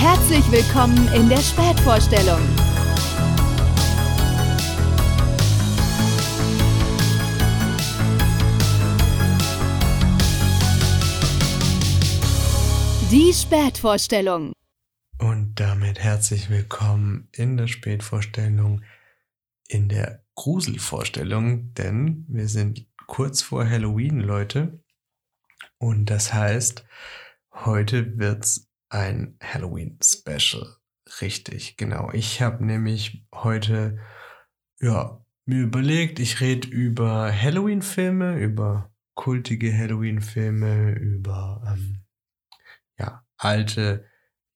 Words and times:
Herzlich 0.00 0.48
willkommen 0.52 1.12
in 1.12 1.28
der 1.28 1.38
Spätvorstellung. 1.38 2.38
Die 13.10 13.32
Spätvorstellung. 13.34 14.52
Und 15.18 15.54
damit 15.56 15.98
herzlich 15.98 16.48
willkommen 16.48 17.28
in 17.32 17.56
der 17.56 17.66
Spätvorstellung, 17.66 18.84
in 19.66 19.88
der 19.88 20.24
Gruselvorstellung, 20.36 21.74
denn 21.74 22.24
wir 22.28 22.46
sind 22.46 22.86
kurz 23.08 23.42
vor 23.42 23.68
Halloween, 23.68 24.20
Leute. 24.20 24.80
Und 25.78 26.08
das 26.08 26.32
heißt, 26.32 26.86
heute 27.52 28.16
wird's 28.16 28.67
ein 28.88 29.38
Halloween-Special. 29.42 30.76
Richtig, 31.20 31.76
genau. 31.76 32.10
Ich 32.12 32.42
habe 32.42 32.64
nämlich 32.64 33.26
heute 33.34 33.98
ja, 34.80 35.24
mir 35.46 35.62
überlegt, 35.62 36.20
ich 36.20 36.40
rede 36.40 36.68
über 36.68 37.32
Halloween-Filme, 37.32 38.38
über 38.38 38.92
kultige 39.14 39.76
Halloween-Filme, 39.76 40.92
über 40.92 41.62
ähm, 41.66 42.04
ja, 42.98 43.24
alte, 43.36 44.04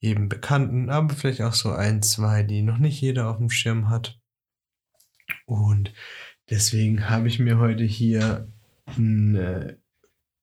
eben 0.00 0.28
bekannten, 0.28 0.90
aber 0.90 1.14
vielleicht 1.14 1.42
auch 1.42 1.54
so 1.54 1.72
ein, 1.72 2.02
zwei, 2.02 2.42
die 2.42 2.62
noch 2.62 2.78
nicht 2.78 3.00
jeder 3.00 3.30
auf 3.30 3.38
dem 3.38 3.50
Schirm 3.50 3.88
hat. 3.88 4.20
Und 5.46 5.92
deswegen 6.50 7.08
habe 7.08 7.28
ich 7.28 7.38
mir 7.38 7.58
heute 7.58 7.84
hier 7.84 8.52
eine 8.86 9.81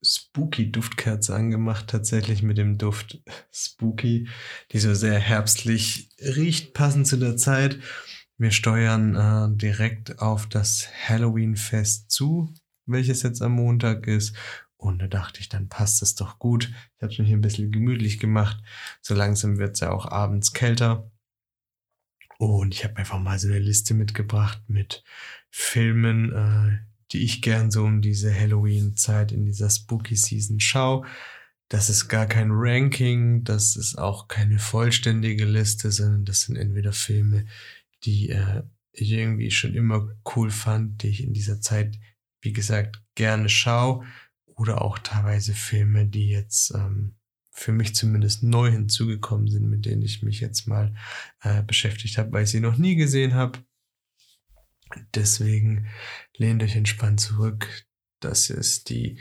spooky 0.03 0.71
Duftkerze 0.71 1.35
angemacht, 1.35 1.88
tatsächlich 1.88 2.44
mit 2.44 2.58
dem 2.58 2.77
Duft 2.77 3.21
Spooky, 3.52 4.30
die 4.72 4.80
so 4.80 4.94
sehr 4.94 5.20
herbstlich 5.20 6.09
riecht, 6.20 6.73
passend 6.73 7.08
zu 7.08 7.17
der 7.17 7.38
Zeit. 7.38 7.80
Wir 8.38 8.52
steuern 8.52 9.16
äh, 9.16 9.58
direkt 9.58 10.19
auf 10.19 10.47
das 10.47 10.88
Halloween-Fest 11.08 12.09
zu, 12.09 12.53
welches 12.86 13.23
jetzt 13.23 13.41
am 13.41 13.53
Montag 13.53 14.08
ist. 14.08 14.36
Und 14.78 15.00
da 15.02 15.08
dachte 15.08 15.41
ich, 15.41 15.50
dann 15.50 15.67
passt 15.67 16.02
es 16.02 16.16
doch 16.16 16.39
gut. 16.39 16.72
Ich 16.95 17.03
habe 17.03 17.11
es 17.11 17.19
mir 17.19 17.25
hier 17.25 17.36
ein 17.36 17.41
bisschen 17.41 17.69
gemütlich 17.69 18.17
gemacht. 18.17 18.58
So 19.02 19.13
langsam 19.13 19.58
wird 19.58 19.75
es 19.75 19.81
ja 19.81 19.91
auch 19.91 20.06
abends 20.06 20.53
kälter. 20.53 21.11
Und 22.38 22.73
ich 22.73 22.86
habe 22.86 22.95
einfach 22.95 23.19
mal 23.19 23.38
so 23.38 23.50
eine 23.50 23.59
Liste 23.59 23.94
mitgebracht 23.94 24.61
mit 24.67 25.03
Filmen, 25.50 26.31
äh, 26.31 26.89
die 27.12 27.24
ich 27.24 27.42
gern 27.42 27.72
so 27.72 27.84
um 27.84 28.02
diese 28.02 28.34
Halloween-Zeit 28.34 29.32
in 29.32 29.46
dieser 29.46 29.70
Spooky 29.70 30.16
Season 30.16 30.60
schaue. 30.60 31.06
Das 31.70 31.90
ist 31.90 32.08
gar 32.08 32.26
kein 32.26 32.50
Ranking, 32.52 33.44
das 33.44 33.76
ist 33.76 33.98
auch 33.98 34.28
keine 34.28 34.60
vollständige 34.60 35.46
Liste, 35.46 35.92
sondern 35.92 36.26
das 36.26 36.42
sind 36.42 36.56
entweder 36.56 36.94
Filme, 36.94 37.46
die 38.04 38.30
äh, 38.30 38.64
ich 38.92 39.12
irgendwie 39.12 39.52
schon 39.52 39.76
immer 39.76 40.10
cool 40.36 40.50
fand, 40.50 41.04
die 41.04 41.10
ich 41.10 41.24
in 41.24 41.34
dieser 41.34 41.62
Zeit, 41.62 42.00
wie 42.42 42.54
gesagt, 42.54 43.02
gerne 43.16 43.50
schaue, 43.50 44.06
oder 44.60 44.82
auch 44.82 45.00
teilweise 45.00 45.54
Filme, 45.54 46.06
die 46.06 46.28
jetzt 46.30 46.74
ähm, 46.76 47.16
für 47.50 47.72
mich 47.72 47.96
zumindest 47.96 48.44
neu 48.44 48.70
hinzugekommen 48.70 49.48
sind, 49.48 49.70
mit 49.70 49.86
denen 49.86 50.02
ich 50.02 50.22
mich 50.22 50.42
jetzt 50.42 50.68
mal 50.68 50.94
äh, 51.42 51.64
beschäftigt 51.64 52.18
habe, 52.18 52.32
weil 52.34 52.44
ich 52.44 52.50
sie 52.50 52.60
noch 52.60 52.78
nie 52.78 52.96
gesehen 52.96 53.34
habe. 53.34 53.60
Deswegen 55.16 55.88
lehnt 56.38 56.64
euch 56.64 56.76
entspannt 56.76 57.20
zurück. 57.20 57.86
Das 58.20 58.50
ist 58.50 58.90
die 58.90 59.20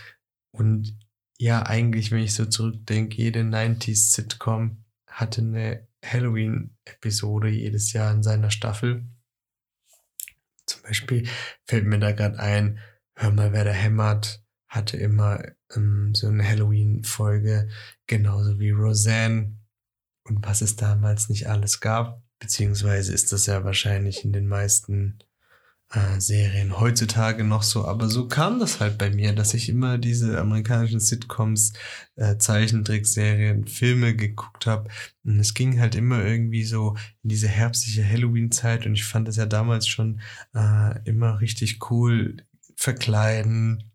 Und 0.52 0.96
ja, 1.38 1.64
eigentlich, 1.64 2.10
wenn 2.10 2.22
ich 2.22 2.34
so 2.34 2.46
zurückdenke, 2.46 3.16
jede 3.16 3.40
90s-Sitcom 3.40 4.84
hatte 5.06 5.42
eine 5.42 5.86
Halloween-Episode 6.04 7.48
jedes 7.48 7.92
Jahr 7.92 8.12
in 8.12 8.22
seiner 8.22 8.50
Staffel. 8.50 9.04
Zum 10.82 10.88
Beispiel 10.88 11.28
fällt 11.64 11.86
mir 11.86 12.00
da 12.00 12.10
gerade 12.10 12.40
ein, 12.40 12.80
hör 13.14 13.30
mal, 13.30 13.52
wer 13.52 13.64
da 13.64 13.70
hämmert, 13.70 14.44
hatte 14.68 14.96
immer 14.96 15.44
ähm, 15.76 16.12
so 16.12 16.26
eine 16.26 16.46
Halloween-Folge, 16.46 17.68
genauso 18.08 18.58
wie 18.58 18.70
Roseanne 18.70 19.56
und 20.24 20.44
was 20.44 20.60
es 20.60 20.74
damals 20.74 21.28
nicht 21.28 21.48
alles 21.48 21.80
gab. 21.80 22.20
Beziehungsweise 22.40 23.12
ist 23.12 23.30
das 23.30 23.46
ja 23.46 23.62
wahrscheinlich 23.62 24.24
in 24.24 24.32
den 24.32 24.48
meisten 24.48 25.20
äh, 25.92 26.20
Serien 26.20 26.80
heutzutage 26.80 27.44
noch 27.44 27.62
so, 27.62 27.86
aber 27.86 28.08
so 28.08 28.26
kam 28.28 28.58
das 28.58 28.80
halt 28.80 28.98
bei 28.98 29.10
mir, 29.10 29.34
dass 29.34 29.54
ich 29.54 29.68
immer 29.68 29.98
diese 29.98 30.40
amerikanischen 30.40 31.00
Sitcoms, 31.00 31.74
äh, 32.16 32.38
Zeichentrickserien, 32.38 33.66
Filme 33.66 34.16
geguckt 34.16 34.66
habe 34.66 34.88
und 35.24 35.38
es 35.38 35.54
ging 35.54 35.80
halt 35.80 35.94
immer 35.94 36.24
irgendwie 36.24 36.64
so 36.64 36.96
in 37.22 37.28
diese 37.28 37.48
herbstliche 37.48 38.08
Halloween-Zeit 38.08 38.86
und 38.86 38.94
ich 38.94 39.04
fand 39.04 39.28
das 39.28 39.36
ja 39.36 39.46
damals 39.46 39.86
schon 39.86 40.20
äh, 40.54 40.98
immer 41.04 41.40
richtig 41.40 41.90
cool, 41.90 42.38
verkleiden, 42.74 43.91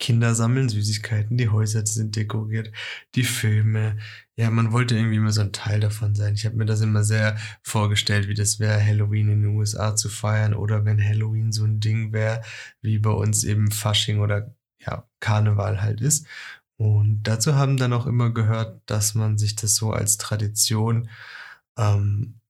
Kinder 0.00 0.34
sammeln 0.34 0.68
Süßigkeiten, 0.68 1.36
die 1.36 1.50
Häuser 1.50 1.86
sind 1.86 2.16
dekoriert, 2.16 2.72
die 3.14 3.22
Filme. 3.22 3.98
Ja, 4.34 4.50
man 4.50 4.72
wollte 4.72 4.96
irgendwie 4.96 5.16
immer 5.16 5.30
so 5.30 5.42
ein 5.42 5.52
Teil 5.52 5.78
davon 5.78 6.14
sein. 6.14 6.34
Ich 6.34 6.46
habe 6.46 6.56
mir 6.56 6.64
das 6.64 6.80
immer 6.80 7.04
sehr 7.04 7.36
vorgestellt, 7.62 8.26
wie 8.26 8.34
das 8.34 8.58
wäre, 8.58 8.84
Halloween 8.84 9.28
in 9.28 9.42
den 9.42 9.56
USA 9.56 9.94
zu 9.94 10.08
feiern 10.08 10.54
oder 10.54 10.84
wenn 10.84 11.04
Halloween 11.04 11.52
so 11.52 11.64
ein 11.64 11.80
Ding 11.80 12.12
wäre, 12.12 12.42
wie 12.80 12.98
bei 12.98 13.10
uns 13.10 13.44
eben 13.44 13.70
Fasching 13.70 14.20
oder 14.20 14.54
ja, 14.78 15.06
Karneval 15.20 15.82
halt 15.82 16.00
ist. 16.00 16.26
Und 16.78 17.24
dazu 17.24 17.54
haben 17.54 17.76
dann 17.76 17.92
auch 17.92 18.06
immer 18.06 18.30
gehört, 18.30 18.80
dass 18.86 19.14
man 19.14 19.36
sich 19.36 19.54
das 19.54 19.74
so 19.74 19.92
als 19.92 20.16
Tradition 20.16 21.10
ähm, 21.76 22.40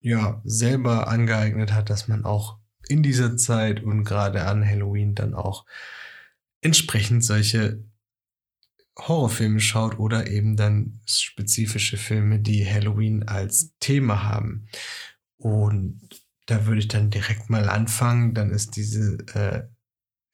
ja 0.00 0.40
selber 0.44 1.06
angeeignet 1.06 1.72
hat, 1.72 1.88
dass 1.88 2.08
man 2.08 2.24
auch 2.24 2.58
in 2.88 3.04
dieser 3.04 3.36
Zeit 3.36 3.82
und 3.82 4.02
gerade 4.04 4.44
an 4.46 4.68
Halloween 4.68 5.14
dann 5.14 5.34
auch 5.34 5.64
entsprechend 6.66 7.24
solche 7.24 7.82
Horrorfilme 8.98 9.60
schaut 9.60 9.98
oder 9.98 10.28
eben 10.30 10.56
dann 10.56 11.00
spezifische 11.06 11.96
Filme, 11.96 12.40
die 12.40 12.66
Halloween 12.66 13.24
als 13.24 13.74
Thema 13.78 14.24
haben. 14.24 14.68
Und 15.36 16.00
da 16.46 16.66
würde 16.66 16.80
ich 16.80 16.88
dann 16.88 17.10
direkt 17.10 17.50
mal 17.50 17.68
anfangen. 17.68 18.34
Dann 18.34 18.50
ist 18.50 18.76
diese, 18.76 19.18
äh, 19.34 19.64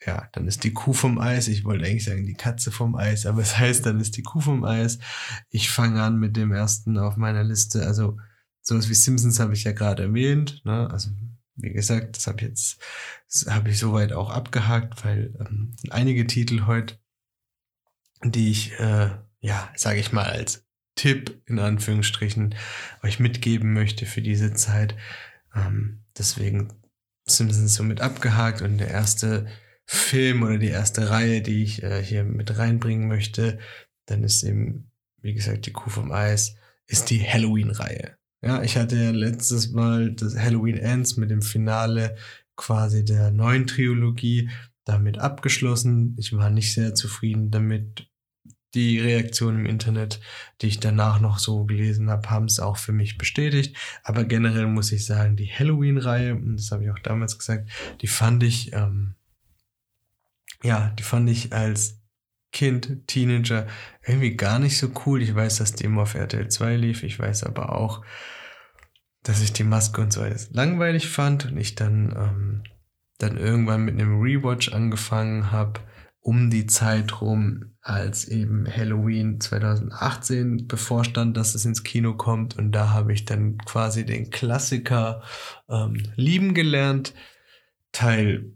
ja, 0.06 0.29
dann 0.32 0.46
ist 0.46 0.64
die 0.64 0.73
Kuh 0.73 0.93
vom 0.93 1.19
Eis. 1.19 1.49
Ich 1.49 1.64
wollte 1.64 1.84
eigentlich 1.84 2.05
sagen 2.05 2.26
die 2.26 2.34
Katze 2.34 2.70
vom 2.70 2.94
Eis, 2.94 3.26
aber 3.26 3.43
es 3.43 3.58
heißt, 3.58 3.84
dann 3.84 4.00
ist 4.00 4.17
die 4.17 4.23
Kuh 4.23 4.40
vom 4.40 4.64
Eis. 4.64 4.99
Ich 5.50 5.70
fange 5.70 6.02
an 6.02 6.19
mit 6.19 6.37
dem 6.37 6.52
ersten 6.52 6.99
auf 6.99 7.17
meiner 7.17 7.44
Liste. 7.44 7.87
Also 7.87 8.19
sowas 8.61 8.88
wie 8.88 8.94
Simpsons 8.94 9.40
habe 9.40 9.55
ich 9.55 9.64
ja 9.64 9.73
gerade 9.73 10.05
erwähnt. 10.05 10.62
Ne? 10.64 10.88
Also 10.90 11.11
wie 11.57 11.73
gesagt, 11.73 12.17
das 12.17 12.27
habe 12.27 12.39
ich 12.39 12.49
jetzt, 12.49 12.79
habe 13.49 13.71
ich 13.71 13.79
soweit 13.79 14.13
auch 14.13 14.31
abgehakt, 14.31 15.05
weil 15.05 15.35
ähm, 15.41 15.75
einige 15.91 16.27
Titel 16.27 16.67
heute, 16.67 16.99
die 18.25 18.51
ich, 18.51 18.79
äh, 18.79 19.11
ja, 19.41 19.73
sage 19.75 20.01
ich 20.01 20.13
mal 20.13 20.25
als 20.27 20.67
Tipp 20.95 21.43
in 21.47 21.59
Anführungsstrichen 21.59 22.55
euch 23.03 23.19
mitgeben 23.19 23.73
möchte 23.73 24.07
für 24.07 24.23
diese 24.23 24.55
Zeit. 24.55 24.97
Ähm, 25.55 26.05
deswegen 26.17 26.73
Simpsons 27.25 27.75
somit 27.75 28.01
abgehakt 28.01 28.63
und 28.63 28.79
der 28.79 28.89
erste 28.89 29.47
Film 29.85 30.43
oder 30.43 30.59
die 30.59 30.69
erste 30.69 31.11
Reihe, 31.11 31.43
die 31.43 31.63
ich 31.63 31.83
äh, 31.83 32.03
hier 32.03 32.25
mit 32.25 32.57
reinbringen 32.57 33.09
möchte, 33.09 33.59
dann 34.07 34.23
ist 34.25 34.43
eben, 34.43 34.91
wie 35.21 35.35
gesagt, 35.35 35.67
die 35.67 35.73
Kuh 35.73 35.91
vom 35.91 36.13
Eis, 36.13 36.57
ist 36.87 37.11
die 37.11 37.23
Halloween-Reihe. 37.23 38.17
Ja, 38.44 38.62
ich 38.62 38.77
hatte 38.77 38.97
ja 38.97 39.11
letztes 39.12 39.71
Mal 39.71 40.12
das 40.15 40.37
Halloween 40.37 40.77
Ends 40.77 41.17
mit 41.17 41.31
dem 41.31 41.43
Finale 41.43 42.17
quasi 42.56 43.05
der 43.05 43.31
neuen 43.31 43.69
Trilogie 43.69 44.50
damit 44.85 45.19
abgeschlossen. 45.19 46.17
Ich 46.19 46.37
war 46.37 46.50
nicht 46.50 46.73
sehr 46.73 46.94
zufrieden 46.94 47.50
damit. 47.50 48.09
Die 48.75 48.99
Reaktionen 48.99 49.61
im 49.61 49.67
Internet, 49.67 50.19
die 50.62 50.67
ich 50.67 50.81
danach 50.81 51.21
noch 51.21 51.39
so 51.39 51.67
gelesen 51.67 52.09
habe, 52.09 52.31
haben 52.31 52.47
es 52.47 52.59
auch 52.59 52.79
für 52.79 52.93
mich 52.93 53.19
bestätigt. 53.19 53.77
Aber 54.03 54.25
generell 54.25 54.67
muss 54.67 54.93
ich 54.93 55.05
sagen, 55.05 55.37
die 55.37 55.53
Halloween-Reihe, 55.53 56.35
und 56.35 56.56
das 56.56 56.71
habe 56.73 56.85
ich 56.85 56.91
auch 56.91 56.99
damals 56.99 57.39
gesagt, 57.39 57.69
die 58.00 58.06
fand 58.06 58.43
ich, 58.43 58.73
ähm, 58.73 59.15
ja, 60.62 60.89
die 60.99 61.03
fand 61.03 61.29
ich 61.29 61.53
als 61.53 62.02
Kind, 62.53 63.07
Teenager 63.07 63.67
irgendwie 64.07 64.37
gar 64.37 64.59
nicht 64.59 64.79
so 64.79 64.91
cool. 65.07 65.23
Ich 65.23 65.35
weiß, 65.35 65.57
dass 65.57 65.73
die 65.73 65.85
immer 65.85 66.03
auf 66.03 66.15
RTL 66.15 66.49
2 66.49 66.77
lief. 66.77 67.03
Ich 67.03 67.19
weiß 67.19 67.45
aber 67.45 67.75
auch, 67.75 68.05
dass 69.23 69.43
ich 69.43 69.53
die 69.53 69.65
Maske 69.65 70.01
und 70.01 70.13
so 70.13 70.21
alles 70.21 70.51
langweilig 70.53 71.09
fand 71.09 71.47
und 71.47 71.57
ich 71.57 71.75
dann 71.75 72.15
ähm, 72.17 72.63
dann 73.19 73.37
irgendwann 73.37 73.85
mit 73.85 73.95
einem 73.95 74.21
Rewatch 74.21 74.73
angefangen 74.73 75.53
habe, 75.53 75.81
um 76.21 76.51
die 76.51 76.67
Zeit 76.67 77.21
rum, 77.21 77.75
als 77.81 78.29
eben 78.29 78.67
Halloween 78.69 79.41
2018 79.41 80.67
bevorstand, 80.69 81.37
dass 81.37 81.55
es 81.55 81.65
ins 81.65 81.83
Kino 81.83 82.15
kommt. 82.15 82.57
Und 82.57 82.73
da 82.73 82.91
habe 82.91 83.13
ich 83.13 83.25
dann 83.25 83.59
quasi 83.59 84.05
den 84.05 84.31
Klassiker 84.31 85.23
ähm, 85.69 86.03
lieben 86.17 86.55
gelernt. 86.55 87.15
Teil 87.93 88.55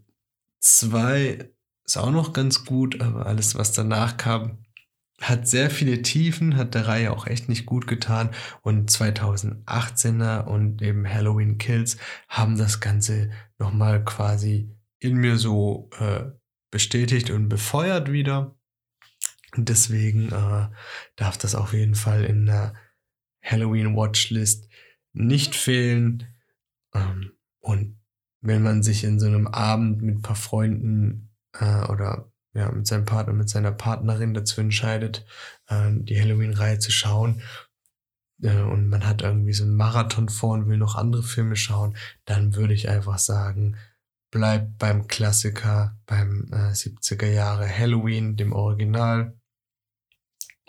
2 0.61 1.51
ist 1.87 1.97
auch 1.97 2.11
noch 2.11 2.33
ganz 2.33 2.65
gut, 2.65 3.01
aber 3.01 3.27
alles, 3.27 3.55
was 3.55 3.73
danach 3.73 4.17
kam, 4.17 4.59
hat 5.21 5.49
sehr 5.49 5.71
viele 5.71 6.03
Tiefen, 6.03 6.57
hat 6.57 6.75
der 6.75 6.89
Reihe 6.89 7.13
auch 7.13 7.27
echt 7.27 7.49
nicht 7.49 7.65
gut 7.65 7.87
getan. 7.87 8.31
Und 8.63 8.91
2018er 8.91 10.45
und 10.45 10.83
eben 10.83 11.09
Halloween 11.09 11.59
Kills 11.59 11.97
haben 12.29 12.59
das 12.59 12.81
Ganze 12.81 13.31
nochmal 13.59 14.05
quasi 14.05 14.71
in 14.99 15.17
mir 15.17 15.39
so 15.39 15.91
äh, 15.99 16.25
bestätigt 16.71 17.31
und 17.31 17.49
befeuert 17.49 18.13
wieder. 18.13 18.55
Deswegen 19.57 20.29
äh, 20.33 20.69
darf 21.17 21.39
das 21.39 21.55
auf 21.55 21.73
jeden 21.73 21.95
Fall 21.95 22.25
in 22.25 22.47
der 22.47 22.75
Halloween 23.43 23.97
Watchlist 23.97 24.69
nicht 25.15 25.55
fehlen. 25.55 26.27
Ähm, 26.93 27.33
und 27.61 27.99
wenn 28.43 28.63
man 28.63 28.83
sich 28.83 29.03
in 29.05 29.19
so 29.19 29.27
einem 29.27 29.47
Abend 29.47 30.03
mit 30.03 30.17
ein 30.17 30.23
paar 30.23 30.37
Freunden 30.37 31.26
äh, 31.61 31.87
oder 31.91 32.31
ja, 32.55 32.71
mit 32.71 32.87
seinem 32.87 33.05
Partner, 33.05 33.35
mit 33.35 33.51
seiner 33.51 33.73
Partnerin 33.73 34.35
dazu 34.35 34.61
entscheidet, 34.61 35.27
äh, 35.69 35.91
die 35.93 36.21
Halloween-Reihe 36.21 36.79
zu 36.79 36.91
schauen, 36.91 37.43
äh, 38.43 38.63
und 38.63 38.89
man 38.89 39.07
hat 39.07 39.23
irgendwie 39.23 39.53
so 39.53 39.65
einen 39.65 39.77
Marathon 39.77 40.29
vor 40.29 40.55
und 40.55 40.69
will 40.69 40.79
noch 40.79 40.97
andere 40.97 41.23
Filme 41.23 41.57
schauen, 41.57 41.97
dann 42.25 42.55
würde 42.55 42.75
ich 42.75 42.89
einfach 42.89 43.19
sagen, 43.19 43.77
bleib 44.31 44.79
beim 44.79 45.07
Klassiker, 45.09 45.97
beim 46.07 46.49
äh, 46.53 46.73
70er 46.73 47.27
Jahre 47.29 47.69
Halloween, 47.69 48.37
dem 48.37 48.53
Original. 48.53 49.37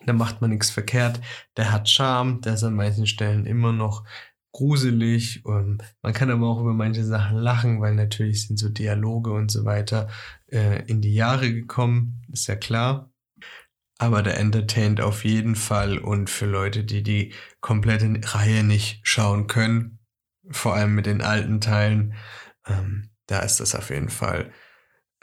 Da 0.05 0.13
macht 0.13 0.41
man 0.41 0.51
nichts 0.51 0.69
verkehrt. 0.69 1.19
Der 1.57 1.71
hat 1.71 1.89
Charme, 1.89 2.41
der 2.41 2.53
ist 2.53 2.63
an 2.63 2.75
manchen 2.75 3.07
Stellen 3.07 3.45
immer 3.45 3.73
noch 3.73 4.05
gruselig. 4.53 5.43
Und 5.43 5.83
man 6.01 6.13
kann 6.13 6.29
aber 6.29 6.47
auch 6.47 6.61
über 6.61 6.73
manche 6.73 7.03
Sachen 7.03 7.37
lachen, 7.37 7.81
weil 7.81 7.95
natürlich 7.95 8.47
sind 8.47 8.57
so 8.57 8.69
Dialoge 8.69 9.31
und 9.31 9.51
so 9.51 9.65
weiter 9.65 10.07
äh, 10.51 10.83
in 10.87 11.01
die 11.01 11.13
Jahre 11.13 11.53
gekommen, 11.53 12.21
ist 12.31 12.47
ja 12.47 12.55
klar. 12.55 13.11
Aber 13.99 14.21
der 14.21 14.37
entertaint 14.37 15.01
auf 15.01 15.25
jeden 15.25 15.55
Fall 15.55 15.97
und 15.97 16.29
für 16.29 16.45
Leute, 16.45 16.83
die 16.83 17.01
die 17.01 17.33
komplette 17.61 18.19
Reihe 18.23 18.63
nicht 18.63 18.99
schauen 19.03 19.47
können, 19.47 19.99
vor 20.49 20.75
allem 20.75 20.93
mit 20.93 21.07
den 21.07 21.21
alten 21.21 21.61
Teilen, 21.61 22.13
ähm, 22.67 23.09
da 23.25 23.39
ist 23.39 23.59
das 23.59 23.75
auf 23.75 23.89
jeden 23.89 24.09
Fall 24.09 24.51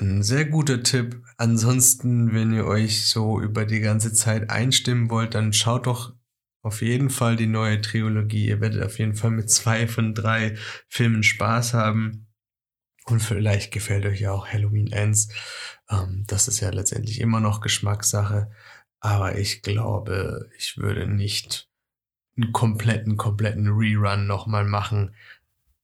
ein 0.00 0.22
sehr 0.22 0.44
guter 0.44 0.82
Tipp. 0.82 1.22
Ansonsten, 1.36 2.32
wenn 2.34 2.52
ihr 2.52 2.66
euch 2.66 3.08
so 3.08 3.40
über 3.40 3.64
die 3.64 3.80
ganze 3.80 4.12
Zeit 4.12 4.50
einstimmen 4.50 5.10
wollt, 5.10 5.34
dann 5.34 5.52
schaut 5.52 5.86
doch 5.86 6.14
auf 6.62 6.82
jeden 6.82 7.10
Fall 7.10 7.36
die 7.36 7.46
neue 7.46 7.80
Trilogie. 7.80 8.46
Ihr 8.46 8.60
werdet 8.60 8.82
auf 8.82 8.98
jeden 8.98 9.14
Fall 9.14 9.30
mit 9.30 9.50
zwei 9.50 9.86
von 9.86 10.14
drei 10.14 10.56
Filmen 10.88 11.22
Spaß 11.22 11.74
haben. 11.74 12.23
Und 13.04 13.20
vielleicht 13.20 13.72
gefällt 13.72 14.06
euch 14.06 14.20
ja 14.20 14.32
auch 14.32 14.48
Halloween 14.48 14.90
Ends. 14.90 15.28
Ähm, 15.90 16.24
das 16.26 16.48
ist 16.48 16.60
ja 16.60 16.70
letztendlich 16.70 17.20
immer 17.20 17.40
noch 17.40 17.60
Geschmackssache. 17.60 18.50
Aber 19.00 19.36
ich 19.36 19.60
glaube, 19.60 20.48
ich 20.56 20.78
würde 20.78 21.06
nicht 21.06 21.68
einen 22.36 22.52
kompletten, 22.52 23.16
kompletten 23.16 23.68
Rerun 23.68 24.26
nochmal 24.26 24.64
machen. 24.64 25.14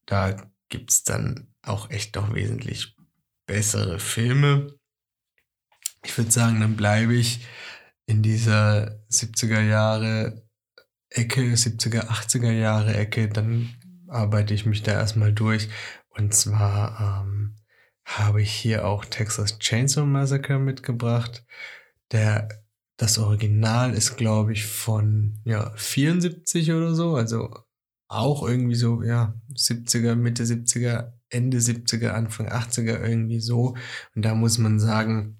Da 0.07 0.51
gibt's 0.71 1.05
dann 1.05 1.49
auch 1.63 1.91
echt 1.91 2.17
noch 2.17 2.35
wesentlich 2.35 2.97
bessere 3.47 3.99
Filme. 3.99 4.75
Ich 6.03 6.17
würde 6.17 6.31
sagen, 6.31 6.61
dann 6.61 6.77
bleibe 6.77 7.15
ich 7.15 7.47
in 8.07 8.23
dieser 8.23 8.99
70er 9.11 9.61
Jahre 9.61 10.43
Ecke, 11.11 11.43
70er, 11.43 12.09
80er 12.09 12.53
Jahre 12.53 12.95
Ecke, 12.95 13.29
dann 13.29 13.75
arbeite 14.09 14.55
ich 14.55 14.67
mich 14.67 14.83
da 14.83 14.93
erstmal 14.93 15.33
durch. 15.33 15.69
Und 16.11 16.35
zwar 16.35 17.23
ähm, 17.25 17.57
habe 18.05 18.43
ich 18.43 18.53
hier 18.53 18.87
auch 18.87 19.05
Texas 19.05 19.59
Chainsaw 19.59 20.05
Massacre 20.05 20.59
mitgebracht. 20.59 21.45
Der, 22.13 22.49
das 22.97 23.19
Original 23.19 23.95
ist, 23.95 24.17
glaube 24.17 24.53
ich, 24.53 24.67
von 24.67 25.39
ja, 25.45 25.73
74 25.77 26.73
oder 26.73 26.95
so, 26.95 27.15
also 27.15 27.51
auch 28.09 28.47
irgendwie 28.47 28.75
so, 28.75 29.03
ja, 29.03 29.35
70er, 29.55 30.17
Mitte 30.17 30.43
70er, 30.43 31.13
Ende 31.29 31.59
70er, 31.59 32.09
Anfang 32.09 32.49
80er 32.49 33.01
irgendwie 33.01 33.41
so. 33.41 33.77
Und 34.17 34.25
da 34.25 34.35
muss 34.35 34.59
man 34.59 34.81
sagen, 34.81 35.39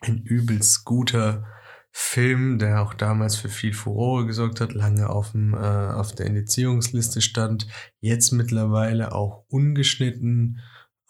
ein 0.00 0.22
übelst 0.22 0.84
guter 0.84 1.46
Film, 1.92 2.58
der 2.58 2.82
auch 2.82 2.94
damals 2.94 3.36
für 3.36 3.48
viel 3.48 3.72
Furore 3.72 4.26
gesorgt 4.26 4.60
hat, 4.60 4.72
lange 4.72 5.10
auf, 5.10 5.32
dem, 5.32 5.54
äh, 5.54 5.56
auf 5.56 6.14
der 6.14 6.26
Indizierungsliste 6.26 7.20
stand, 7.20 7.66
jetzt 8.00 8.30
mittlerweile 8.32 9.12
auch 9.12 9.44
ungeschnitten 9.48 10.60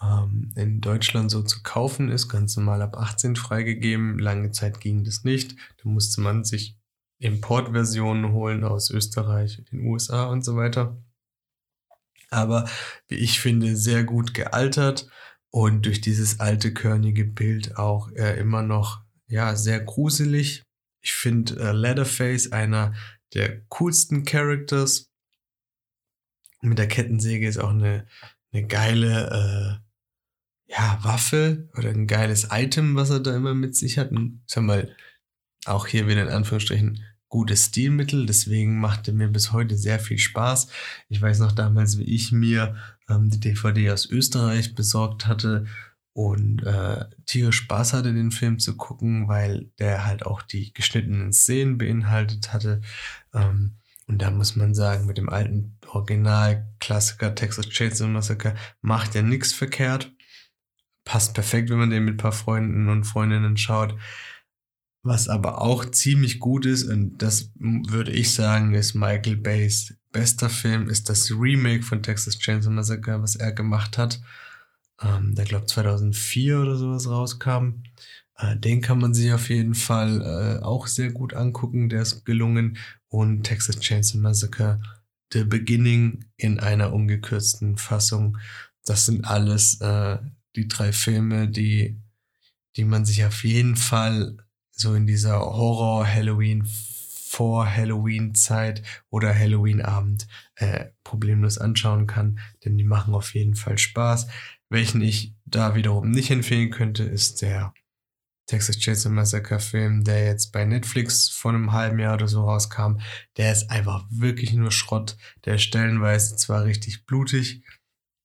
ähm, 0.03 0.53
in 0.57 0.81
Deutschland 0.81 1.31
so 1.31 1.43
zu 1.43 1.63
kaufen 1.63 2.09
ist, 2.09 2.29
ganz 2.29 2.57
normal 2.57 2.81
ab 2.83 2.97
18 2.97 3.37
freigegeben. 3.37 4.19
Lange 4.19 4.53
Zeit 4.53 4.81
ging 4.81 5.05
das 5.05 5.25
nicht. 5.25 5.57
Da 5.83 5.89
musste 5.89 6.23
man 6.23 6.45
sich 6.45 6.79
Importversionen 7.19 8.33
holen 8.33 8.65
aus 8.65 8.91
Österreich, 8.91 9.63
den 9.71 9.81
USA 9.81 10.27
und 10.27 10.45
so 10.45 10.57
weiter. 10.57 11.03
Aber 12.31 12.69
wie 13.09 13.17
ich 13.17 13.41
finde, 13.41 13.77
sehr 13.77 14.05
gut 14.05 14.33
gealtert 14.33 15.09
und 15.51 15.85
durch 15.85 16.01
dieses 16.01 16.41
alte 16.41 16.73
körnige 16.73 17.25
Bild 17.25 17.77
auch 17.77 18.11
äh, 18.13 18.39
immer 18.39 18.63
noch 18.63 19.03
ja 19.27 19.57
sehr 19.57 19.81
gruselig 19.81 20.63
ich 21.01 21.13
finde 21.13 21.57
äh, 21.61 21.73
Leatherface 21.73 22.53
einer 22.53 22.95
der 23.35 23.61
coolsten 23.69 24.25
Characters. 24.25 25.11
Mit 26.63 26.79
der 26.79 26.89
Kettensäge 26.89 27.49
ist 27.49 27.59
auch 27.59 27.71
eine, 27.71 28.07
eine 28.53 28.67
geile 28.67 29.81
äh, 30.69 30.73
ja, 30.73 30.99
Waffe 31.03 31.69
oder 31.77 31.91
ein 31.91 32.07
geiles 32.07 32.49
Item, 32.51 32.97
was 32.97 33.11
er 33.11 33.21
da 33.21 33.35
immer 33.35 33.55
mit 33.55 33.75
sich 33.77 33.99
hat. 33.99 34.11
Und, 34.11 34.43
sag 34.47 34.65
mal, 34.65 34.95
auch 35.65 35.87
hier 35.87 36.07
wieder 36.07 36.23
in 36.23 36.29
Anführungsstrichen 36.29 37.03
gutes 37.29 37.67
Stilmittel, 37.67 38.27
deswegen 38.27 38.81
machte 38.81 39.13
mir 39.13 39.29
bis 39.29 39.53
heute 39.53 39.77
sehr 39.77 40.01
viel 40.01 40.19
Spaß. 40.19 40.69
Ich 41.09 41.23
weiß 41.23 41.39
noch 41.39 41.53
damals, 41.53 41.97
wie 41.97 42.15
ich 42.15 42.33
mir 42.33 42.77
ähm, 43.09 43.31
die 43.31 43.39
DVD 43.39 43.93
aus 43.93 44.07
Österreich 44.07 44.75
besorgt 44.75 45.27
hatte 45.27 45.67
und 46.13 46.63
äh, 46.65 47.05
tierisch 47.27 47.59
Spaß 47.59 47.93
hatte, 47.93 48.13
den 48.13 48.31
Film 48.31 48.59
zu 48.59 48.77
gucken, 48.77 49.29
weil 49.29 49.71
der 49.79 50.07
halt 50.07 50.27
auch 50.27 50.43
die 50.43 50.73
geschnittenen 50.73 51.33
Szenen 51.33 51.79
beinhaltet 51.79 52.53
hatte. 52.53 52.81
Ähm, 53.33 53.77
und 54.07 54.21
da 54.21 54.31
muss 54.31 54.57
man 54.57 54.75
sagen, 54.75 55.07
mit 55.07 55.19
dem 55.19 55.29
alten 55.29 55.79
Original-Klassiker 55.87 57.35
Texas 57.37 57.69
Chainsaw 57.69 58.09
Massacre 58.09 58.57
macht 58.81 59.15
er 59.15 59.23
nichts 59.23 59.53
verkehrt. 59.53 60.13
Passt 61.05 61.33
perfekt, 61.33 61.71
wenn 61.71 61.79
man 61.79 61.91
den 61.91 62.05
mit 62.05 62.15
ein 62.15 62.19
paar 62.19 62.33
Freunden 62.33 62.89
und 62.89 63.05
Freundinnen 63.05 63.57
schaut. 63.57 63.97
Was 65.03 65.29
aber 65.29 65.63
auch 65.63 65.85
ziemlich 65.87 66.41
gut 66.41 66.67
ist, 66.67 66.85
und 66.85 67.19
das 67.19 67.53
würde 67.55 68.11
ich 68.11 68.35
sagen, 68.35 68.75
ist 68.75 68.95
Michael 68.95 69.37
Bays 69.37 69.95
bester 70.13 70.51
Film, 70.51 70.89
ist 70.91 71.09
das 71.09 71.31
Remake 71.31 71.85
von 71.85 72.03
Texas 72.03 72.39
Chainsaw 72.39 72.75
Massacre, 72.75 73.23
was 73.23 73.37
er 73.37 73.53
gemacht 73.53 73.97
hat 73.97 74.21
ähm, 75.03 75.35
der 75.35 75.45
glaube 75.45 75.67
2004 75.67 76.61
oder 76.61 76.77
sowas 76.77 77.09
rauskam. 77.09 77.83
Äh, 78.37 78.57
den 78.57 78.81
kann 78.81 78.99
man 78.99 79.15
sich 79.15 79.33
auf 79.33 79.49
jeden 79.51 79.75
Fall 79.75 80.21
äh, 80.61 80.65
auch 80.65 80.87
sehr 80.87 81.11
gut 81.11 81.35
angucken, 81.35 81.89
der 81.89 82.03
ist 82.03 82.25
gelungen. 82.25 82.79
Und 83.09 83.43
Texas 83.43 83.81
Chainsaw 83.81 84.19
Massacre 84.19 84.81
The 85.33 85.45
Beginning 85.45 86.25
in 86.37 86.59
einer 86.59 86.93
ungekürzten 86.93 87.77
Fassung 87.77 88.37
das 88.85 89.07
sind 89.07 89.25
alles 89.25 89.81
äh, 89.81 90.19
die 90.57 90.69
drei 90.69 90.93
Filme, 90.93 91.49
die, 91.49 92.01
die 92.77 92.85
man 92.85 93.05
sich 93.05 93.25
auf 93.25 93.45
jeden 93.45 93.77
Fall 93.77 94.37
so 94.71 94.95
in 94.95 95.07
dieser 95.07 95.39
Horror-Halloween 95.39 96.67
vor 96.67 97.73
Halloween-Zeit 97.73 98.83
oder 99.11 99.33
Halloween-Abend 99.33 100.27
äh, 100.57 100.87
problemlos 101.05 101.59
anschauen 101.59 102.09
kann, 102.09 102.41
denn 102.65 102.77
die 102.77 102.85
machen 102.85 103.15
auf 103.15 103.35
jeden 103.35 103.55
Fall 103.55 103.79
Spaß. 103.79 104.27
Welchen 104.71 105.01
ich 105.03 105.35
da 105.45 105.75
wiederum 105.75 106.11
nicht 106.11 106.31
empfehlen 106.31 106.71
könnte, 106.71 107.03
ist 107.03 107.43
der 107.43 107.75
Texas 108.47 108.79
Chainsaw 108.79 109.13
Massacre 109.13 109.61
Film, 109.61 110.05
der 110.05 110.25
jetzt 110.25 110.53
bei 110.53 110.65
Netflix 110.65 111.29
vor 111.29 111.53
einem 111.53 111.73
halben 111.73 111.99
Jahr 111.99 112.15
oder 112.15 112.29
so 112.29 112.45
rauskam. 112.45 112.99
Der 113.37 113.53
ist 113.53 113.71
einfach 113.71 114.07
wirklich 114.11 114.53
nur 114.55 114.71
Schrott. 114.71 115.17
Der 115.45 115.57
ist 115.57 115.63
stellenweise 115.63 116.37
zwar 116.37 116.65
richtig 116.65 117.05
blutig, 117.07 117.65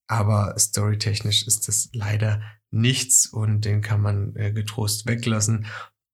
aber 0.07 0.55
storytechnisch 0.57 1.45
ist 1.47 1.67
das 1.67 1.89
leider 1.93 2.41
nichts 2.71 3.25
und 3.25 3.65
den 3.65 3.81
kann 3.81 4.01
man 4.01 4.35
äh, 4.35 4.51
getrost 4.51 5.07
weglassen. 5.07 5.65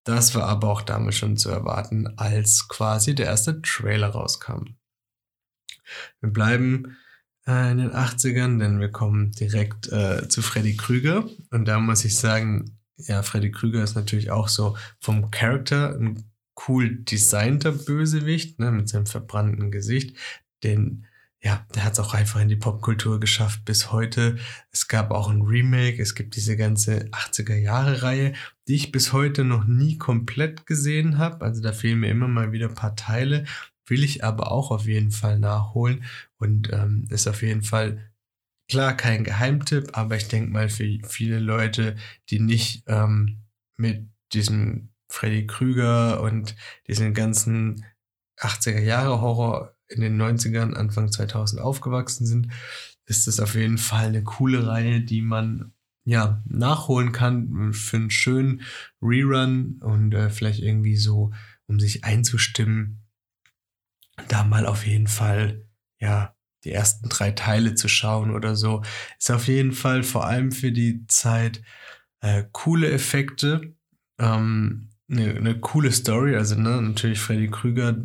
Das 0.06 0.34
war 0.34 0.44
aber 0.44 0.70
auch 0.70 0.82
damals 0.82 1.16
schon 1.16 1.38
zu 1.38 1.50
erwarten, 1.50 2.08
als 2.18 2.68
quasi 2.68 3.16
der 3.16 3.28
erste 3.28 3.62
Trailer 3.62 4.10
rauskam. 4.10 4.76
Wir 6.20 6.32
bleiben 6.32 6.98
in 7.46 7.78
den 7.80 7.92
80ern, 7.92 8.60
denn 8.60 8.80
wir 8.80 8.90
kommen 8.90 9.32
direkt 9.32 9.92
äh, 9.92 10.28
zu 10.28 10.42
Freddy 10.42 10.78
Krüger. 10.78 11.28
Und 11.50 11.66
da 11.66 11.80
muss 11.80 12.06
ich 12.06 12.18
sagen, 12.18 12.78
ja, 12.98 13.24
Freddy 13.24 13.52
Krüger 13.52 13.84
ist 13.84 13.96
natürlich 13.96 14.30
auch 14.30 14.48
so 14.48 14.78
vom 15.00 15.32
Charakter 15.32 15.98
ein 16.00 16.24
cool 16.68 16.98
designter 16.98 17.72
Bösewicht, 17.72 18.60
ne, 18.60 18.72
mit 18.72 18.90
seinem 18.90 19.08
verbrannten 19.08 19.72
Gesicht. 19.72 20.16
Den 20.64 21.08
ja, 21.44 21.66
der 21.74 21.86
hat 21.86 21.94
es 21.94 22.00
auch 22.00 22.14
einfach 22.14 22.40
in 22.40 22.50
die 22.50 22.56
Popkultur 22.56 23.20
geschafft 23.20 23.66
bis 23.66 23.92
heute. 23.92 24.38
Es 24.72 24.88
gab 24.88 25.10
auch 25.10 25.28
ein 25.28 25.42
Remake, 25.42 26.00
es 26.00 26.14
gibt 26.14 26.36
diese 26.36 26.56
ganze 26.56 27.06
80er 27.06 27.56
Jahre 27.56 28.04
Reihe, 28.04 28.34
die 28.68 28.76
ich 28.76 28.92
bis 28.92 29.12
heute 29.12 29.44
noch 29.44 29.66
nie 29.66 29.98
komplett 29.98 30.68
gesehen 30.68 31.18
habe. 31.18 31.44
Also 31.44 31.64
da 31.64 31.74
fehlen 31.74 32.02
mir 32.02 32.12
immer 32.12 32.28
mal 32.28 32.52
wieder 32.52 32.70
ein 32.70 32.76
paar 32.76 32.96
Teile, 32.96 33.46
will 33.88 34.04
ich 34.04 34.24
aber 34.24 34.52
auch 34.52 34.70
auf 34.70 34.86
jeden 34.86 35.10
Fall 35.10 35.40
nachholen 35.40 36.04
und 36.42 36.72
ähm, 36.74 37.08
ist 37.10 37.28
auf 37.28 37.42
jeden 37.42 37.64
Fall 37.64 38.12
klar 38.68 38.96
kein 38.96 39.24
Geheimtipp, 39.24 39.90
aber 39.94 40.16
ich 40.16 40.28
denke 40.28 40.52
mal 40.52 40.70
für 40.70 40.86
viele 41.08 41.40
Leute, 41.40 41.96
die 42.30 42.40
nicht 42.40 42.84
ähm, 42.88 43.42
mit 43.78 44.10
diesem 44.34 44.90
Freddy 45.10 45.46
Krüger 45.46 46.22
und 46.22 46.56
diesen 46.88 47.14
ganzen 47.14 47.86
80er 48.40 48.80
Jahre 48.80 49.22
Horror 49.22 49.76
in 49.88 50.02
den 50.02 50.20
90ern, 50.20 50.74
Anfang 50.74 51.12
2000 51.12 51.62
aufgewachsen 51.62 52.26
sind, 52.26 52.48
ist 53.06 53.28
es 53.28 53.40
auf 53.40 53.56
jeden 53.56 53.78
Fall 53.78 54.08
eine 54.08 54.24
coole 54.24 54.66
Reihe, 54.66 55.02
die 55.02 55.22
man 55.22 55.74
ja 56.06 56.42
nachholen 56.46 57.12
kann 57.12 57.74
für 57.74 57.98
einen 57.98 58.10
schönen 58.10 58.62
Rerun 59.02 59.80
und 59.82 60.14
äh, 60.14 60.30
vielleicht 60.30 60.62
irgendwie 60.62 60.96
so, 60.96 61.34
um 61.68 61.80
sich 61.80 62.06
einzustimmen, 62.06 63.04
da 64.30 64.44
mal 64.44 64.66
auf 64.66 64.88
jeden 64.88 65.08
Fall 65.08 65.68
ja 66.02 66.36
die 66.64 66.72
ersten 66.72 67.10
drei 67.10 67.32
Teile 67.32 67.76
zu 67.76 67.88
schauen 67.88 68.32
oder 68.32 68.56
so, 68.56 68.84
ist 69.18 69.32
auf 69.32 69.48
jeden 69.48 69.72
Fall 69.72 70.04
vor 70.04 70.26
allem 70.26 70.52
für 70.52 70.72
die 70.72 71.06
Zeit 71.08 71.62
äh, 72.22 72.44
coole 72.52 72.92
Effekte, 72.92 73.74
ähm, 74.20 74.90
eine, 75.10 75.36
eine 75.36 75.60
coole 75.60 75.92
Story, 75.92 76.36
also 76.36 76.56
ne, 76.56 76.82
natürlich 76.82 77.20
Freddy 77.20 77.50
Krüger, 77.50 77.98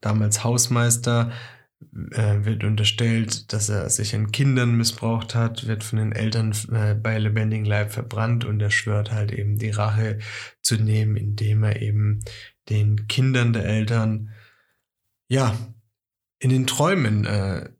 damals 0.00 0.44
Hausmeister, 0.44 1.32
äh, 2.12 2.44
wird 2.44 2.64
unterstellt, 2.64 3.52
dass 3.52 3.68
er 3.68 3.88
sich 3.90 4.14
an 4.14 4.32
Kindern 4.32 4.76
missbraucht 4.76 5.34
hat, 5.34 5.66
wird 5.66 5.84
von 5.84 5.98
den 5.98 6.12
Eltern 6.12 6.54
äh, 6.72 6.94
bei 6.94 7.18
lebendigem 7.18 7.64
Leib 7.64 7.92
verbrannt 7.92 8.44
und 8.44 8.60
er 8.60 8.70
schwört 8.70 9.12
halt 9.12 9.32
eben 9.32 9.58
die 9.58 9.70
Rache 9.70 10.18
zu 10.60 10.76
nehmen, 10.76 11.16
indem 11.16 11.62
er 11.62 11.80
eben 11.80 12.20
den 12.68 13.06
Kindern 13.06 13.52
der 13.52 13.66
Eltern, 13.66 14.30
ja, 15.28 15.56
in 16.38 16.50
den 16.50 16.66
Träumen 16.66 17.24
äh, 17.24 17.70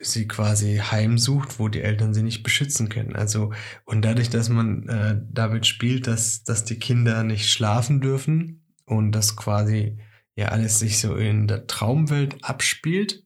sie 0.00 0.26
quasi 0.26 0.78
heimsucht, 0.78 1.58
wo 1.58 1.68
die 1.68 1.82
Eltern 1.82 2.14
sie 2.14 2.22
nicht 2.22 2.42
beschützen 2.42 2.88
können. 2.88 3.14
Also, 3.14 3.52
und 3.84 4.02
dadurch, 4.02 4.30
dass 4.30 4.48
man 4.48 4.88
äh, 4.88 5.20
damit 5.30 5.66
spielt, 5.66 6.06
dass, 6.06 6.42
dass 6.42 6.64
die 6.64 6.78
Kinder 6.78 7.22
nicht 7.22 7.50
schlafen 7.50 8.00
dürfen 8.00 8.64
und 8.86 9.12
dass 9.12 9.36
quasi 9.36 9.98
ja 10.34 10.48
alles 10.48 10.78
sich 10.78 10.98
so 10.98 11.16
in 11.16 11.46
der 11.46 11.66
Traumwelt 11.66 12.42
abspielt, 12.42 13.24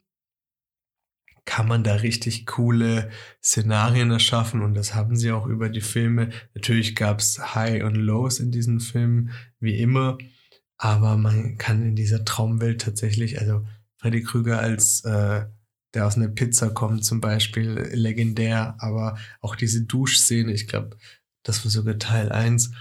kann 1.45 1.69
man 1.69 1.85
da 1.85 1.97
richtig 1.97 2.47
coole 2.47 3.11
Szenarien 3.43 4.11
erschaffen 4.11 4.62
und 4.62 4.75
das 4.75 4.95
haben 4.95 5.14
sie 5.14 5.31
auch 5.31 5.47
über 5.47 5.69
die 5.69 5.83
Filme. 5.83 6.31
Natürlich 6.54 6.97
gab 6.97 7.21
es 7.21 7.54
High 7.54 7.85
und 7.85 7.97
Lows 7.97 8.40
in 8.40 8.50
diesen 8.50 8.81
Filmen, 8.81 9.31
wie 9.61 9.78
immer, 9.78 10.19
aber 10.78 11.16
man 11.16 11.59
kann 11.59 11.83
in 11.83 11.97
dieser 11.97 12.25
Traumwelt 12.25 12.81
tatsächlich, 12.81 13.40
also 13.40 13.64
Freddy 14.04 14.23
Krüger 14.23 14.58
als 14.58 15.02
äh, 15.06 15.46
der 15.94 16.06
aus 16.06 16.16
einer 16.16 16.28
Pizza 16.28 16.68
kommt 16.68 17.06
zum 17.06 17.23
Beispiel, 17.23 17.88
legendär, 17.94 18.75
aber 18.80 19.16
auch 19.40 19.56
diese 19.56 19.84
Duschszene, 19.84 20.52
ich 20.52 20.68
glaube, 20.68 20.99
das 21.42 21.64
war 21.64 21.70
sogar 21.70 21.99
Teil 21.99 22.30
1, 22.30 22.73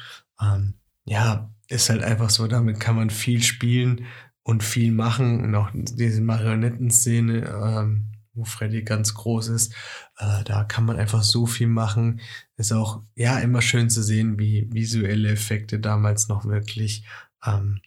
ähm, 0.42 0.74
ja, 1.06 1.50
ist 1.70 1.90
halt 1.90 2.04
einfach 2.04 2.30
so, 2.30 2.48
damit 2.48 2.82
kann 2.82 2.98
man 2.98 3.10
viel 3.10 3.42
spielen 3.42 4.06
und 4.42 4.64
viel 4.64 4.92
machen. 4.92 5.46
Und 5.46 5.56
auch 5.56 5.70
diese 5.74 6.20
Marionettenszene, 6.20 7.48
ähm, 7.48 8.12
wo 8.34 8.44
Freddy 8.44 8.84
ganz 8.84 9.14
groß 9.14 9.48
ist, 9.48 9.74
äh, 10.18 10.44
da 10.44 10.66
kann 10.66 10.84
man 10.84 10.98
einfach 10.98 11.24
so 11.24 11.46
viel 11.46 11.68
machen. 11.68 12.20
Ist 12.58 12.74
auch, 12.74 13.02
ja, 13.16 13.40
immer 13.40 13.62
schön 13.62 13.90
zu 13.90 14.04
sehen, 14.04 14.38
wie 14.40 14.68
visuelle 14.74 15.32
Effekte 15.32 15.80
damals 15.80 16.28
noch 16.28 16.44
wirklich, 16.44 17.06
ähm, 17.46 17.80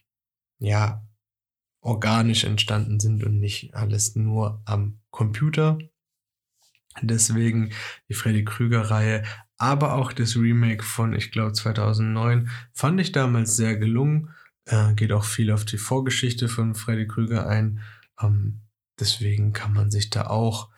ja, 0.58 1.05
organisch 1.86 2.44
entstanden 2.44 3.00
sind 3.00 3.24
und 3.24 3.38
nicht 3.38 3.74
alles 3.74 4.16
nur 4.16 4.60
am 4.64 4.98
Computer. 5.10 5.78
Deswegen 7.02 7.72
die 8.08 8.14
Freddy 8.14 8.44
Krüger-Reihe, 8.44 9.22
aber 9.58 9.94
auch 9.94 10.12
das 10.12 10.36
Remake 10.36 10.84
von, 10.84 11.14
ich 11.14 11.30
glaube, 11.30 11.52
2009 11.52 12.50
fand 12.72 13.00
ich 13.00 13.12
damals 13.12 13.56
sehr 13.56 13.76
gelungen. 13.76 14.30
Äh, 14.66 14.94
geht 14.94 15.12
auch 15.12 15.24
viel 15.24 15.52
auf 15.52 15.64
die 15.64 15.78
Vorgeschichte 15.78 16.48
von 16.48 16.74
Freddy 16.74 17.06
Krüger 17.06 17.46
ein. 17.46 17.80
Ähm, 18.20 18.60
deswegen 18.98 19.52
kann 19.52 19.72
man 19.72 19.90
sich 19.90 20.10
da 20.10 20.26
auch 20.26 20.70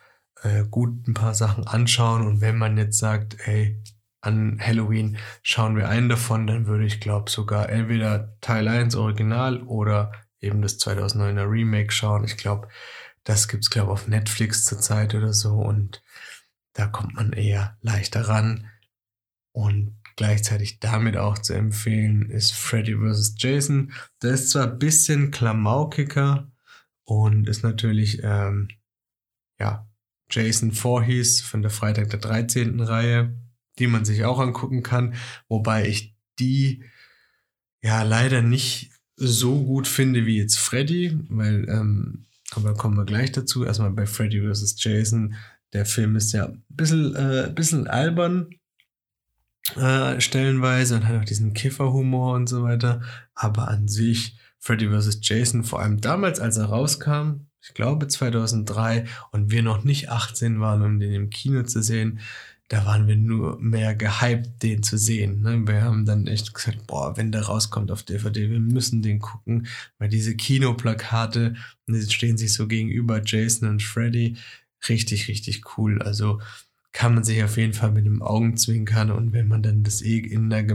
äh, 0.43 0.63
gut 0.69 1.07
ein 1.07 1.13
paar 1.13 1.33
Sachen 1.33 1.65
anschauen. 1.67 2.25
Und 2.25 2.41
wenn 2.41 2.57
man 2.57 2.77
jetzt 2.77 2.99
sagt, 2.99 3.37
ey, 3.47 3.81
an 4.21 4.59
Halloween 4.61 5.17
schauen 5.43 5.75
wir 5.75 5.89
einen 5.89 6.09
davon, 6.09 6.47
dann 6.47 6.67
würde 6.67 6.85
ich 6.85 6.99
glaube 6.99 7.29
sogar 7.29 7.69
entweder 7.69 8.37
Teil 8.41 8.67
1 8.67 8.95
Original 8.95 9.63
oder 9.63 10.11
eben 10.41 10.61
das 10.61 10.79
2009er 10.79 11.49
Remake 11.49 11.91
schauen. 11.91 12.23
Ich 12.23 12.37
glaube, 12.37 12.67
das 13.23 13.47
gibt's 13.47 13.69
glaube 13.69 13.91
auf 13.91 14.07
Netflix 14.07 14.63
zurzeit 14.65 15.13
oder 15.15 15.33
so 15.33 15.55
und 15.55 16.01
da 16.73 16.87
kommt 16.87 17.15
man 17.15 17.33
eher 17.33 17.77
leichter 17.81 18.21
ran. 18.27 18.67
Und 19.51 19.97
gleichzeitig 20.15 20.79
damit 20.79 21.17
auch 21.17 21.37
zu 21.37 21.53
empfehlen 21.53 22.29
ist 22.29 22.53
Freddy 22.53 22.95
vs. 22.95 23.35
Jason. 23.37 23.93
Der 24.21 24.31
ist 24.31 24.51
zwar 24.51 24.67
ein 24.67 24.79
bisschen 24.79 25.31
klamaukiger 25.31 26.51
und 27.03 27.49
ist 27.49 27.63
natürlich, 27.63 28.21
ähm, 28.23 28.69
ja, 29.59 29.87
Jason 30.31 30.71
Voorhees 30.71 31.41
von 31.41 31.61
der 31.61 31.71
Freitag 31.71 32.11
der 32.11 32.19
13. 32.19 32.79
Reihe, 32.81 33.35
die 33.79 33.87
man 33.87 34.05
sich 34.05 34.25
auch 34.25 34.39
angucken 34.39 34.83
kann, 34.83 35.15
wobei 35.47 35.87
ich 35.87 36.15
die 36.37 36.83
ja 37.81 38.03
leider 38.03 38.41
nicht 38.41 38.91
so 39.19 39.63
gut 39.63 39.87
finde 39.87 40.25
wie 40.25 40.37
jetzt 40.37 40.59
Freddy, 40.59 41.17
weil, 41.29 41.67
ähm, 41.69 42.25
aber 42.51 42.73
kommen 42.73 42.97
wir 42.97 43.05
gleich 43.05 43.31
dazu. 43.31 43.65
Erstmal 43.65 43.91
bei 43.91 44.05
Freddy 44.05 44.41
vs. 44.41 44.75
Jason. 44.79 45.35
Der 45.73 45.85
Film 45.85 46.15
ist 46.15 46.31
ja 46.31 46.45
ein 46.45 46.63
bisschen, 46.69 47.15
äh, 47.15 47.51
bisschen 47.53 47.87
albern, 47.87 48.49
äh, 49.75 50.19
stellenweise 50.19 50.95
und 50.95 51.07
hat 51.07 51.21
auch 51.21 51.25
diesen 51.25 51.53
Kifferhumor 51.53 52.35
und 52.35 52.47
so 52.47 52.63
weiter. 52.63 53.01
Aber 53.35 53.67
an 53.67 53.87
sich, 53.87 54.37
Freddy 54.57 54.89
vs. 54.89 55.19
Jason, 55.21 55.63
vor 55.63 55.81
allem 55.81 56.01
damals, 56.01 56.39
als 56.39 56.57
er 56.57 56.65
rauskam, 56.65 57.45
ich 57.61 57.73
glaube 57.73 58.07
2003, 58.07 59.05
und 59.31 59.51
wir 59.51 59.61
noch 59.61 59.83
nicht 59.83 60.09
18 60.09 60.59
waren, 60.59 60.81
um 60.81 60.99
den 60.99 61.13
im 61.13 61.29
Kino 61.29 61.63
zu 61.63 61.83
sehen, 61.83 62.19
da 62.69 62.85
waren 62.85 63.07
wir 63.07 63.15
nur 63.15 63.59
mehr 63.59 63.95
gehypt, 63.95 64.61
den 64.61 64.83
zu 64.83 64.97
sehen. 64.97 65.41
Ne? 65.41 65.67
Wir 65.67 65.81
haben 65.81 66.05
dann 66.05 66.27
echt 66.27 66.53
gesagt, 66.53 66.85
boah, 66.85 67.17
wenn 67.17 67.31
der 67.31 67.41
rauskommt 67.41 67.91
auf 67.91 68.03
DVD, 68.03 68.49
wir 68.51 68.59
müssen 68.59 69.01
den 69.01 69.19
gucken, 69.19 69.67
weil 69.97 70.07
diese 70.07 70.35
Kinoplakate, 70.35 71.55
die 71.87 72.01
stehen 72.03 72.37
sich 72.37 72.53
so 72.53 72.67
gegenüber 72.67 73.21
Jason 73.25 73.67
und 73.67 73.81
Freddy, 73.81 74.37
richtig, 74.87 75.27
richtig 75.27 75.77
cool. 75.77 76.01
Also 76.03 76.39
kann 76.91 77.15
man 77.15 77.23
sich 77.23 77.43
auf 77.43 77.57
jeden 77.57 77.73
Fall 77.73 77.91
mit 77.91 78.05
dem 78.05 78.21
Augenzwinkern 78.21 79.09
und 79.09 79.33
wenn 79.33 79.47
man 79.47 79.63
dann 79.63 79.83
das 79.83 80.03
eh 80.03 80.19
in 80.19 80.51
der 80.51 80.65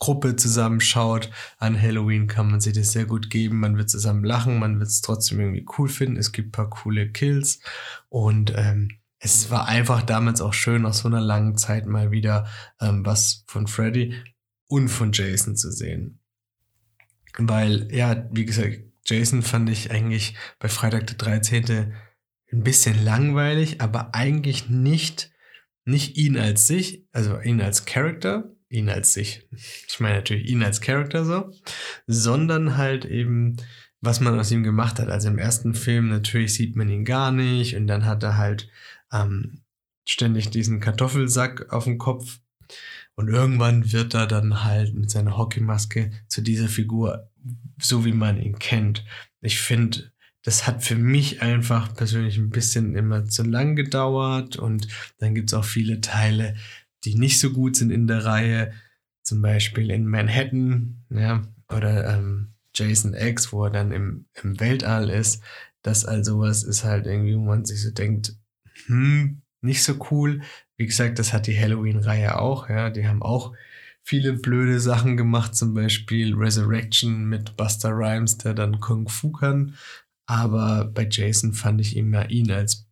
Gruppe 0.00 0.34
zusammenschaut 0.34 1.30
an 1.58 1.80
Halloween, 1.80 2.26
kann 2.26 2.50
man 2.50 2.60
sich 2.60 2.72
das 2.72 2.90
sehr 2.92 3.06
gut 3.06 3.30
geben. 3.30 3.60
Man 3.60 3.76
wird 3.76 3.90
zusammen 3.90 4.24
lachen, 4.24 4.58
man 4.58 4.80
wird 4.80 4.88
es 4.88 5.02
trotzdem 5.02 5.38
irgendwie 5.38 5.66
cool 5.78 5.88
finden. 5.88 6.16
Es 6.16 6.32
gibt 6.32 6.48
ein 6.48 6.52
paar 6.52 6.70
coole 6.70 7.10
Kills 7.10 7.60
und 8.08 8.52
ähm, 8.56 8.98
es 9.20 9.50
war 9.50 9.66
einfach 9.66 10.02
damals 10.02 10.40
auch 10.40 10.52
schön, 10.52 10.86
aus 10.86 10.98
so 10.98 11.08
einer 11.08 11.20
langen 11.20 11.56
Zeit 11.56 11.86
mal 11.86 12.10
wieder 12.10 12.46
ähm, 12.80 13.04
was 13.04 13.44
von 13.46 13.66
Freddy 13.66 14.14
und 14.68 14.88
von 14.88 15.12
Jason 15.12 15.56
zu 15.56 15.70
sehen. 15.72 16.20
Weil, 17.36 17.92
ja, 17.92 18.28
wie 18.32 18.44
gesagt, 18.44 18.80
Jason 19.04 19.42
fand 19.42 19.70
ich 19.70 19.90
eigentlich 19.90 20.34
bei 20.58 20.68
Freitag 20.68 21.06
der 21.06 21.16
13. 21.16 21.94
ein 22.52 22.62
bisschen 22.62 23.04
langweilig, 23.04 23.80
aber 23.80 24.14
eigentlich 24.14 24.68
nicht, 24.68 25.30
nicht 25.84 26.16
ihn 26.16 26.36
als 26.36 26.66
sich, 26.66 27.06
also 27.12 27.40
ihn 27.40 27.60
als 27.60 27.86
Character, 27.86 28.52
ihn 28.68 28.88
als 28.88 29.14
sich, 29.14 29.48
ich 29.52 29.98
meine 30.00 30.16
natürlich 30.16 30.48
ihn 30.48 30.62
als 30.62 30.80
Character 30.80 31.24
so, 31.24 31.50
sondern 32.06 32.76
halt 32.76 33.04
eben, 33.04 33.56
was 34.00 34.20
man 34.20 34.38
aus 34.38 34.50
ihm 34.50 34.62
gemacht 34.62 34.98
hat. 34.98 35.08
Also 35.08 35.28
im 35.28 35.38
ersten 35.38 35.74
Film 35.74 36.08
natürlich 36.08 36.54
sieht 36.54 36.76
man 36.76 36.88
ihn 36.88 37.04
gar 37.04 37.32
nicht 37.32 37.76
und 37.76 37.86
dann 37.86 38.04
hat 38.04 38.22
er 38.22 38.36
halt 38.36 38.68
ähm, 39.12 39.62
ständig 40.06 40.50
diesen 40.50 40.80
Kartoffelsack 40.80 41.72
auf 41.72 41.84
dem 41.84 41.98
Kopf. 41.98 42.40
Und 43.14 43.28
irgendwann 43.28 43.92
wird 43.92 44.14
er 44.14 44.26
dann 44.26 44.64
halt 44.64 44.94
mit 44.94 45.10
seiner 45.10 45.36
Hockeymaske 45.36 46.10
zu 46.28 46.40
dieser 46.40 46.68
Figur, 46.68 47.30
so 47.80 48.04
wie 48.04 48.12
man 48.12 48.40
ihn 48.40 48.58
kennt. 48.58 49.04
Ich 49.40 49.60
finde, 49.60 50.12
das 50.42 50.66
hat 50.66 50.84
für 50.84 50.96
mich 50.96 51.42
einfach 51.42 51.94
persönlich 51.94 52.38
ein 52.38 52.50
bisschen 52.50 52.94
immer 52.94 53.24
zu 53.26 53.42
lang 53.42 53.76
gedauert. 53.76 54.56
Und 54.56 54.88
dann 55.18 55.34
gibt 55.34 55.50
es 55.50 55.54
auch 55.54 55.64
viele 55.64 56.00
Teile, 56.00 56.56
die 57.04 57.16
nicht 57.16 57.40
so 57.40 57.52
gut 57.52 57.76
sind 57.76 57.90
in 57.90 58.06
der 58.06 58.24
Reihe. 58.24 58.72
Zum 59.22 59.42
Beispiel 59.42 59.90
in 59.90 60.06
Manhattan, 60.06 61.04
ja, 61.10 61.42
oder 61.70 62.16
ähm, 62.16 62.54
Jason 62.74 63.14
X, 63.14 63.52
wo 63.52 63.64
er 63.64 63.70
dann 63.70 63.92
im, 63.92 64.26
im 64.42 64.58
Weltall 64.60 65.10
ist. 65.10 65.42
Das 65.82 66.04
also 66.04 66.40
was 66.40 66.62
ist 66.62 66.84
halt 66.84 67.06
irgendwie, 67.06 67.36
wo 67.36 67.44
man 67.44 67.64
sich 67.64 67.82
so 67.82 67.90
denkt, 67.90 68.34
hm, 68.86 69.42
nicht 69.60 69.82
so 69.82 70.06
cool. 70.10 70.42
Wie 70.76 70.86
gesagt, 70.86 71.18
das 71.18 71.32
hat 71.32 71.46
die 71.46 71.58
Halloween-Reihe 71.58 72.38
auch, 72.38 72.68
ja. 72.68 72.90
Die 72.90 73.06
haben 73.06 73.22
auch 73.22 73.54
viele 74.02 74.32
blöde 74.32 74.80
Sachen 74.80 75.16
gemacht, 75.16 75.54
zum 75.54 75.74
Beispiel 75.74 76.34
Resurrection 76.34 77.26
mit 77.26 77.56
Buster 77.56 77.90
Rhymes, 77.90 78.38
der 78.38 78.54
dann 78.54 78.80
Kung 78.80 79.08
Fu 79.08 79.32
kann. 79.32 79.74
Aber 80.26 80.84
bei 80.84 81.06
Jason 81.10 81.52
fand 81.52 81.80
ich 81.80 81.96
immer 81.96 82.30
ihn 82.30 82.50
als 82.50 82.86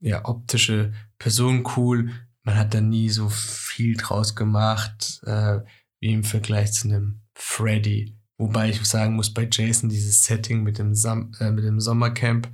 ja, 0.00 0.24
optische 0.24 0.92
Person 1.18 1.64
cool. 1.76 2.10
Man 2.44 2.56
hat 2.56 2.74
da 2.74 2.80
nie 2.80 3.08
so 3.08 3.28
viel 3.28 3.96
draus 3.96 4.34
gemacht, 4.34 5.20
äh, 5.24 5.60
wie 6.00 6.12
im 6.12 6.24
Vergleich 6.24 6.72
zu 6.72 6.88
einem 6.88 7.20
Freddy. 7.34 8.16
Wobei 8.36 8.70
ich 8.70 8.84
sagen 8.84 9.14
muss, 9.14 9.32
bei 9.32 9.48
Jason 9.50 9.88
dieses 9.88 10.24
Setting 10.24 10.62
mit 10.62 10.78
dem, 10.78 10.94
Sam 10.94 11.32
äh, 11.38 11.50
mit 11.50 11.64
dem 11.64 11.80
Sommercamp 11.80 12.48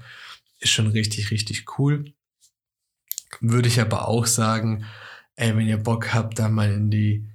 ist 0.60 0.70
schon 0.70 0.88
richtig, 0.88 1.30
richtig 1.30 1.78
cool. 1.78 2.12
Würde 3.40 3.68
ich 3.68 3.80
aber 3.80 4.08
auch 4.08 4.26
sagen, 4.26 4.84
ey, 5.36 5.56
wenn 5.56 5.66
ihr 5.66 5.78
Bock 5.78 6.12
habt, 6.12 6.38
da 6.38 6.48
mal 6.48 6.72
in 6.72 6.90
die 6.90 7.28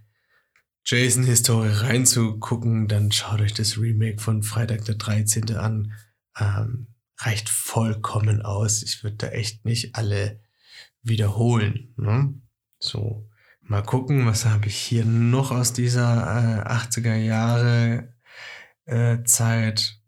Jason-Historie 0.86 1.72
reinzugucken, 1.72 2.88
dann 2.88 3.12
schaut 3.12 3.40
euch 3.42 3.54
das 3.54 3.78
Remake 3.78 4.22
von 4.22 4.44
Freitag 4.44 4.84
der 4.86 4.96
13. 4.96 5.56
an. 5.56 5.94
Ähm, 6.38 6.88
reicht 7.20 7.50
vollkommen 7.50 8.42
aus. 8.42 8.84
Ich 8.84 9.04
würde 9.04 9.18
da 9.18 9.28
echt 9.30 9.66
nicht 9.66 9.96
alle 9.96 10.42
wiederholen. 11.02 11.94
Ne? 11.96 12.34
So, 12.80 13.30
mal 13.62 13.84
gucken, 13.84 14.26
was 14.26 14.46
habe 14.46 14.68
ich 14.68 14.76
hier 14.76 15.06
noch 15.06 15.52
aus 15.52 15.74
dieser 15.74 16.66
äh, 16.66 16.70
80er 16.70 17.16
Jahre 17.16 18.14
äh, 18.86 19.24
Zeit. 19.24 20.02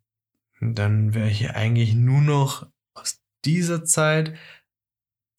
Dann 0.60 1.14
wäre 1.14 1.30
hier 1.30 1.56
eigentlich 1.56 1.94
nur 1.94 2.22
noch 2.22 2.68
aus 2.94 3.22
dieser 3.46 3.86
Zeit 3.86 4.34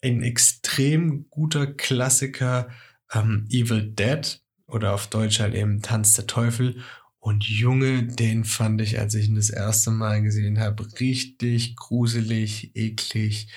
ein 0.07 0.23
extrem 0.23 1.29
guter 1.29 1.67
Klassiker 1.67 2.69
ähm, 3.13 3.45
Evil 3.49 3.91
Dead 3.91 4.41
oder 4.67 4.93
auf 4.93 5.07
Deutsch 5.07 5.39
halt 5.39 5.55
eben 5.55 5.81
Tanz 5.81 6.13
der 6.13 6.27
Teufel. 6.27 6.81
Und 7.19 7.43
Junge, 7.43 8.03
den 8.03 8.45
fand 8.45 8.81
ich, 8.81 8.99
als 8.99 9.13
ich 9.15 9.27
ihn 9.27 9.35
das 9.35 9.49
erste 9.49 9.91
Mal 9.91 10.21
gesehen 10.21 10.59
habe, 10.59 10.87
richtig 10.99 11.75
gruselig, 11.75 12.75
eklig 12.75 13.49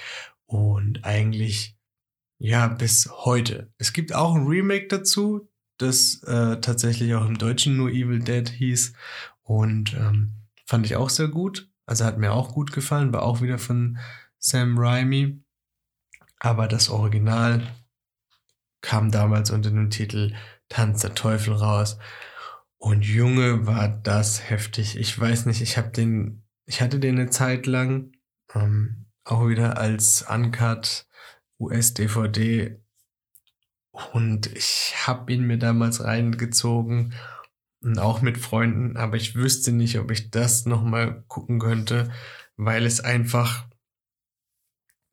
und 0.47 1.05
eigentlich, 1.05 1.77
ja, 2.39 2.67
bis 2.69 3.09
heute. 3.11 3.73
Es 3.79 3.93
gibt 3.93 4.15
auch 4.15 4.35
ein 4.35 4.47
Remake 4.47 4.89
dazu, 4.89 5.49
das 5.79 6.23
äh, 6.25 6.61
tatsächlich 6.61 7.15
auch 7.15 7.27
im 7.27 7.39
Deutschen 7.39 7.77
nur 7.77 7.91
Evil 7.91 8.21
Dead 8.21 8.49
hieß 8.49 8.93
und 9.43 9.95
ähm, 9.95 10.35
fand 10.67 10.87
ich 10.87 10.97
auch 10.97 11.11
sehr 11.11 11.29
gut. 11.29 11.71
Also 11.87 12.05
hat 12.05 12.19
mir 12.19 12.33
auch 12.33 12.53
gut 12.53 12.73
gefallen, 12.73 13.13
war 13.13 13.23
auch 13.23 13.41
wieder 13.41 13.59
von 13.59 13.99
Sam 14.39 14.79
Raimi. 14.79 15.43
Aber 16.40 16.66
das 16.66 16.88
Original 16.88 17.62
kam 18.81 19.11
damals 19.11 19.50
unter 19.50 19.70
dem 19.70 19.90
Titel 19.90 20.35
Tanz 20.68 21.03
der 21.03 21.14
Teufel 21.14 21.55
raus. 21.55 21.98
Und 22.79 23.05
Junge, 23.05 23.66
war 23.66 23.88
das 23.88 24.48
heftig. 24.48 24.96
Ich 24.96 25.18
weiß 25.18 25.46
nicht, 25.46 25.61
ich 25.61 25.76
habe 25.76 25.90
den, 25.90 26.42
ich 26.64 26.81
hatte 26.81 26.98
den 26.98 27.18
eine 27.18 27.31
Zeit 27.31 27.66
lang, 27.66 28.12
ähm, 28.55 29.07
auch 29.24 29.46
wieder 29.48 29.76
als 29.76 30.22
Uncut 30.22 31.07
US-DVD. 31.59 32.81
Und 34.12 34.46
ich 34.57 34.94
habe 35.07 35.31
ihn 35.33 35.46
mir 35.46 35.59
damals 35.59 36.03
reingezogen 36.03 37.12
und 37.83 37.98
auch 37.98 38.22
mit 38.22 38.38
Freunden, 38.38 38.96
aber 38.96 39.16
ich 39.16 39.35
wüsste 39.35 39.72
nicht, 39.72 39.98
ob 39.98 40.11
ich 40.11 40.31
das 40.31 40.64
nochmal 40.64 41.24
gucken 41.29 41.59
könnte, 41.59 42.11
weil 42.57 42.87
es 42.87 43.00
einfach 43.00 43.66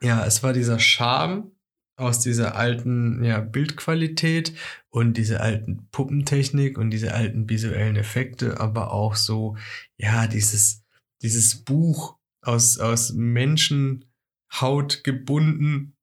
ja, 0.01 0.25
es 0.25 0.43
war 0.43 0.53
dieser 0.53 0.79
Charme 0.79 1.51
aus 1.97 2.19
dieser 2.19 2.55
alten 2.55 3.23
ja, 3.23 3.39
Bildqualität 3.39 4.53
und 4.89 5.17
diese 5.17 5.41
alten 5.41 5.89
Puppentechnik 5.89 6.77
und 6.77 6.91
diese 6.91 7.13
alten 7.13 7.49
visuellen 7.49 7.95
Effekte, 7.95 8.59
aber 8.59 8.91
auch 8.91 9.15
so, 9.15 9.57
ja, 9.97 10.27
dieses, 10.27 10.83
dieses 11.23 11.63
Buch 11.63 12.17
aus, 12.41 12.77
aus 12.77 13.13
Menschenhaut 13.13 15.03
gebunden 15.03 15.97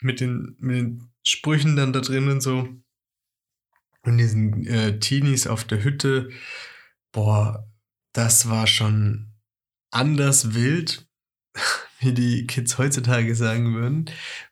mit 0.00 0.20
den, 0.20 0.56
mit 0.60 0.76
den 0.76 1.10
Sprüchen 1.24 1.74
dann 1.74 1.92
da 1.92 2.00
drin 2.00 2.28
und 2.28 2.40
so. 2.40 2.68
Und 4.02 4.18
diesen 4.18 4.64
äh, 4.68 5.00
Teenies 5.00 5.48
auf 5.48 5.64
der 5.64 5.82
Hütte. 5.82 6.30
Boah, 7.10 7.68
das 8.12 8.48
war 8.48 8.68
schon 8.68 9.32
anders 9.90 10.54
wild 10.54 11.08
wie 12.00 12.12
die 12.12 12.46
Kids 12.46 12.78
heutzutage 12.78 13.34
sagen 13.34 13.74
würden. 13.74 14.06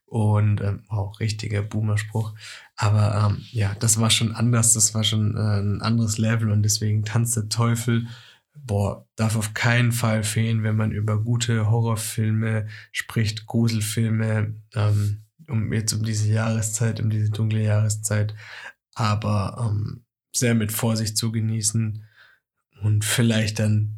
Und 0.07 0.61
ähm, 0.61 0.85
auch 0.89 1.19
richtiger 1.19 1.63
Boomer-Spruch. 1.63 2.35
Aber 2.77 3.31
ähm, 3.31 3.45
ja, 3.51 3.75
das 3.81 3.99
war 3.99 4.11
schon 4.11 4.33
anders, 4.33 4.73
das 4.73 4.95
war 4.95 5.03
schon 5.03 5.37
äh, 5.37 5.61
ein 5.61 5.83
anderes 5.83 6.19
Level 6.19 6.53
und 6.53 6.63
deswegen 6.63 7.05
Tanz 7.05 7.35
der 7.35 7.49
Teufel, 7.49 8.07
boah, 8.55 9.09
darf 9.17 9.35
auf 9.35 9.55
keinen 9.55 9.91
Fall 9.91 10.23
fehlen, 10.23 10.63
wenn 10.63 10.77
man 10.77 10.93
über 10.93 11.21
gute 11.21 11.69
Horrorfilme 11.69 12.69
spricht, 12.93 13.47
Gruselfilme, 13.47 14.55
ähm, 14.75 15.25
um 15.49 15.73
jetzt 15.73 15.93
um 15.93 16.05
diese 16.05 16.31
Jahreszeit, 16.31 17.01
um 17.01 17.11
diese 17.11 17.31
dunkle 17.31 17.63
Jahreszeit, 17.63 18.35
aber 18.95 19.69
ähm, 19.69 20.05
sehr 20.35 20.55
mit 20.55 20.73
Vorsicht 20.73 21.17
zu 21.17 21.33
genießen 21.33 22.05
und 22.83 23.05
vielleicht 23.05 23.59
dann 23.59 23.97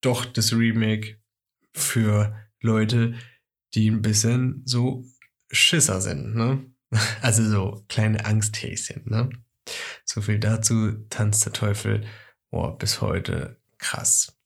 doch 0.00 0.24
das 0.24 0.52
Remake 0.52 1.18
für 1.74 2.34
Leute, 2.66 3.14
die 3.74 3.90
ein 3.90 4.02
bisschen 4.02 4.62
so 4.64 5.04
Schisser 5.50 6.00
sind, 6.00 6.34
ne? 6.34 6.64
Also 7.20 7.48
so 7.48 7.84
kleine 7.88 8.24
Angsthäschen, 8.24 9.02
ne? 9.06 9.30
So 10.04 10.20
viel 10.20 10.38
dazu, 10.38 10.92
Tanz 11.10 11.40
der 11.40 11.52
Teufel, 11.52 12.06
boah, 12.50 12.76
bis 12.78 13.00
heute 13.00 13.60
krass. 13.78 14.36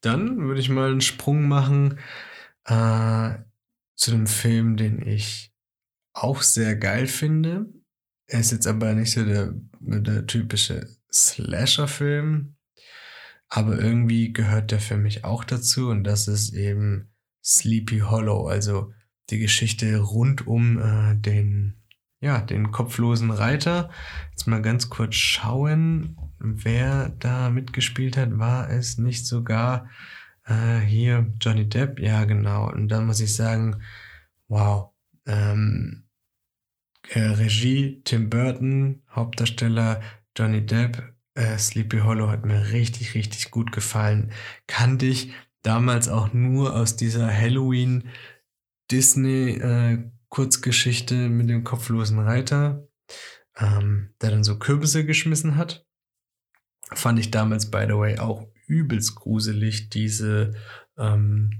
Dann 0.00 0.38
würde 0.46 0.60
ich 0.60 0.68
mal 0.68 0.90
einen 0.90 1.00
Sprung 1.00 1.46
machen 1.46 1.98
äh, 2.64 3.34
zu 3.94 4.12
einem 4.12 4.26
Film, 4.26 4.76
den 4.76 5.06
ich 5.06 5.52
auch 6.12 6.42
sehr 6.42 6.76
geil 6.76 7.06
finde. 7.06 7.66
Er 8.26 8.40
ist 8.40 8.52
jetzt 8.52 8.66
aber 8.66 8.94
nicht 8.94 9.12
so 9.12 9.24
der, 9.24 9.52
der 9.80 10.26
typische 10.26 10.88
Slasher-Film, 11.12 12.56
aber 13.48 13.78
irgendwie 13.78 14.32
gehört 14.32 14.70
der 14.70 14.80
für 14.80 14.96
mich 14.96 15.24
auch 15.24 15.44
dazu 15.44 15.88
und 15.88 16.04
das 16.04 16.28
ist 16.28 16.54
eben 16.54 17.09
Sleepy 17.50 17.98
Hollow, 18.00 18.46
also 18.46 18.92
die 19.30 19.40
Geschichte 19.40 19.98
rund 19.98 20.46
um 20.46 20.78
äh, 20.78 21.16
den, 21.16 21.74
ja, 22.20 22.40
den 22.40 22.70
kopflosen 22.70 23.32
Reiter. 23.32 23.90
Jetzt 24.30 24.46
mal 24.46 24.62
ganz 24.62 24.88
kurz 24.88 25.16
schauen, 25.16 26.16
wer 26.38 27.08
da 27.18 27.50
mitgespielt 27.50 28.16
hat. 28.16 28.38
War 28.38 28.70
es 28.70 28.98
nicht 28.98 29.26
sogar 29.26 29.90
äh, 30.46 30.78
hier 30.78 31.32
Johnny 31.40 31.68
Depp? 31.68 31.98
Ja, 31.98 32.24
genau. 32.24 32.70
Und 32.70 32.88
da 32.88 33.00
muss 33.00 33.20
ich 33.20 33.34
sagen, 33.34 33.82
wow. 34.46 34.90
Ähm, 35.26 36.04
äh, 37.08 37.20
Regie 37.20 38.00
Tim 38.04 38.30
Burton, 38.30 39.02
Hauptdarsteller 39.10 40.00
Johnny 40.36 40.64
Depp. 40.64 41.02
Äh, 41.34 41.58
Sleepy 41.58 41.98
Hollow 41.98 42.28
hat 42.28 42.44
mir 42.44 42.70
richtig, 42.70 43.14
richtig 43.14 43.50
gut 43.50 43.72
gefallen. 43.72 44.32
Kannte 44.66 45.06
ich 45.06 45.32
damals 45.62 46.08
auch 46.08 46.32
nur 46.32 46.74
aus 46.74 46.96
dieser 46.96 47.32
Halloween 47.32 48.08
Disney-Kurzgeschichte 48.90 51.14
äh, 51.14 51.28
mit 51.28 51.48
dem 51.48 51.62
kopflosen 51.64 52.18
Reiter, 52.18 52.88
ähm, 53.56 54.14
der 54.20 54.30
dann 54.30 54.44
so 54.44 54.58
Kürbisse 54.58 55.04
geschmissen 55.04 55.56
hat. 55.56 55.86
Fand 56.92 57.20
ich 57.20 57.30
damals, 57.30 57.70
by 57.70 57.84
the 57.86 57.94
way, 57.94 58.18
auch 58.18 58.48
übelst 58.66 59.14
gruselig, 59.14 59.90
diese, 59.90 60.54
ähm, 60.98 61.52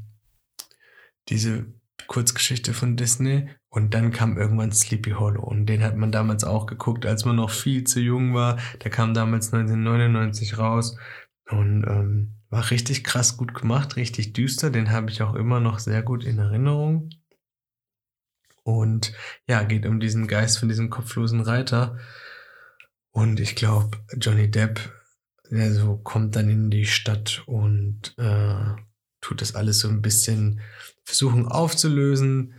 diese 1.28 1.72
Kurzgeschichte 2.06 2.72
von 2.74 2.96
Disney. 2.96 3.48
Und 3.68 3.94
dann 3.94 4.10
kam 4.10 4.36
irgendwann 4.36 4.72
Sleepy 4.72 5.12
Hollow. 5.12 5.44
Und 5.44 5.66
den 5.66 5.84
hat 5.84 5.96
man 5.96 6.10
damals 6.10 6.42
auch 6.42 6.66
geguckt, 6.66 7.06
als 7.06 7.24
man 7.24 7.36
noch 7.36 7.50
viel 7.50 7.84
zu 7.84 8.00
jung 8.00 8.34
war. 8.34 8.58
Der 8.82 8.90
kam 8.90 9.14
damals 9.14 9.52
1999 9.52 10.58
raus. 10.58 10.96
Und 11.48 11.84
ähm, 11.84 12.39
war 12.50 12.70
richtig 12.70 13.04
krass 13.04 13.36
gut 13.36 13.54
gemacht, 13.54 13.96
richtig 13.96 14.32
düster. 14.32 14.70
Den 14.70 14.90
habe 14.90 15.10
ich 15.10 15.22
auch 15.22 15.34
immer 15.34 15.60
noch 15.60 15.78
sehr 15.78 16.02
gut 16.02 16.24
in 16.24 16.38
Erinnerung. 16.38 17.10
Und 18.62 19.12
ja, 19.46 19.62
geht 19.62 19.86
um 19.86 20.00
diesen 20.00 20.26
Geist 20.26 20.58
von 20.58 20.68
diesem 20.68 20.90
kopflosen 20.90 21.40
Reiter. 21.40 21.98
Und 23.12 23.40
ich 23.40 23.56
glaube, 23.56 23.98
Johnny 24.16 24.50
Depp, 24.50 24.80
der 25.50 25.72
so 25.72 25.96
kommt 25.96 26.36
dann 26.36 26.48
in 26.50 26.70
die 26.70 26.86
Stadt 26.86 27.42
und 27.46 28.14
äh, 28.18 28.74
tut 29.20 29.40
das 29.40 29.54
alles 29.54 29.80
so 29.80 29.88
ein 29.88 30.02
bisschen 30.02 30.60
versuchen 31.04 31.46
aufzulösen. 31.46 32.54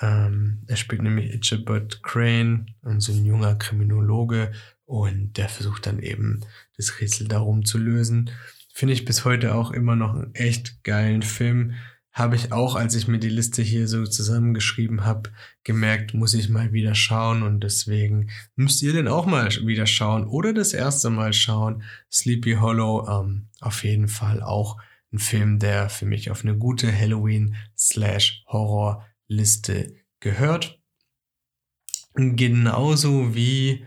Ähm, 0.00 0.64
er 0.66 0.76
spielt 0.76 1.02
nämlich 1.02 1.32
Ichabod 1.32 2.02
Crane, 2.02 2.66
so 2.98 3.12
ein 3.12 3.24
junger 3.24 3.54
Kriminologe, 3.56 4.52
und 4.86 5.38
der 5.38 5.48
versucht 5.48 5.86
dann 5.86 6.00
eben 6.00 6.40
das 6.76 7.00
Rätsel 7.00 7.26
darum 7.26 7.64
zu 7.64 7.78
lösen. 7.78 8.30
Finde 8.74 8.92
ich 8.92 9.06
bis 9.06 9.24
heute 9.24 9.54
auch 9.54 9.70
immer 9.70 9.96
noch 9.96 10.14
einen 10.14 10.34
echt 10.34 10.84
geilen 10.84 11.22
Film 11.22 11.72
habe 12.14 12.34
ich 12.36 12.52
auch, 12.52 12.76
als 12.76 12.94
ich 12.94 13.08
mir 13.08 13.18
die 13.18 13.28
Liste 13.28 13.60
hier 13.60 13.88
so 13.88 14.06
zusammengeschrieben 14.06 15.04
habe, 15.04 15.32
gemerkt, 15.64 16.14
muss 16.14 16.32
ich 16.32 16.48
mal 16.48 16.72
wieder 16.72 16.94
schauen 16.94 17.42
und 17.42 17.64
deswegen 17.64 18.30
müsst 18.54 18.80
ihr 18.82 18.92
den 18.92 19.08
auch 19.08 19.26
mal 19.26 19.48
wieder 19.66 19.86
schauen 19.86 20.28
oder 20.28 20.52
das 20.52 20.74
erste 20.74 21.10
Mal 21.10 21.32
schauen. 21.32 21.82
Sleepy 22.12 22.58
Hollow, 22.60 23.08
ähm, 23.08 23.48
auf 23.60 23.82
jeden 23.82 24.06
Fall 24.06 24.44
auch 24.44 24.80
ein 25.12 25.18
Film, 25.18 25.58
der 25.58 25.88
für 25.88 26.06
mich 26.06 26.30
auf 26.30 26.44
eine 26.44 26.56
gute 26.56 26.96
Halloween-Horror-Liste 26.96 29.96
gehört. 30.20 30.78
Genauso 32.14 33.34
wie 33.34 33.84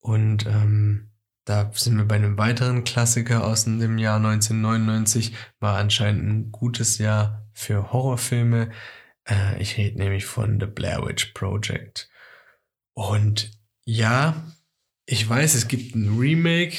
und 0.00 0.44
ähm, 0.44 1.11
da 1.44 1.70
sind 1.74 1.96
wir 1.96 2.04
bei 2.04 2.16
einem 2.16 2.38
weiteren 2.38 2.84
Klassiker 2.84 3.44
aus 3.44 3.64
dem 3.64 3.98
Jahr 3.98 4.16
1999, 4.16 5.34
war 5.60 5.76
anscheinend 5.78 6.28
ein 6.28 6.52
gutes 6.52 6.98
Jahr 6.98 7.48
für 7.52 7.92
Horrorfilme. 7.92 8.70
Äh, 9.28 9.60
ich 9.60 9.76
rede 9.76 9.98
nämlich 9.98 10.24
von 10.24 10.60
The 10.60 10.66
Blair 10.66 11.04
Witch 11.04 11.32
Project. 11.34 12.08
Und 12.94 13.50
ja, 13.84 14.52
ich 15.06 15.28
weiß, 15.28 15.54
es 15.54 15.68
gibt 15.68 15.94
ein 15.94 16.16
Remake, 16.18 16.76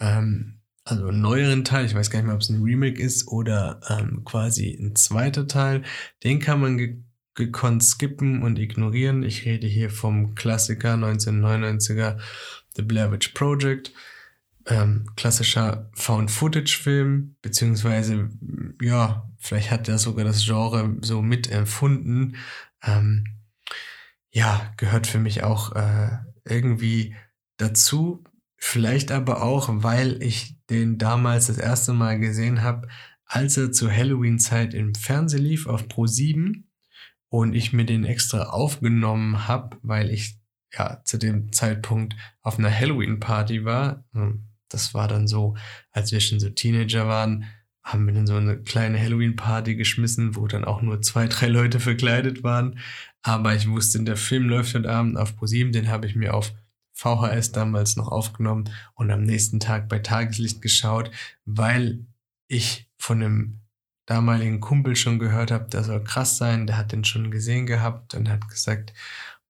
ähm, 0.00 0.60
also 0.84 1.08
einen 1.08 1.20
neueren 1.20 1.64
Teil. 1.64 1.84
Ich 1.84 1.94
weiß 1.94 2.10
gar 2.10 2.20
nicht 2.20 2.26
mehr, 2.26 2.34
ob 2.34 2.40
es 2.40 2.48
ein 2.48 2.62
Remake 2.62 3.00
ist 3.00 3.28
oder 3.28 3.80
ähm, 3.88 4.22
quasi 4.24 4.70
ein 4.80 4.96
zweiter 4.96 5.46
Teil. 5.46 5.82
Den 6.24 6.40
kann 6.40 6.60
man 6.60 6.78
ge 6.78 7.02
gekonnt 7.34 7.84
skippen 7.84 8.42
und 8.42 8.58
ignorieren. 8.58 9.22
Ich 9.22 9.44
rede 9.44 9.68
hier 9.68 9.90
vom 9.90 10.34
Klassiker 10.34 10.94
1999er 10.94 12.18
The 12.78 12.82
Blair 12.82 13.12
Witch 13.12 13.28
Project 13.28 13.92
ähm, 14.68 15.06
klassischer 15.16 15.90
Found-Footage-Film, 15.94 17.36
beziehungsweise, 17.42 18.30
ja, 18.80 19.28
vielleicht 19.38 19.70
hat 19.70 19.88
er 19.88 19.98
sogar 19.98 20.24
das 20.24 20.44
Genre 20.44 20.96
so 21.00 21.22
mitempfunden. 21.22 22.36
Ähm, 22.82 23.24
ja, 24.30 24.72
gehört 24.76 25.06
für 25.06 25.18
mich 25.18 25.42
auch 25.42 25.74
äh, 25.74 26.10
irgendwie 26.44 27.16
dazu. 27.56 28.24
Vielleicht 28.56 29.10
aber 29.10 29.42
auch, 29.42 29.68
weil 29.70 30.22
ich 30.22 30.56
den 30.68 30.98
damals 30.98 31.46
das 31.46 31.58
erste 31.58 31.92
Mal 31.92 32.18
gesehen 32.18 32.62
habe, 32.62 32.88
als 33.24 33.56
er 33.56 33.72
zur 33.72 33.90
Halloween-Zeit 33.90 34.74
im 34.74 34.94
Fernsehen 34.94 35.44
lief 35.44 35.66
auf 35.66 35.88
Pro 35.88 36.06
7 36.06 36.68
und 37.30 37.54
ich 37.54 37.72
mir 37.72 37.84
den 37.84 38.04
extra 38.04 38.44
aufgenommen 38.44 39.48
habe, 39.48 39.76
weil 39.82 40.10
ich 40.10 40.37
ja 40.76 41.00
zu 41.04 41.18
dem 41.18 41.52
Zeitpunkt 41.52 42.16
auf 42.42 42.58
einer 42.58 42.74
Halloween-Party 42.74 43.64
war. 43.64 44.04
Das 44.68 44.94
war 44.94 45.08
dann 45.08 45.26
so, 45.26 45.56
als 45.92 46.12
wir 46.12 46.20
schon 46.20 46.40
so 46.40 46.50
Teenager 46.50 47.08
waren, 47.08 47.44
haben 47.82 48.06
wir 48.06 48.12
dann 48.12 48.26
so 48.26 48.36
eine 48.36 48.58
kleine 48.58 49.00
Halloween-Party 49.00 49.74
geschmissen, 49.76 50.36
wo 50.36 50.46
dann 50.46 50.64
auch 50.64 50.82
nur 50.82 51.00
zwei, 51.00 51.26
drei 51.26 51.48
Leute 51.48 51.80
verkleidet 51.80 52.42
waren. 52.42 52.78
Aber 53.22 53.54
ich 53.54 53.68
wusste, 53.68 54.02
der 54.02 54.16
Film 54.16 54.48
läuft 54.48 54.74
heute 54.74 54.90
Abend 54.90 55.16
auf 55.16 55.36
ProSieben, 55.36 55.72
den 55.72 55.88
habe 55.88 56.06
ich 56.06 56.14
mir 56.14 56.34
auf 56.34 56.52
VHS 56.92 57.52
damals 57.52 57.96
noch 57.96 58.08
aufgenommen 58.08 58.70
und 58.94 59.10
am 59.10 59.22
nächsten 59.22 59.60
Tag 59.60 59.88
bei 59.88 60.00
Tageslicht 60.00 60.60
geschaut, 60.60 61.10
weil 61.44 62.04
ich 62.48 62.90
von 62.98 63.22
einem 63.22 63.60
damaligen 64.06 64.60
Kumpel 64.60 64.96
schon 64.96 65.18
gehört 65.18 65.50
habe, 65.50 65.68
der 65.68 65.84
soll 65.84 66.02
krass 66.02 66.38
sein, 66.38 66.66
der 66.66 66.76
hat 66.76 66.92
den 66.92 67.04
schon 67.04 67.30
gesehen 67.30 67.66
gehabt 67.66 68.14
und 68.14 68.28
hat 68.28 68.48
gesagt, 68.48 68.92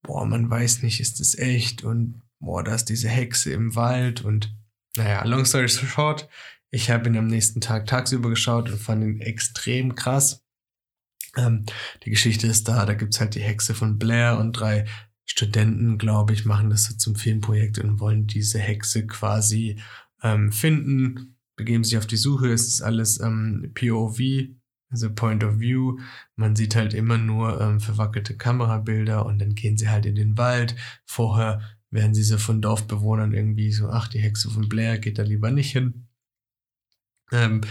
boah, 0.03 0.27
man 0.27 0.49
weiß 0.49 0.83
nicht, 0.83 1.01
ist 1.01 1.21
das 1.21 1.37
echt 1.37 1.85
und 1.85 2.23
boah, 2.41 2.63
da 2.63 2.75
ist 2.75 2.87
diese 2.87 3.09
Hexe 3.09 3.53
im 3.53 3.75
Wald 3.75 4.23
und 4.23 4.55
naja, 4.97 5.25
long 5.25 5.45
story 5.45 5.69
short, 5.69 6.29
ich 6.71 6.91
habe 6.91 7.09
ihn 7.09 7.17
am 7.17 7.27
nächsten 7.27 7.61
Tag 7.61 7.87
tagsüber 7.87 8.31
geschaut 8.31 8.71
und 8.71 8.79
fand 8.79 9.03
ihn 9.03 9.21
extrem 9.21 9.95
krass. 9.95 10.45
Ähm, 11.37 11.65
die 12.05 12.11
Geschichte 12.11 12.47
ist 12.47 12.69
da, 12.69 12.85
da 12.85 12.95
gibt's 12.95 13.21
halt 13.21 13.35
die 13.35 13.43
Hexe 13.43 13.75
von 13.75 13.99
Blair 13.99 14.39
und 14.39 14.53
drei 14.53 14.87
Studenten, 15.25 15.99
glaube 15.99 16.33
ich, 16.33 16.45
machen 16.45 16.71
das 16.71 16.85
so 16.85 16.97
zum 16.97 17.15
Filmprojekt 17.15 17.79
und 17.79 18.01
wollen 18.01 18.27
diese 18.27 18.59
Hexe 18.59 19.07
quasi 19.07 19.81
ähm, 20.23 20.53
finden, 20.53 21.37
begeben 21.55 21.85
sich 21.85 21.99
auf 21.99 22.07
die 22.07 22.17
Suche. 22.17 22.51
Es 22.51 22.67
ist 22.67 22.83
alles 22.83 23.21
ähm, 23.21 23.73
POV, 23.75 24.19
also 24.90 25.12
Point 25.12 25.44
of 25.44 25.59
View. 25.59 25.98
Man 26.37 26.57
sieht 26.57 26.77
halt 26.77 26.94
immer 26.94 27.18
nur 27.18 27.61
ähm, 27.61 27.81
verwackelte 27.81 28.37
Kamerabilder 28.37 29.27
und 29.27 29.38
dann 29.38 29.55
gehen 29.55 29.77
sie 29.77 29.88
halt 29.88 30.07
in 30.07 30.14
den 30.14 30.38
Wald. 30.38 30.77
Vorher 31.05 31.61
werden 31.90 32.14
sie 32.14 32.22
so 32.22 32.38
von 32.38 32.61
Dorfbewohnern 32.61 33.33
irgendwie 33.33 33.72
so, 33.72 33.88
ach, 33.88 34.09
die 34.09 34.20
Hexe 34.20 34.51
von 34.51 34.68
Blair 34.68 34.98
geht 34.98 35.18
da 35.18 35.22
lieber 35.22 35.51
nicht 35.51 35.72
hin. 35.72 36.09
Ähm, 37.33 37.62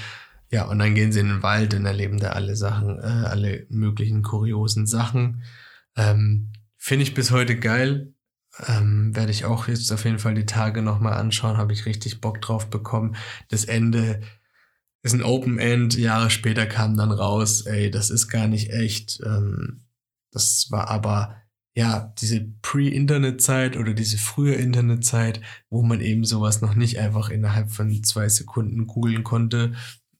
ja, 0.49 0.65
und 0.65 0.79
dann 0.79 0.95
gehen 0.95 1.11
sie 1.11 1.19
in 1.19 1.27
den 1.27 1.43
Wald 1.43 1.73
und 1.73 1.85
erleben 1.85 2.19
da 2.19 2.29
alle 2.29 2.55
Sachen, 2.55 2.99
äh, 2.99 3.25
alle 3.27 3.65
möglichen 3.69 4.21
kuriosen 4.23 4.87
Sachen. 4.87 5.43
Ähm, 5.95 6.51
Finde 6.77 7.03
ich 7.03 7.13
bis 7.13 7.31
heute 7.31 7.59
geil. 7.59 8.13
Ähm, 8.65 9.15
Werde 9.15 9.31
ich 9.31 9.45
auch 9.45 9.67
jetzt 9.67 9.91
auf 9.91 10.05
jeden 10.05 10.19
Fall 10.19 10.35
die 10.35 10.45
Tage 10.45 10.81
nochmal 10.81 11.13
anschauen. 11.13 11.57
Habe 11.57 11.73
ich 11.73 11.85
richtig 11.85 12.21
Bock 12.21 12.41
drauf 12.41 12.69
bekommen. 12.69 13.15
Das 13.49 13.65
Ende 13.65 14.21
ist 15.03 15.13
ein 15.13 15.23
Open 15.23 15.59
End. 15.59 15.97
Jahre 15.97 16.29
später 16.29 16.65
kam 16.65 16.97
dann 16.97 17.11
raus, 17.11 17.61
ey, 17.61 17.91
das 17.91 18.09
ist 18.09 18.27
gar 18.27 18.47
nicht 18.47 18.71
echt. 18.71 19.19
Ähm, 19.25 19.85
das 20.31 20.67
war 20.69 20.89
aber 20.89 21.35
ja, 21.77 22.11
diese 22.19 22.41
Pre-Internet-Zeit 22.63 23.77
oder 23.77 23.93
diese 23.93 24.17
frühe 24.17 24.55
Internet-Zeit, 24.55 25.41
wo 25.69 25.83
man 25.83 26.01
eben 26.01 26.25
sowas 26.25 26.59
noch 26.59 26.73
nicht 26.73 26.97
einfach 26.97 27.29
innerhalb 27.29 27.69
von 27.69 28.03
zwei 28.03 28.27
Sekunden 28.29 28.87
googeln 28.87 29.23
konnte 29.23 29.73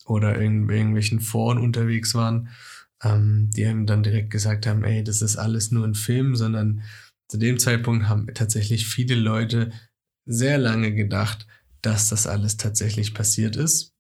oder 0.06 0.40
in 0.40 0.70
irgendwelchen 0.70 1.20
Foren 1.20 1.58
unterwegs 1.58 2.14
waren, 2.14 2.50
ähm, 3.04 3.50
die 3.56 3.66
einem 3.66 3.88
dann 3.88 4.04
direkt 4.04 4.30
gesagt 4.30 4.68
haben, 4.68 4.84
ey, 4.84 5.04
das 5.04 5.24
ist 5.24 5.36
alles 5.36 5.72
nur 5.72 5.84
ein 5.84 5.96
Film, 5.96 6.36
sondern 6.36 6.84
zu 7.28 7.40
dem 7.40 7.58
Zeitpunkt 7.58 8.08
haben 8.08 8.28
tatsächlich 8.36 8.86
viele 8.86 9.16
Leute 9.16 9.72
sehr 10.28 10.60
lange 10.60 10.94
gedacht, 10.94 11.48
dass 11.82 12.10
das 12.10 12.28
alles 12.28 12.58
tatsächlich 12.58 13.16
passiert 13.16 13.56
ist. 13.56 13.97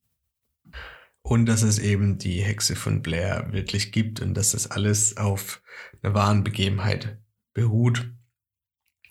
Und 1.27 1.45
dass 1.47 1.61
es 1.61 1.77
eben 1.77 2.17
die 2.17 2.41
Hexe 2.41 2.77
von 2.77 3.01
Blair 3.01 3.51
wirklich 3.51 3.91
gibt 3.91 4.21
und 4.21 4.33
dass 4.33 4.51
das 4.51 4.71
alles 4.71 5.17
auf 5.17 5.61
einer 6.01 6.13
wahren 6.13 6.45
Begebenheit 6.45 7.19
beruht 7.53 8.09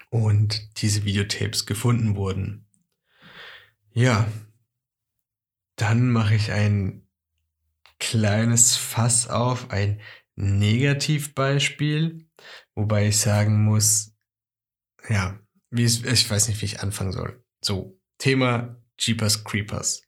und 0.08 0.80
diese 0.80 1.04
Videotapes 1.04 1.66
gefunden 1.66 2.16
wurden. 2.16 2.66
Ja, 3.92 4.26
dann 5.76 6.10
mache 6.10 6.36
ich 6.36 6.52
ein 6.52 7.06
kleines 7.98 8.76
Fass 8.76 9.28
auf, 9.28 9.70
ein 9.70 10.00
Negativbeispiel, 10.36 12.30
wobei 12.74 13.08
ich 13.08 13.18
sagen 13.18 13.62
muss, 13.62 14.14
ja, 15.06 15.38
wie 15.68 15.84
es, 15.84 16.02
ich 16.02 16.30
weiß 16.30 16.48
nicht, 16.48 16.62
wie 16.62 16.66
ich 16.66 16.80
anfangen 16.80 17.12
soll. 17.12 17.44
So, 17.60 18.00
Thema 18.16 18.80
Jeepers 18.98 19.44
Creepers. 19.44 20.05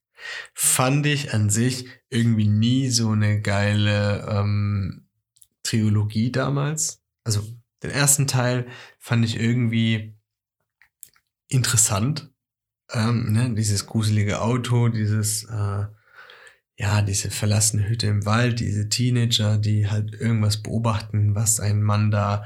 Fand 0.54 1.07
ich 1.07 1.33
an 1.35 1.50
sich 1.50 1.87
irgendwie 2.11 2.48
nie 2.48 2.88
so 2.88 3.11
eine 3.11 3.40
geile 3.40 4.26
ähm, 4.28 5.07
Trilogie 5.62 6.33
damals. 6.33 7.02
Also 7.24 7.42
den 7.83 7.90
ersten 7.90 8.26
Teil 8.26 8.66
fand 8.98 9.24
ich 9.24 9.38
irgendwie 9.38 10.16
interessant. 11.48 12.31
Ähm, 12.92 13.33
ne? 13.33 13.54
Dieses 13.54 13.87
gruselige 13.87 14.40
Auto, 14.40 14.88
dieses, 14.88 15.44
äh, 15.44 15.87
ja, 16.76 17.02
diese 17.02 17.31
verlassene 17.31 17.88
Hütte 17.88 18.07
im 18.07 18.24
Wald, 18.24 18.61
diese 18.61 18.88
Teenager, 18.88 19.59
die 19.59 19.88
halt 19.88 20.14
irgendwas 20.14 20.62
beobachten, 20.62 21.35
was 21.35 21.61
ein 21.61 21.83
Mann 21.83 22.11
da 22.11 22.44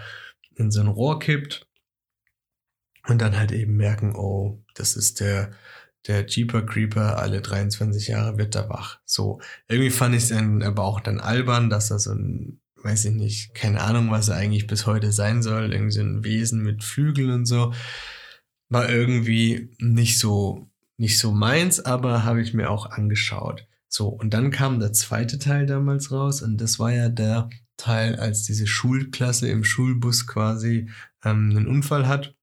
in 0.57 0.71
so 0.71 0.81
ein 0.81 0.89
Rohr 0.89 1.19
kippt 1.19 1.67
und 3.07 3.21
dann 3.21 3.37
halt 3.37 3.53
eben 3.53 3.77
merken, 3.77 4.15
oh, 4.17 4.63
das 4.75 4.97
ist 4.97 5.21
der, 5.21 5.53
der 6.07 6.27
Jeeper 6.27 6.63
Creeper, 6.63 7.19
alle 7.19 7.41
23 7.41 8.09
Jahre 8.09 8.39
wird 8.39 8.55
er 8.55 8.69
wach. 8.69 9.01
So, 9.05 9.41
irgendwie 9.69 9.91
fand 9.91 10.15
ich 10.15 10.25
es 10.25 10.29
dann 10.31 10.63
aber 10.63 10.85
auch 10.85 11.01
dann 11.01 11.21
albern, 11.21 11.71
dass 11.71 11.91
er 11.91 11.99
so 11.99 12.13
ein, 12.13 12.61
weiß 12.83 13.05
ich 13.07 13.13
nicht, 13.13 13.55
keine 13.55 13.81
Ahnung, 13.81 14.11
was 14.11 14.29
er 14.29 14.37
eigentlich 14.37 14.67
bis 14.67 14.87
heute 14.87 15.13
sein 15.13 15.43
soll, 15.43 15.73
irgendwie 15.73 15.93
so 15.93 16.01
ein 16.01 16.25
Wesen 16.25 16.63
mit 16.63 16.83
Flügeln 16.83 17.31
und 17.31 17.47
so, 17.47 17.73
war 18.69 18.91
irgendwie 18.91 19.71
nicht 19.79 20.19
so, 20.19 20.69
nicht 20.97 21.19
so 21.19 21.33
meins, 21.33 21.81
aber 21.81 22.25
habe 22.25 22.43
ich 22.43 22.55
mir 22.55 22.71
auch 22.71 22.87
angeschaut. 22.87 23.67
So, 23.89 24.09
und 24.09 24.35
dann 24.35 24.51
kam 24.51 24.81
der 24.81 24.93
zweite 24.93 25.39
Teil 25.39 25.67
damals 25.67 26.11
raus 26.11 26.43
und 26.43 26.57
das 26.61 26.79
war 26.79 26.93
ja 26.93 27.09
der 27.09 27.51
Teil, 27.77 28.17
als 28.17 28.45
diese 28.45 28.67
Schulklasse 28.67 29.49
im 29.49 29.65
Schulbus 29.65 30.27
quasi 30.27 30.89
ähm, 31.25 31.51
einen 31.51 31.67
Unfall 31.67 32.09
hat 32.09 32.35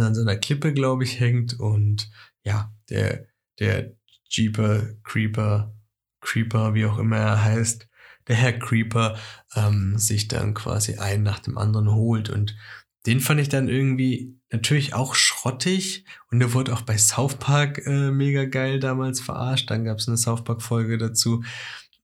an 0.00 0.14
so 0.14 0.22
einer 0.22 0.36
Klippe, 0.36 0.72
glaube 0.72 1.04
ich, 1.04 1.20
hängt 1.20 1.58
und 1.58 2.10
ja, 2.44 2.72
der, 2.88 3.26
der 3.58 3.92
Jeeper, 4.28 4.94
Creeper, 5.04 5.74
Creeper, 6.20 6.74
wie 6.74 6.86
auch 6.86 6.98
immer 6.98 7.18
er 7.18 7.44
heißt, 7.44 7.88
der 8.28 8.36
Herr 8.36 8.52
Creeper 8.52 9.18
ähm, 9.56 9.98
sich 9.98 10.28
dann 10.28 10.54
quasi 10.54 10.96
einen 10.96 11.24
nach 11.24 11.40
dem 11.40 11.58
anderen 11.58 11.92
holt 11.92 12.30
und 12.30 12.56
den 13.06 13.20
fand 13.20 13.40
ich 13.40 13.48
dann 13.48 13.68
irgendwie 13.68 14.38
natürlich 14.50 14.94
auch 14.94 15.14
schrottig 15.14 16.04
und 16.30 16.38
der 16.38 16.52
wurde 16.52 16.72
auch 16.72 16.82
bei 16.82 16.96
South 16.96 17.34
Park 17.36 17.84
äh, 17.84 18.10
mega 18.12 18.44
geil 18.44 18.78
damals 18.78 19.20
verarscht. 19.20 19.70
Dann 19.70 19.84
gab 19.84 19.98
es 19.98 20.06
eine 20.06 20.16
South 20.16 20.44
Park 20.44 20.62
Folge 20.62 20.98
dazu. 20.98 21.42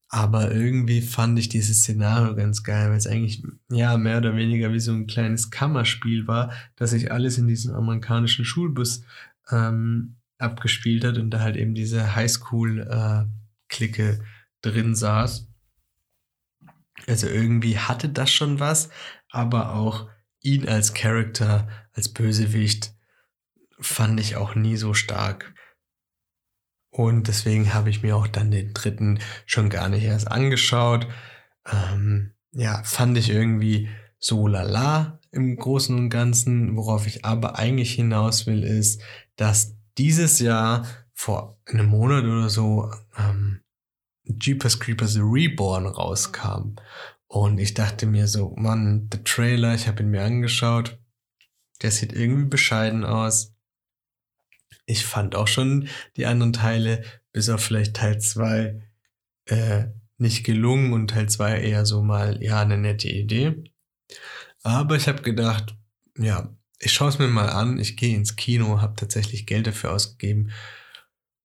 Aber 0.09 0.53
irgendwie 0.53 1.03
fand 1.03 1.39
ich 1.39 1.51
dieses 1.51 1.81
Szenario 1.81 2.35
ganz 2.35 2.63
geil, 2.63 2.89
weil 2.89 2.97
es 2.97 3.07
eigentlich 3.07 3.43
ja 3.71 3.99
mehr 3.99 4.19
oder 4.19 4.35
weniger 4.37 4.73
wie 4.73 4.81
so 4.81 4.93
ein 4.93 5.07
kleines 5.07 5.51
Kammerspiel 5.51 6.27
war, 6.27 6.51
dass 6.77 6.91
sich 6.91 7.13
alles 7.13 7.37
in 7.37 7.47
diesem 7.47 7.75
amerikanischen 7.75 8.47
Schulbus 8.47 9.03
ähm, 9.51 10.17
abgespielt 10.39 11.05
hat 11.05 11.19
und 11.19 11.31
da 11.31 11.41
halt 11.41 11.57
eben 11.57 11.75
diese 11.75 12.15
Highschool-Clique 12.17 14.09
äh, 14.13 14.19
drin 14.63 14.95
saß. 14.95 15.47
Also 17.07 17.27
irgendwie 17.29 17.79
hatte 17.79 18.09
das 18.09 18.33
schon 18.33 18.61
was, 18.61 18.89
aber 19.31 19.75
auch 19.75 20.09
ihn 20.41 20.67
als 20.67 20.95
Charakter, 20.95 21.69
als 21.93 22.09
Bösewicht, 22.09 22.95
fand 23.79 24.19
ich 24.21 24.37
auch 24.37 24.55
nie 24.55 24.77
so 24.77 24.95
stark. 24.95 25.55
Und 26.99 27.29
deswegen 27.29 27.75
habe 27.75 27.91
ich 27.91 28.03
mir 28.03 28.17
auch 28.17 28.27
dann 28.27 28.51
den 28.51 28.75
dritten 28.75 29.21
schon 29.47 29.71
gar 29.71 29.89
nicht 29.89 30.03
erst 30.03 30.29
angeschaut. 30.29 31.07
Ähm, 31.65 32.33
ja, 32.51 32.83
fand 32.83 33.17
ich 33.17 33.31
irgendwie 33.31 33.89
so 34.19 34.49
lala 34.49 35.21
im 35.31 35.57
Großen 35.57 35.97
und 35.97 36.11
Ganzen. 36.11 36.77
Worauf 36.77 37.07
ich 37.07 37.25
aber 37.25 37.57
eigentlich 37.57 37.93
hinaus 37.93 38.49
will, 38.49 38.65
ist, 38.65 39.01
dass 39.37 39.77
dieses 39.97 40.41
Jahr 40.41 40.89
vor 41.15 41.61
einem 41.67 41.87
Monat 41.87 42.25
oder 42.25 42.49
so 42.49 42.91
ähm, 43.17 43.61
Jeepers 44.25 44.81
Creepers 44.81 45.19
Reborn 45.21 45.87
rauskam. 45.87 46.75
Und 47.29 47.59
ich 47.59 47.75
dachte 47.75 48.07
mir 48.07 48.27
so, 48.27 48.57
Mann, 48.57 49.09
der 49.09 49.23
Trailer, 49.23 49.73
ich 49.73 49.87
habe 49.87 50.03
ihn 50.03 50.11
mir 50.11 50.25
angeschaut. 50.25 50.99
Der 51.81 51.93
sieht 51.93 52.13
irgendwie 52.13 52.49
bescheiden 52.49 53.05
aus. 53.05 53.55
Ich 54.87 55.05
fand 55.05 55.35
auch 55.35 55.49
schon 55.49 55.89
die 56.17 56.27
anderen 56.27 56.53
Teile, 56.53 57.03
bis 57.33 57.49
auf 57.49 57.63
vielleicht 57.63 57.95
Teil 57.95 58.21
2, 58.21 58.81
äh, 59.47 59.85
nicht 60.19 60.45
gelungen 60.45 60.93
und 60.93 61.09
Teil 61.09 61.29
2 61.29 61.61
eher 61.61 61.87
so 61.87 62.03
mal, 62.03 62.43
ja, 62.43 62.61
eine 62.63 62.79
nette 62.79 63.09
Idee. 63.09 63.65
Aber 64.63 64.97
ich 64.97 65.09
habe 65.09 65.23
gedacht, 65.23 65.77
ja, 66.19 66.55
ich 66.81 66.93
schaue 66.93 67.09
es 67.09 67.19
mir 67.19 67.29
mal 67.29 67.49
an. 67.49 67.79
Ich 67.79 67.97
gehe 67.97 68.17
ins 68.17 68.37
Kino, 68.37 68.81
habe 68.81 68.97
tatsächlich 68.97 69.47
Geld 69.47 69.67
dafür 69.67 69.93
ausgegeben. 69.93 70.51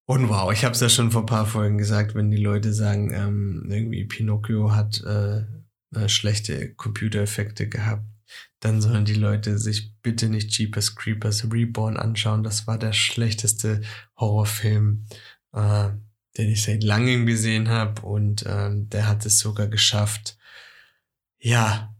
Und 0.05 0.29
wow, 0.29 0.51
ich 0.51 0.65
habe 0.65 0.73
es 0.73 0.81
ja 0.81 0.89
schon 0.89 1.11
vor 1.11 1.21
ein 1.23 1.27
paar 1.27 1.45
Folgen 1.45 1.77
gesagt, 1.77 2.13
wenn 2.13 2.29
die 2.29 2.41
Leute 2.41 2.73
sagen, 2.73 3.13
ähm, 3.13 3.65
irgendwie 3.69 4.03
Pinocchio 4.05 4.73
hat 4.73 5.01
äh, 5.03 5.43
äh, 5.95 6.09
schlechte 6.09 6.73
Computereffekte 6.73 7.69
gehabt, 7.69 8.05
dann 8.63 8.81
sollen 8.81 9.03
die 9.03 9.13
Leute 9.13 9.57
sich 9.57 9.93
bitte 10.01 10.29
nicht 10.29 10.57
Jeepers 10.57 10.95
Creepers 10.95 11.51
Reborn 11.51 11.97
anschauen. 11.97 12.43
Das 12.43 12.65
war 12.65 12.77
der 12.77 12.93
schlechteste 12.93 13.81
Horrorfilm, 14.17 15.05
äh, 15.51 15.89
den 16.37 16.49
ich 16.49 16.63
seit 16.63 16.83
langem 16.83 17.25
gesehen 17.25 17.67
habe 17.67 18.01
und 18.03 18.45
ähm, 18.47 18.89
der 18.89 19.07
hat 19.07 19.25
es 19.25 19.39
sogar 19.39 19.67
geschafft, 19.67 20.37
ja, 21.39 21.93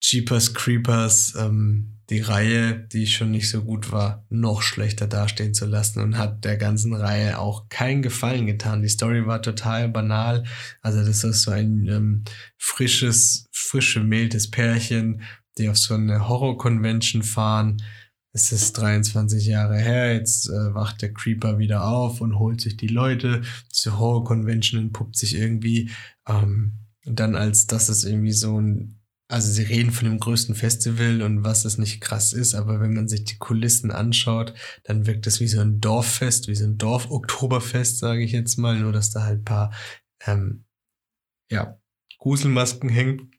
Jeepers 0.00 0.54
Creepers 0.54 1.34
ähm, 1.36 1.98
die 2.10 2.20
Reihe, 2.20 2.74
die 2.74 3.06
schon 3.06 3.30
nicht 3.30 3.48
so 3.48 3.62
gut 3.62 3.90
war, 3.90 4.26
noch 4.28 4.62
schlechter 4.62 5.06
dastehen 5.06 5.54
zu 5.54 5.66
lassen 5.66 6.00
und 6.00 6.18
hat 6.18 6.44
der 6.44 6.56
ganzen 6.56 6.94
Reihe 6.94 7.38
auch 7.38 7.68
keinen 7.70 8.02
Gefallen 8.02 8.46
getan. 8.46 8.82
Die 8.82 8.88
Story 8.88 9.26
war 9.26 9.42
total 9.42 9.88
banal. 9.88 10.44
Also 10.80 11.04
das 11.04 11.24
ist 11.24 11.42
so 11.42 11.50
ein 11.50 11.88
ähm, 11.88 12.24
frisches, 12.58 13.48
frische, 13.50 14.00
mildes 14.00 14.50
Pärchen, 14.50 15.22
die 15.58 15.68
auf 15.68 15.78
so 15.78 15.94
eine 15.94 16.28
Horror-Convention 16.28 17.22
fahren. 17.22 17.82
Es 18.34 18.52
ist 18.52 18.72
23 18.78 19.46
Jahre 19.46 19.76
her, 19.76 20.14
jetzt 20.14 20.48
äh, 20.48 20.74
wacht 20.74 21.02
der 21.02 21.12
Creeper 21.12 21.58
wieder 21.58 21.86
auf 21.86 22.20
und 22.20 22.38
holt 22.38 22.60
sich 22.60 22.76
die 22.76 22.88
Leute. 22.88 23.42
Diese 23.70 23.98
Horror-Convention 23.98 24.80
entpuppt 24.80 25.16
sich 25.16 25.34
irgendwie 25.34 25.90
ähm, 26.26 26.78
dann 27.04 27.34
als 27.34 27.66
dass 27.66 27.88
es 27.88 28.04
irgendwie 28.04 28.32
so 28.32 28.60
ein 28.60 28.98
also 29.28 29.50
sie 29.50 29.62
reden 29.62 29.92
von 29.92 30.06
dem 30.06 30.18
größten 30.18 30.54
Festival 30.54 31.22
und 31.22 31.42
was 31.42 31.64
es 31.64 31.78
nicht 31.78 32.02
krass 32.02 32.34
ist, 32.34 32.54
aber 32.54 32.80
wenn 32.80 32.92
man 32.92 33.08
sich 33.08 33.24
die 33.24 33.38
Kulissen 33.38 33.90
anschaut, 33.90 34.52
dann 34.84 35.06
wirkt 35.06 35.26
es 35.26 35.40
wie 35.40 35.48
so 35.48 35.60
ein 35.60 35.80
Dorffest, 35.80 36.48
wie 36.48 36.54
so 36.54 36.66
ein 36.66 36.76
Dorf-Oktoberfest, 36.76 37.98
sage 37.98 38.22
ich 38.22 38.32
jetzt 38.32 38.58
mal, 38.58 38.78
nur 38.78 38.92
dass 38.92 39.10
da 39.10 39.22
halt 39.22 39.46
paar 39.46 39.72
ähm, 40.26 40.66
ja, 41.50 41.80
Gruselmasken 42.18 42.90
hängen. 42.90 43.31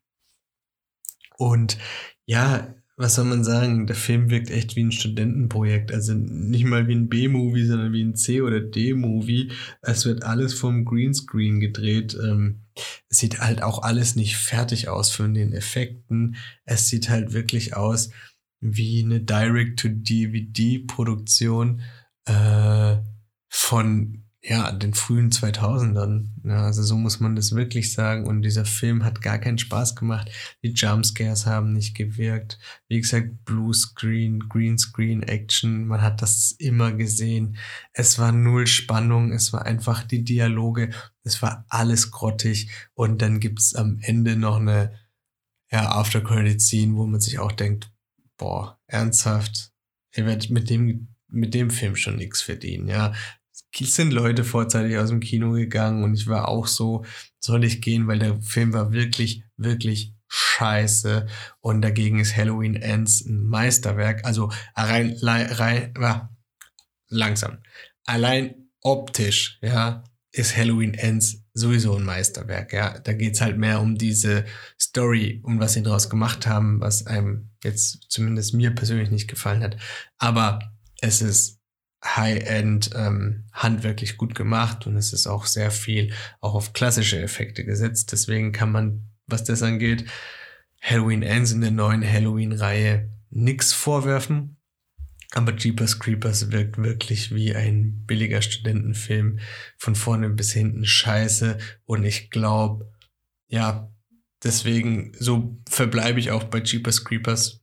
Und 1.43 1.77
ja, 2.25 2.73
was 2.95 3.15
soll 3.15 3.25
man 3.25 3.43
sagen, 3.43 3.86
der 3.88 3.97
Film 3.97 4.29
wirkt 4.29 4.51
echt 4.51 4.75
wie 4.75 4.84
ein 4.84 4.91
Studentenprojekt. 4.91 5.91
Also 5.91 6.13
nicht 6.13 6.65
mal 6.65 6.88
wie 6.88 6.93
ein 6.95 7.10
B-Movie, 7.10 7.65
sondern 7.65 7.91
wie 7.91 8.03
ein 8.03 8.15
C- 8.15 8.41
oder 8.41 8.60
D-Movie. 8.62 9.51
Es 9.82 10.06
wird 10.06 10.21
alles 10.23 10.53
vom 10.53 10.86
Greenscreen 10.86 11.60
gedreht. 11.60 12.15
Ähm, 12.23 12.62
es 13.10 13.17
sieht 13.17 13.41
halt 13.41 13.63
auch 13.63 13.82
alles 13.82 14.15
nicht 14.15 14.38
fertig 14.38 14.89
aus 14.89 15.10
von 15.10 15.34
den 15.34 15.53
Effekten. 15.53 16.36
Es 16.65 16.88
sieht 16.88 17.10
halt 17.10 17.34
wirklich 17.34 17.75
aus 17.75 18.12
wie 18.62 19.03
eine 19.03 19.19
Direct-to-DVD-Produktion 19.19 21.82
äh, 22.25 22.97
von 23.49 24.23
ja, 24.45 24.73
den 24.73 24.93
frühen 24.93 25.32
2000ern. 25.32 26.27
Ja, 26.43 26.65
also 26.65 26.84
so 26.84 26.97
muss 26.97 27.21
man 27.21 27.34
das 27.34 27.56
wirklich 27.56 27.93
sagen. 27.93 28.27
Und 28.27 28.41
dieser 28.41 28.65
Film 28.65 29.06
hat 29.06 29.21
gar 29.21 29.38
keinen 29.38 29.58
Spaß 29.58 29.95
gemacht. 29.95 30.29
Die 30.62 30.73
Jumpscares 30.73 31.45
haben 31.45 31.71
nicht 31.71 31.95
gewirkt. 31.95 32.60
Wie 32.89 32.99
gesagt, 32.99 33.45
Blue 33.45 33.73
Screen, 33.73 34.49
Green 34.49 34.77
Screen, 34.77 35.23
Action. 35.23 35.88
Man 35.88 36.01
hat 36.01 36.21
das 36.21 36.51
immer 36.60 36.91
gesehen. 36.91 37.56
Es 37.93 38.19
war 38.19 38.34
null 38.34 38.67
Spannung. 38.67 39.32
Es 39.32 39.53
war 39.53 39.65
einfach 39.65 40.03
die 40.03 40.25
Dialoge. 40.25 40.89
Es 41.23 41.41
war 41.41 41.65
alles 41.69 42.12
grottig. 42.12 42.69
Und 42.95 43.21
dann 43.21 43.39
gibt's 43.39 43.73
am 43.75 43.99
Ende 44.01 44.36
noch 44.36 44.58
eine 44.58 44.93
ja, 45.71 45.89
After-Credit-Scene, 45.89 46.97
wo 46.97 47.06
man 47.06 47.21
sich 47.21 47.39
auch 47.39 47.53
denkt, 47.53 47.93
boah, 48.38 48.77
ernsthaft, 48.88 49.71
ihr 50.13 50.25
werdet 50.25 50.49
mit 50.49 50.69
dem 50.69 51.08
mit 51.29 51.56
dem 51.56 51.71
Film 51.71 51.95
schon 51.95 52.17
nichts 52.17 52.43
verdienen, 52.43 52.88
ja 52.88 53.12
sind 53.79 54.13
Leute 54.13 54.43
vorzeitig 54.43 54.97
aus 54.97 55.09
dem 55.09 55.19
Kino 55.19 55.51
gegangen 55.53 56.03
und 56.03 56.13
ich 56.13 56.27
war 56.27 56.47
auch 56.47 56.67
so, 56.67 57.05
soll 57.39 57.63
ich 57.63 57.81
gehen, 57.81 58.07
weil 58.07 58.19
der 58.19 58.41
Film 58.41 58.73
war 58.73 58.91
wirklich, 58.91 59.43
wirklich 59.57 60.13
scheiße 60.27 61.27
und 61.62 61.81
dagegen 61.81 62.19
ist 62.19 62.36
Halloween 62.36 62.75
Ends 62.75 63.25
ein 63.25 63.43
Meisterwerk. 63.43 64.25
Also 64.25 64.51
rein, 64.75 65.15
rein, 65.21 65.93
rein 65.95 66.29
langsam. 67.09 67.59
Allein 68.05 68.55
optisch, 68.81 69.59
ja, 69.62 70.03
ist 70.31 70.57
Halloween 70.57 70.95
Ends 70.95 71.43
sowieso 71.53 71.95
ein 71.95 72.03
Meisterwerk, 72.03 72.73
ja. 72.73 72.97
Da 72.99 73.13
geht's 73.13 73.41
halt 73.41 73.57
mehr 73.57 73.79
um 73.79 73.95
diese 73.97 74.45
Story, 74.81 75.41
um 75.43 75.59
was 75.59 75.73
sie 75.73 75.83
daraus 75.83 76.09
gemacht 76.09 76.47
haben, 76.47 76.81
was 76.81 77.05
einem 77.05 77.51
jetzt 77.63 78.07
zumindest 78.09 78.53
mir 78.53 78.73
persönlich 78.73 79.12
nicht 79.12 79.27
gefallen 79.27 79.63
hat. 79.63 79.77
Aber 80.17 80.59
es 81.01 81.21
ist 81.21 81.59
High-End 82.03 82.91
ähm, 82.95 83.45
handwerklich 83.53 84.17
gut 84.17 84.35
gemacht 84.35 84.87
und 84.87 84.97
es 84.97 85.13
ist 85.13 85.27
auch 85.27 85.45
sehr 85.45 85.71
viel 85.71 86.13
auch 86.41 86.53
auf 86.53 86.73
klassische 86.73 87.21
Effekte 87.21 87.63
gesetzt. 87.63 88.11
Deswegen 88.11 88.51
kann 88.51 88.71
man, 88.71 89.07
was 89.25 89.43
das 89.43 89.63
angeht, 89.63 90.05
Halloween 90.81 91.23
Ends 91.23 91.51
in 91.51 91.61
der 91.61 91.71
neuen 91.71 92.03
Halloween-Reihe 92.05 93.09
nix 93.29 93.71
vorwerfen. 93.73 94.57
Aber 95.31 95.55
Jeepers 95.55 95.97
Creepers 95.97 96.51
wirkt 96.51 96.77
wirklich 96.77 97.33
wie 97.33 97.55
ein 97.55 98.05
billiger 98.05 98.41
Studentenfilm. 98.41 99.39
Von 99.77 99.95
vorne 99.95 100.29
bis 100.29 100.51
hinten 100.51 100.85
scheiße. 100.85 101.57
Und 101.85 102.03
ich 102.03 102.29
glaube, 102.29 102.91
ja, 103.47 103.91
deswegen, 104.43 105.13
so 105.17 105.57
verbleibe 105.67 106.19
ich 106.19 106.31
auch 106.31 106.43
bei 106.43 106.61
Jeepers 106.61 107.03
Creepers. 107.03 107.61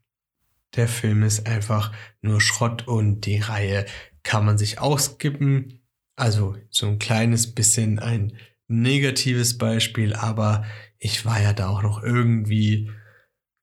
Der 0.74 0.88
Film 0.88 1.22
ist 1.22 1.46
einfach 1.46 1.92
nur 2.22 2.40
Schrott 2.40 2.88
und 2.88 3.20
die 3.26 3.38
Reihe 3.38 3.86
kann 4.22 4.44
man 4.44 4.58
sich 4.58 4.78
auskippen. 4.78 5.80
Also 6.16 6.56
so 6.70 6.86
ein 6.86 6.98
kleines 6.98 7.54
bisschen 7.54 7.98
ein 7.98 8.36
negatives 8.68 9.58
Beispiel, 9.58 10.14
aber 10.14 10.64
ich 10.98 11.24
war 11.24 11.40
ja 11.40 11.52
da 11.52 11.68
auch 11.68 11.82
noch 11.82 12.02
irgendwie 12.02 12.90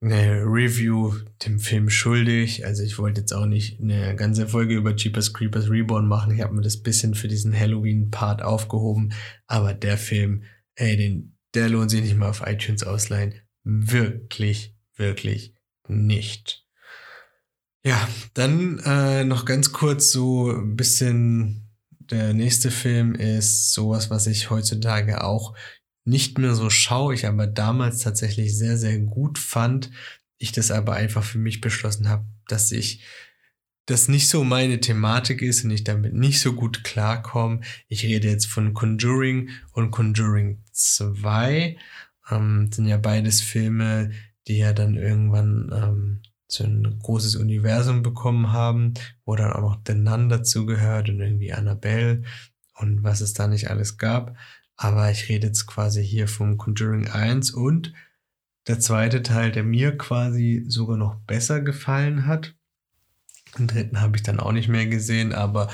eine 0.01 0.43
Review 0.43 1.13
dem 1.45 1.59
Film 1.59 1.89
schuldig. 1.89 2.65
Also 2.65 2.83
ich 2.83 2.97
wollte 2.97 3.21
jetzt 3.21 3.33
auch 3.33 3.45
nicht 3.45 3.79
eine 3.79 4.15
ganze 4.15 4.47
Folge 4.47 4.75
über 4.75 4.95
Jeepers 4.95 5.33
Creepers 5.33 5.69
Reborn 5.69 6.07
machen. 6.07 6.33
Ich 6.33 6.41
habe 6.41 6.53
mir 6.53 6.61
das 6.61 6.81
bisschen 6.81 7.15
für 7.15 7.27
diesen 7.27 7.57
Halloween-Part 7.57 8.41
aufgehoben. 8.43 9.13
Aber 9.47 9.73
der 9.73 9.97
Film, 9.97 10.43
ey, 10.75 10.97
den, 10.97 11.37
der 11.55 11.69
lohnt 11.69 11.89
sich 11.89 12.01
nicht 12.01 12.17
mal 12.17 12.29
auf 12.29 12.43
iTunes 12.45 12.83
ausleihen. 12.83 13.33
Wirklich, 13.63 14.75
wirklich 14.95 15.55
nicht. 15.87 16.66
Ja, 17.85 18.07
dann 18.33 18.79
äh, 18.79 19.23
noch 19.23 19.45
ganz 19.45 19.71
kurz 19.71 20.11
so 20.11 20.51
ein 20.51 20.75
bisschen. 20.75 21.63
Der 22.09 22.33
nächste 22.33 22.71
Film 22.71 23.15
ist 23.15 23.73
sowas, 23.73 24.09
was 24.09 24.27
ich 24.27 24.49
heutzutage 24.49 25.25
auch 25.25 25.53
nicht 26.05 26.37
mehr 26.37 26.55
so 26.55 26.69
schaue, 26.69 27.13
ich 27.13 27.27
aber 27.27 27.47
damals 27.47 27.99
tatsächlich 27.99 28.57
sehr, 28.57 28.77
sehr 28.77 28.97
gut 28.99 29.37
fand. 29.37 29.91
Ich 30.37 30.53
das 30.53 30.71
aber 30.71 30.93
einfach 30.93 31.23
für 31.23 31.37
mich 31.37 31.59
beschlossen 31.59 32.07
habe, 32.07 32.25
dass 32.47 32.71
ich 32.71 33.03
das 33.87 34.07
nicht 34.07 34.29
so 34.29 34.43
meine 34.43 34.79
Thematik 34.79 35.41
ist 35.41 35.63
und 35.65 35.71
ich 35.71 35.83
damit 35.83 36.13
nicht 36.13 36.39
so 36.39 36.53
gut 36.53 36.85
klarkomme. 36.85 37.61
Ich 37.89 38.03
rede 38.03 38.29
jetzt 38.29 38.47
von 38.47 38.73
Conjuring 38.73 39.49
und 39.73 39.91
Conjuring 39.91 40.61
2. 40.71 41.77
Ähm, 42.29 42.69
sind 42.71 42.87
ja 42.87 42.97
beides 42.97 43.41
Filme, 43.41 44.11
die 44.47 44.57
ja 44.57 44.71
dann 44.71 44.95
irgendwann 44.95 45.71
ähm, 45.73 46.21
so 46.47 46.63
ein 46.63 46.99
großes 46.99 47.36
Universum 47.36 48.03
bekommen 48.03 48.53
haben, 48.53 48.93
wo 49.25 49.36
dann 49.36 49.51
auch 49.51 49.62
noch 49.62 49.81
The 49.86 49.93
Nun 49.93 50.29
dazugehört 50.29 51.10
und 51.10 51.19
irgendwie 51.19 51.53
Annabelle 51.53 52.23
und 52.75 53.03
was 53.03 53.21
es 53.21 53.33
da 53.33 53.47
nicht 53.47 53.69
alles 53.69 53.97
gab. 53.97 54.36
Aber 54.75 55.12
ich 55.12 55.27
rede 55.27 55.47
jetzt 55.47 55.65
quasi 55.65 56.05
hier 56.05 56.27
vom 56.27 56.57
Conjuring 56.57 57.07
1 57.07 57.51
und 57.51 57.93
der 58.67 58.79
zweite 58.79 59.23
Teil, 59.23 59.51
der 59.51 59.63
mir 59.63 59.97
quasi 59.97 60.63
sogar 60.67 60.97
noch 60.97 61.15
besser 61.21 61.62
gefallen 61.62 62.25
hat. 62.25 62.53
Den 63.57 63.67
dritten 63.67 64.01
habe 64.01 64.17
ich 64.17 64.23
dann 64.23 64.39
auch 64.39 64.51
nicht 64.51 64.67
mehr 64.67 64.86
gesehen, 64.88 65.33
aber 65.33 65.69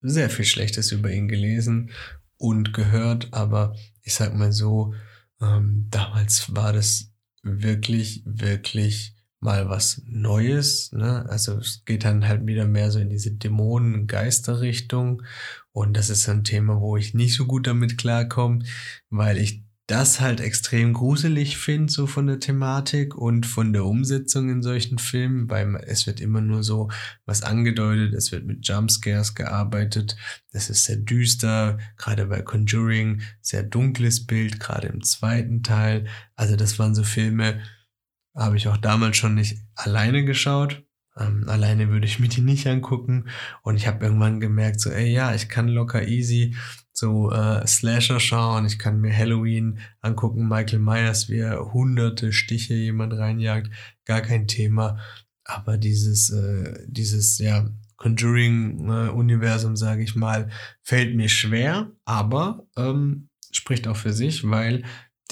sehr 0.00 0.30
viel 0.30 0.44
Schlechtes 0.44 0.92
über 0.92 1.10
ihn 1.10 1.28
gelesen 1.28 1.90
und 2.36 2.72
gehört. 2.72 3.32
Aber 3.32 3.74
ich 4.02 4.14
sag 4.14 4.34
mal 4.34 4.52
so, 4.52 4.94
ähm, 5.40 5.88
damals 5.90 6.54
war 6.54 6.72
das 6.72 7.10
wirklich, 7.42 8.22
wirklich 8.26 9.13
mal 9.44 9.68
was 9.68 10.02
Neues. 10.06 10.90
Ne? 10.92 11.26
Also 11.28 11.58
es 11.58 11.84
geht 11.84 12.04
dann 12.04 12.26
halt 12.26 12.46
wieder 12.46 12.66
mehr 12.66 12.90
so 12.90 12.98
in 12.98 13.10
diese 13.10 13.30
Dämonen-Geister-Richtung. 13.30 15.22
Und 15.70 15.96
das 15.96 16.10
ist 16.10 16.28
ein 16.28 16.44
Thema, 16.44 16.80
wo 16.80 16.96
ich 16.96 17.14
nicht 17.14 17.34
so 17.34 17.46
gut 17.46 17.66
damit 17.66 17.98
klarkomme, 17.98 18.64
weil 19.10 19.38
ich 19.38 19.62
das 19.86 20.18
halt 20.18 20.40
extrem 20.40 20.94
gruselig 20.94 21.58
finde, 21.58 21.92
so 21.92 22.06
von 22.06 22.26
der 22.26 22.40
Thematik 22.40 23.14
und 23.14 23.44
von 23.44 23.74
der 23.74 23.84
Umsetzung 23.84 24.48
in 24.48 24.62
solchen 24.62 24.96
Filmen, 24.96 25.50
weil 25.50 25.76
es 25.86 26.06
wird 26.06 26.22
immer 26.22 26.40
nur 26.40 26.62
so 26.62 26.90
was 27.26 27.42
angedeutet, 27.42 28.14
es 28.14 28.32
wird 28.32 28.46
mit 28.46 28.66
Jumpscares 28.66 29.34
gearbeitet, 29.34 30.16
es 30.52 30.70
ist 30.70 30.84
sehr 30.84 30.96
düster, 30.96 31.76
gerade 31.98 32.26
bei 32.26 32.40
Conjuring, 32.40 33.20
sehr 33.42 33.62
dunkles 33.62 34.26
Bild, 34.26 34.58
gerade 34.58 34.88
im 34.88 35.02
zweiten 35.02 35.62
Teil. 35.62 36.06
Also 36.34 36.56
das 36.56 36.78
waren 36.78 36.94
so 36.94 37.02
Filme, 37.02 37.60
habe 38.34 38.56
ich 38.56 38.68
auch 38.68 38.76
damals 38.76 39.16
schon 39.16 39.34
nicht 39.34 39.58
alleine 39.74 40.24
geschaut. 40.24 40.84
Ähm, 41.16 41.48
alleine 41.48 41.90
würde 41.90 42.06
ich 42.06 42.18
mir 42.18 42.28
die 42.28 42.40
nicht 42.40 42.66
angucken. 42.66 43.28
Und 43.62 43.76
ich 43.76 43.86
habe 43.86 44.04
irgendwann 44.04 44.40
gemerkt, 44.40 44.80
so, 44.80 44.90
ey, 44.90 45.12
ja, 45.12 45.34
ich 45.34 45.48
kann 45.48 45.68
locker 45.68 46.06
easy 46.06 46.56
so 46.92 47.30
äh, 47.30 47.66
Slasher 47.66 48.20
schauen. 48.20 48.66
Ich 48.66 48.78
kann 48.78 49.00
mir 49.00 49.16
Halloween 49.16 49.78
angucken, 50.00 50.48
Michael 50.48 50.78
Myers, 50.78 51.28
wie 51.28 51.38
er 51.38 51.72
hunderte 51.72 52.32
Stiche 52.32 52.74
jemand 52.74 53.12
reinjagt. 53.14 53.70
Gar 54.04 54.22
kein 54.22 54.46
Thema. 54.46 54.98
Aber 55.44 55.76
dieses, 55.76 56.30
äh, 56.30 56.84
dieses, 56.86 57.38
ja, 57.38 57.68
Conjuring-Universum, 57.96 59.74
äh, 59.74 59.76
sage 59.76 60.02
ich 60.02 60.14
mal, 60.14 60.50
fällt 60.82 61.14
mir 61.14 61.28
schwer, 61.28 61.90
aber 62.04 62.66
ähm, 62.76 63.28
spricht 63.50 63.86
auch 63.88 63.96
für 63.96 64.12
sich, 64.12 64.48
weil 64.48 64.84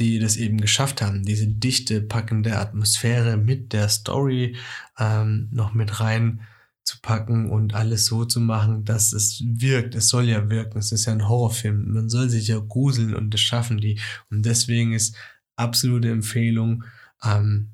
die 0.03 0.19
das 0.19 0.37
eben 0.37 0.61
geschafft 0.61 1.01
haben, 1.01 1.25
diese 1.25 1.47
dichte, 1.47 2.01
packende 2.03 2.59
Atmosphäre 2.59 3.37
mit 3.37 3.73
der 3.73 3.89
Story 3.89 4.57
ähm, 4.99 5.49
noch 5.53 5.75
mit 5.75 6.01
rein 6.01 6.43
zu 6.85 6.99
packen 7.01 7.49
und 7.49 7.75
alles 7.75 8.07
so 8.07 8.25
zu 8.25 8.41
machen, 8.41 8.85
dass 8.85 9.13
es 9.13 9.43
wirkt. 9.47 9.95
Es 9.95 10.09
soll 10.09 10.29
ja 10.29 10.51
wirken. 10.51 10.79
Es 10.79 10.91
ist 10.91 11.07
ja 11.07 11.13
ein 11.13 11.29
Horrorfilm. 11.29 11.93
Man 11.93 12.09
soll 12.09 12.29
sich 12.29 12.49
ja 12.49 12.59
gruseln 12.59 13.15
und 13.15 13.33
das 13.33 13.41
schaffen 13.41 13.79
die. 13.79 14.01
Und 14.31 14.45
deswegen 14.45 14.93
ist 14.93 15.17
absolute 15.55 16.11
Empfehlung. 16.11 16.83
Ähm, 17.23 17.71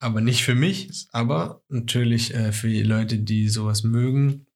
aber 0.00 0.20
nicht 0.22 0.42
für 0.42 0.54
mich, 0.54 1.08
aber 1.12 1.62
natürlich 1.68 2.32
äh, 2.34 2.52
für 2.52 2.68
die 2.68 2.82
Leute, 2.82 3.18
die 3.18 3.48
sowas 3.48 3.82
mögen. 3.82 4.46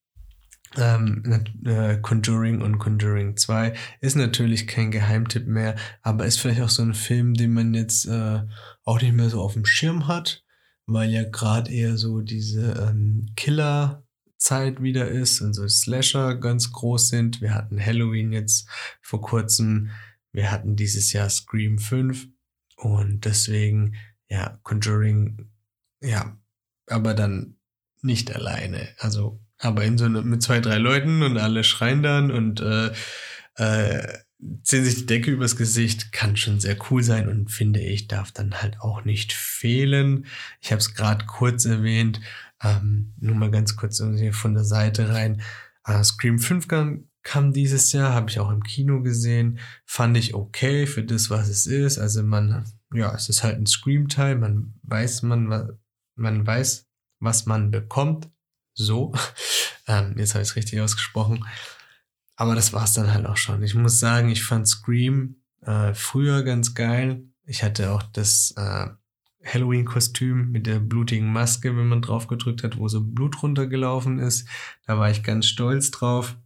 Ähm, 0.76 1.44
äh, 1.66 1.98
Conjuring 1.98 2.62
und 2.62 2.78
Conjuring 2.78 3.36
2 3.36 3.74
ist 4.00 4.16
natürlich 4.16 4.66
kein 4.66 4.90
Geheimtipp 4.90 5.46
mehr, 5.46 5.76
aber 6.00 6.24
ist 6.24 6.40
vielleicht 6.40 6.62
auch 6.62 6.70
so 6.70 6.82
ein 6.82 6.94
Film, 6.94 7.34
den 7.34 7.52
man 7.52 7.74
jetzt 7.74 8.06
äh, 8.06 8.40
auch 8.84 9.00
nicht 9.00 9.12
mehr 9.12 9.28
so 9.28 9.42
auf 9.42 9.52
dem 9.52 9.66
Schirm 9.66 10.08
hat, 10.08 10.44
weil 10.86 11.10
ja 11.10 11.24
gerade 11.28 11.70
eher 11.70 11.98
so 11.98 12.22
diese 12.22 12.72
ähm, 12.88 13.32
Killer-Zeit 13.36 14.82
wieder 14.82 15.08
ist 15.08 15.42
und 15.42 15.52
so 15.52 15.68
Slasher 15.68 16.36
ganz 16.36 16.72
groß 16.72 17.08
sind. 17.08 17.42
Wir 17.42 17.54
hatten 17.54 17.84
Halloween 17.84 18.32
jetzt 18.32 18.66
vor 19.02 19.20
kurzem, 19.20 19.90
wir 20.32 20.50
hatten 20.50 20.76
dieses 20.76 21.12
Jahr 21.12 21.28
Scream 21.28 21.78
5 21.78 22.28
und 22.76 23.26
deswegen, 23.26 23.94
ja, 24.28 24.58
Conjuring, 24.62 25.50
ja, 26.00 26.38
aber 26.86 27.12
dann 27.12 27.56
nicht 28.00 28.34
alleine. 28.34 28.88
Also 28.98 29.40
aber 29.62 29.84
in 29.84 29.96
so 29.96 30.04
eine, 30.04 30.22
mit 30.22 30.42
zwei, 30.42 30.60
drei 30.60 30.78
Leuten 30.78 31.22
und 31.22 31.38
alle 31.38 31.64
schreien 31.64 32.02
dann 32.02 32.30
und 32.30 32.60
äh, 32.60 32.90
äh, 33.54 34.18
ziehen 34.62 34.84
sich 34.84 34.96
die 34.96 35.06
Decke 35.06 35.30
übers 35.30 35.56
Gesicht, 35.56 36.10
kann 36.10 36.36
schon 36.36 36.58
sehr 36.58 36.76
cool 36.90 37.02
sein 37.02 37.28
und 37.28 37.50
finde 37.50 37.80
ich, 37.80 38.08
darf 38.08 38.32
dann 38.32 38.60
halt 38.60 38.80
auch 38.80 39.04
nicht 39.04 39.32
fehlen. 39.32 40.26
Ich 40.60 40.72
habe 40.72 40.80
es 40.80 40.94
gerade 40.94 41.26
kurz 41.26 41.64
erwähnt, 41.64 42.20
ähm, 42.60 43.14
nur 43.20 43.36
mal 43.36 43.52
ganz 43.52 43.76
kurz 43.76 44.02
hier 44.02 44.32
von 44.32 44.54
der 44.54 44.64
Seite 44.64 45.10
rein. 45.10 45.42
Äh, 45.84 46.02
Scream 46.02 46.40
5 46.40 46.66
kam, 46.66 47.08
kam 47.22 47.52
dieses 47.52 47.92
Jahr, 47.92 48.12
habe 48.12 48.30
ich 48.30 48.40
auch 48.40 48.50
im 48.50 48.64
Kino 48.64 49.00
gesehen, 49.00 49.60
fand 49.86 50.16
ich 50.16 50.34
okay 50.34 50.86
für 50.88 51.04
das, 51.04 51.30
was 51.30 51.48
es 51.48 51.66
ist. 51.66 51.98
Also 51.98 52.24
man, 52.24 52.64
ja, 52.92 53.14
es 53.14 53.28
ist 53.28 53.44
halt 53.44 53.58
ein 53.58 53.66
Scream-Teil, 53.66 54.36
man 54.36 54.74
weiß, 54.82 55.22
man, 55.22 55.78
man 56.16 56.46
weiß, 56.46 56.88
was 57.20 57.46
man 57.46 57.70
bekommt 57.70 58.28
so. 58.74 59.12
Ähm, 59.88 60.14
jetzt 60.16 60.34
habe 60.34 60.42
ich 60.44 60.50
es 60.50 60.54
richtig 60.54 60.80
ausgesprochen. 60.80 61.44
Aber 62.36 62.54
das 62.54 62.72
war 62.72 62.84
es 62.84 62.92
dann 62.92 63.12
halt 63.12 63.26
auch 63.26 63.36
schon. 63.36 63.64
Ich 63.64 63.74
muss 63.74 63.98
sagen, 63.98 64.28
ich 64.28 64.44
fand 64.44 64.68
Scream 64.68 65.42
äh, 65.60 65.92
früher 65.92 66.44
ganz 66.44 66.74
geil. 66.74 67.24
Ich 67.44 67.64
hatte 67.64 67.90
auch 67.90 68.04
das 68.04 68.54
äh, 68.56 68.86
Halloween-Kostüm 69.44 70.50
mit 70.50 70.66
der 70.66 70.78
blutigen 70.78 71.32
Maske, 71.32 71.76
wenn 71.76 71.88
man 71.88 72.02
drauf 72.02 72.28
gedrückt 72.28 72.62
hat, 72.62 72.78
wo 72.78 72.88
so 72.88 73.02
Blut 73.02 73.42
runtergelaufen 73.42 74.18
ist. 74.18 74.48
Da 74.86 74.98
war 74.98 75.10
ich 75.10 75.22
ganz 75.22 75.46
stolz 75.46 75.90
drauf. 75.90 76.36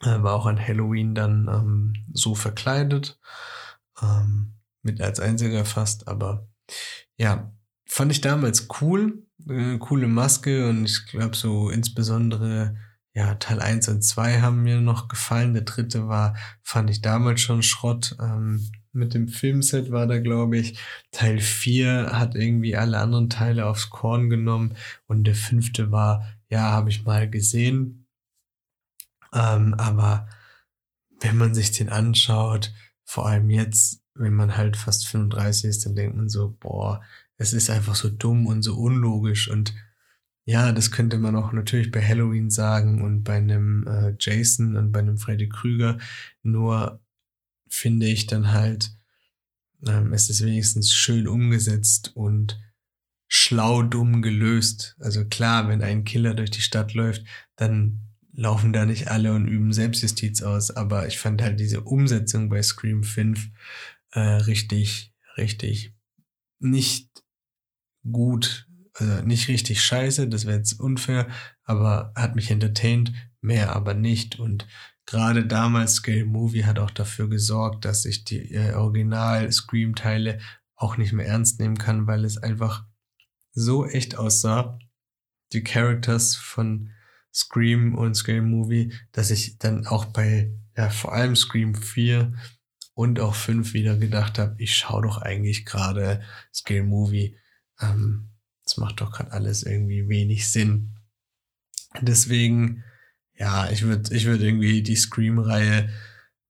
Äh, 0.00 0.22
war 0.22 0.34
auch 0.34 0.46
an 0.46 0.58
Halloween 0.58 1.14
dann 1.14 1.48
ähm, 1.48 1.92
so 2.12 2.34
verkleidet. 2.34 3.18
Ähm, 4.02 4.54
mit 4.82 5.00
als 5.00 5.20
einziger 5.20 5.64
fast, 5.64 6.08
aber 6.08 6.48
ja, 7.16 7.52
fand 7.90 8.12
ich 8.12 8.20
damals 8.20 8.68
cool 8.80 9.22
äh, 9.48 9.78
coole 9.78 10.08
Maske 10.08 10.68
und 10.68 10.84
ich 10.84 11.06
glaube 11.06 11.36
so 11.36 11.70
insbesondere 11.70 12.76
ja, 13.12 13.34
Teil 13.34 13.60
1 13.60 13.88
und 13.88 14.02
2 14.02 14.40
haben 14.40 14.62
mir 14.62 14.80
noch 14.80 15.08
gefallen. 15.08 15.52
Der 15.52 15.64
dritte 15.64 16.06
war, 16.06 16.36
fand 16.62 16.90
ich 16.90 17.00
damals 17.00 17.40
schon 17.40 17.62
Schrott. 17.62 18.16
Ähm, 18.20 18.70
mit 18.92 19.14
dem 19.14 19.26
Filmset 19.26 19.90
war 19.90 20.06
da, 20.06 20.18
glaube 20.18 20.58
ich. 20.58 20.78
Teil 21.10 21.40
4 21.40 22.10
hat 22.12 22.36
irgendwie 22.36 22.76
alle 22.76 22.98
anderen 22.98 23.28
Teile 23.28 23.66
aufs 23.66 23.90
Korn 23.90 24.30
genommen. 24.30 24.76
Und 25.08 25.24
der 25.24 25.34
fünfte 25.34 25.90
war, 25.90 26.24
ja, 26.48 26.70
habe 26.70 26.90
ich 26.90 27.04
mal 27.04 27.28
gesehen. 27.28 28.06
Ähm, 29.34 29.74
aber 29.74 30.28
wenn 31.20 31.36
man 31.36 31.52
sich 31.52 31.72
den 31.72 31.88
anschaut, 31.88 32.72
vor 33.04 33.26
allem 33.26 33.50
jetzt, 33.50 34.02
wenn 34.14 34.34
man 34.34 34.56
halt 34.56 34.76
fast 34.76 35.08
35 35.08 35.64
ist, 35.64 35.84
dann 35.84 35.96
denkt 35.96 36.16
man 36.16 36.28
so, 36.28 36.56
boah, 36.60 37.02
es 37.40 37.54
ist 37.54 37.70
einfach 37.70 37.94
so 37.94 38.10
dumm 38.10 38.46
und 38.46 38.62
so 38.62 38.76
unlogisch 38.76 39.48
und 39.50 39.74
ja, 40.44 40.72
das 40.72 40.90
könnte 40.90 41.16
man 41.16 41.36
auch 41.36 41.52
natürlich 41.52 41.90
bei 41.90 42.06
Halloween 42.06 42.50
sagen 42.50 43.02
und 43.02 43.24
bei 43.24 43.36
einem 43.36 43.86
äh, 43.86 44.14
Jason 44.18 44.76
und 44.76 44.92
bei 44.92 44.98
einem 44.98 45.16
Freddy 45.16 45.48
Krüger. 45.48 45.96
Nur 46.42 47.00
finde 47.66 48.06
ich 48.06 48.26
dann 48.26 48.52
halt, 48.52 48.92
ähm, 49.86 50.12
es 50.12 50.28
ist 50.28 50.44
wenigstens 50.44 50.92
schön 50.92 51.26
umgesetzt 51.26 52.12
und 52.14 52.60
schlau 53.26 53.82
dumm 53.82 54.20
gelöst. 54.20 54.96
Also 54.98 55.24
klar, 55.24 55.68
wenn 55.68 55.82
ein 55.82 56.04
Killer 56.04 56.34
durch 56.34 56.50
die 56.50 56.60
Stadt 56.60 56.92
läuft, 56.92 57.24
dann 57.56 58.00
laufen 58.34 58.74
da 58.74 58.84
nicht 58.84 59.08
alle 59.08 59.32
und 59.32 59.48
üben 59.48 59.72
Selbstjustiz 59.72 60.42
aus. 60.42 60.70
Aber 60.70 61.06
ich 61.06 61.18
fand 61.18 61.40
halt 61.40 61.58
diese 61.58 61.80
Umsetzung 61.82 62.50
bei 62.50 62.62
Scream 62.62 63.02
5 63.02 63.48
äh, 64.10 64.20
richtig, 64.20 65.14
richtig 65.38 65.94
nicht 66.60 67.08
gut, 68.10 68.68
also 68.94 69.22
nicht 69.22 69.48
richtig 69.48 69.82
scheiße, 69.82 70.28
das 70.28 70.46
wäre 70.46 70.58
jetzt 70.58 70.78
unfair, 70.80 71.28
aber 71.64 72.12
hat 72.16 72.36
mich 72.36 72.50
entertained, 72.50 73.12
mehr 73.40 73.74
aber 73.74 73.94
nicht. 73.94 74.38
Und 74.38 74.66
gerade 75.06 75.46
damals 75.46 75.94
Scale 75.94 76.24
Movie 76.24 76.64
hat 76.64 76.78
auch 76.78 76.90
dafür 76.90 77.28
gesorgt, 77.28 77.84
dass 77.84 78.04
ich 78.04 78.24
die 78.24 78.52
äh, 78.54 78.74
Original-Scream-Teile 78.74 80.40
auch 80.76 80.96
nicht 80.96 81.12
mehr 81.12 81.26
ernst 81.26 81.60
nehmen 81.60 81.78
kann, 81.78 82.06
weil 82.06 82.24
es 82.24 82.38
einfach 82.38 82.84
so 83.52 83.86
echt 83.86 84.16
aussah. 84.16 84.78
Die 85.52 85.62
Characters 85.62 86.36
von 86.36 86.90
Scream 87.32 87.94
und 87.96 88.14
Scream 88.14 88.50
Movie, 88.50 88.92
dass 89.12 89.30
ich 89.30 89.58
dann 89.58 89.86
auch 89.86 90.06
bei, 90.06 90.52
ja, 90.76 90.90
vor 90.90 91.12
allem 91.12 91.36
Scream 91.36 91.74
4 91.74 92.32
und 92.94 93.20
auch 93.20 93.34
5 93.34 93.72
wieder 93.72 93.96
gedacht 93.96 94.38
habe, 94.38 94.54
ich 94.58 94.74
schaue 94.76 95.02
doch 95.02 95.18
eigentlich 95.18 95.64
gerade 95.64 96.22
Scream 96.52 96.88
Movie. 96.88 97.36
Ähm, 97.80 98.30
das 98.64 98.76
macht 98.76 99.00
doch 99.00 99.12
gerade 99.12 99.32
alles 99.32 99.62
irgendwie 99.62 100.08
wenig 100.08 100.48
Sinn. 100.48 100.96
Deswegen, 102.00 102.84
ja, 103.34 103.70
ich 103.70 103.82
würde 103.82 104.14
ich 104.14 104.26
würd 104.26 104.42
irgendwie 104.42 104.82
die 104.82 104.96
Scream-Reihe, 104.96 105.90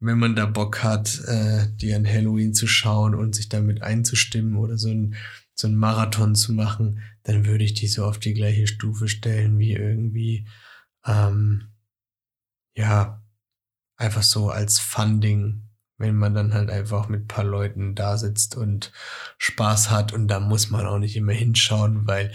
wenn 0.01 0.19
man 0.19 0.35
da 0.35 0.47
Bock 0.47 0.83
hat, 0.83 1.21
äh, 1.27 1.69
die 1.77 1.95
an 1.95 2.07
Halloween 2.07 2.55
zu 2.55 2.67
schauen 2.67 3.15
und 3.15 3.35
sich 3.35 3.49
damit 3.49 3.83
einzustimmen 3.83 4.57
oder 4.57 4.77
so 4.79 4.91
ein, 4.91 5.15
so 5.55 5.69
ein 5.69 5.75
Marathon 5.75 6.35
zu 6.35 6.53
machen, 6.53 7.03
dann 7.23 7.47
würde 7.47 7.65
ich 7.65 7.75
die 7.75 7.87
so 7.87 8.05
auf 8.05 8.19
die 8.19 8.35
gleiche 8.35 8.67
Stufe 8.67 9.09
stellen 9.09 9.59
wie 9.59 9.73
irgendwie 9.73 10.47
ähm, 11.05 11.69
ja, 12.75 13.23
einfach 13.97 14.23
so 14.23 14.51
als 14.51 14.79
Funding, 14.79 15.70
wenn 16.01 16.17
man 16.17 16.35
dann 16.35 16.55
halt 16.55 16.71
einfach 16.71 17.09
mit 17.09 17.23
ein 17.23 17.29
paar 17.29 17.45
Leuten 17.45 17.95
da 17.95 18.17
sitzt 18.17 18.57
und 18.57 18.91
Spaß 19.39 19.91
hat 19.91 20.13
und 20.13 20.29
da 20.29 20.41
muss 20.41 20.71
man 20.71 20.87
auch 20.87 20.99
nicht 20.99 21.15
immer 21.15 21.33
hinschauen, 21.33 22.07
weil 22.07 22.33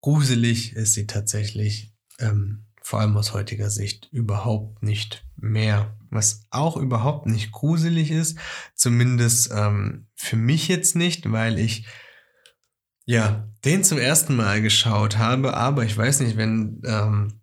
gruselig 0.00 0.72
ist 0.72 0.94
sie 0.94 1.06
tatsächlich, 1.06 1.94
ähm, 2.18 2.64
vor 2.80 3.00
allem 3.00 3.16
aus 3.16 3.34
heutiger 3.34 3.70
Sicht, 3.70 4.08
überhaupt 4.12 4.82
nicht 4.82 5.24
mehr. 5.36 5.96
Was 6.10 6.46
auch 6.50 6.76
überhaupt 6.76 7.26
nicht 7.26 7.52
gruselig 7.52 8.10
ist, 8.10 8.38
zumindest 8.74 9.52
ähm, 9.54 10.08
für 10.14 10.36
mich 10.36 10.68
jetzt 10.68 10.96
nicht, 10.96 11.30
weil 11.30 11.58
ich 11.58 11.86
ja 13.04 13.46
den 13.64 13.84
zum 13.84 13.98
ersten 13.98 14.34
Mal 14.36 14.62
geschaut 14.62 15.18
habe, 15.18 15.54
aber 15.54 15.84
ich 15.84 15.96
weiß 15.96 16.20
nicht, 16.20 16.38
wenn 16.38 16.80
ähm, 16.86 17.41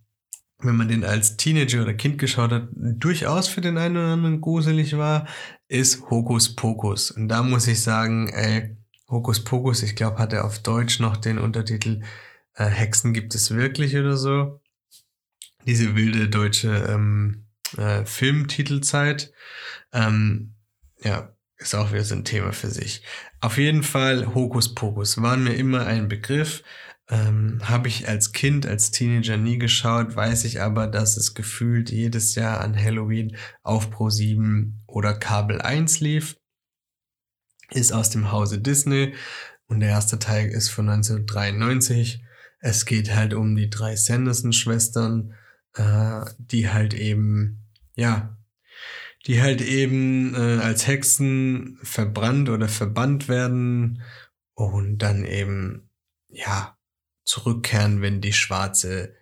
wenn 0.60 0.76
man 0.76 0.90
den 0.90 1.04
als 1.04 1.38
Teenager 1.38 1.82
oder 1.82 1.94
Kind 1.94 2.18
geschaut 2.18 2.52
hat, 2.52 2.68
durchaus 2.74 3.48
für 3.48 3.62
den 3.62 3.78
einen 3.78 3.98
oder 3.98 4.08
anderen 4.08 4.42
gruselig 4.42 4.98
war, 4.98 5.28
ist 5.68 6.10
Hokus 6.10 6.56
Pokus. 6.56 7.12
Und 7.12 7.30
da 7.30 7.44
muss 7.44 7.68
ich 7.68 7.82
sagen, 7.82 8.28
ey, 8.30 8.76
Hokus 9.10 9.44
Pokus, 9.44 9.84
ich 9.84 9.96
glaube, 9.96 10.18
hat 10.18 10.34
er 10.34 10.46
auf 10.46 10.60
Deutsch 10.60 11.00
noch 11.00 11.18
den 11.18 11.40
Untertitel 11.40 12.02
äh, 12.60 12.66
Hexen 12.66 13.14
gibt 13.14 13.34
es 13.34 13.52
wirklich 13.52 13.96
oder 13.96 14.18
so. 14.18 14.62
Diese 15.66 15.96
wilde 15.96 16.30
deutsche 16.30 16.70
ähm, 16.90 17.46
äh, 17.78 18.06
Filmtitelzeit. 18.06 19.32
Ähm, 19.94 20.56
ja, 21.02 21.34
ist 21.58 21.76
auch 21.76 21.92
wieder 21.92 22.04
so 22.04 22.16
ein 22.16 22.26
Thema 22.26 22.52
für 22.52 22.70
sich. 22.70 23.04
Auf 23.40 23.58
jeden 23.58 23.84
Fall, 23.84 24.34
Hokus 24.36 24.76
Pokus 24.76 25.22
waren 25.22 25.44
mir 25.44 25.54
immer 25.54 25.86
ein 25.86 26.08
Begriff. 26.08 26.64
Ähm, 27.10 27.60
Habe 27.64 27.88
ich 27.88 28.08
als 28.08 28.34
Kind, 28.34 28.68
als 28.68 28.92
Teenager 28.92 29.36
nie 29.36 29.58
geschaut, 29.58 30.16
weiß 30.16 30.46
ich 30.46 30.62
aber, 30.62 30.86
dass 30.86 31.18
es 31.18 31.34
gefühlt 31.34 31.90
jedes 31.90 32.36
Jahr 32.36 32.62
an 32.62 32.78
Halloween 32.78 33.36
auf 33.64 33.90
Pro 33.90 34.12
7 34.12 34.84
oder 34.86 35.16
Kabel 35.16 35.60
1 35.60 36.02
lief. 36.02 36.38
Ist 37.72 37.92
aus 37.94 38.12
dem 38.12 38.32
Hause 38.32 38.60
Disney 38.60 39.16
und 39.66 39.80
der 39.80 39.90
erste 39.90 40.20
Teil 40.20 40.50
ist 40.50 40.70
von 40.70 40.88
1993. 40.90 42.24
Es 42.60 42.86
geht 42.86 43.16
halt 43.16 43.34
um 43.34 43.56
die 43.56 43.70
drei 43.70 43.96
Sanderson-Schwestern, 43.96 45.34
äh, 45.74 46.22
die 46.38 46.70
halt 46.70 46.94
eben, 46.94 47.66
ja, 47.96 48.38
die 49.26 49.42
halt 49.42 49.62
eben 49.62 50.36
äh, 50.36 50.62
als 50.62 50.86
Hexen 50.86 51.80
verbrannt 51.82 52.50
oder 52.50 52.68
verbannt 52.68 53.28
werden 53.28 54.02
und 54.54 55.00
dann 55.00 55.26
eben, 55.26 55.90
ja, 56.28 56.79
zurückkehren, 57.30 58.02
wenn 58.02 58.22
die 58.22 58.34
schwarze 58.34 59.14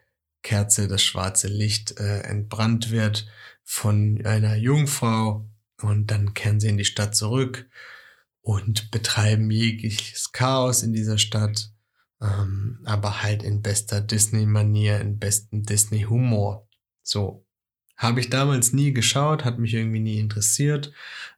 Kerze, 0.42 0.88
das 0.88 1.04
schwarze 1.04 1.50
Licht 1.50 2.00
äh, 2.00 2.22
entbrannt 2.22 2.90
wird 2.90 3.28
von 3.64 4.26
einer 4.26 4.56
Jungfrau 4.56 5.46
und 5.82 6.10
dann 6.10 6.34
kehren 6.34 6.62
sie 6.62 6.70
in 6.70 6.78
die 6.78 6.86
Stadt 6.86 7.16
zurück 7.18 7.70
und 8.42 8.92
betreiben 8.92 9.52
jegliches 9.52 10.32
Chaos 10.32 10.84
in 10.84 10.94
dieser 10.94 11.18
Stadt, 11.18 11.70
ähm, 12.22 12.80
aber 12.86 13.24
halt 13.24 13.44
in 13.44 13.62
bester 13.62 14.00
Disney-Manier, 14.00 15.02
in 15.02 15.20
bestem 15.20 15.64
Disney-Humor. 15.64 16.66
So. 17.04 17.46
Habe 17.98 18.20
ich 18.20 18.30
damals 18.30 18.74
nie 18.74 18.94
geschaut, 18.94 19.44
hat 19.44 19.58
mich 19.58 19.74
irgendwie 19.74 20.00
nie 20.00 20.20
interessiert. 20.20 20.94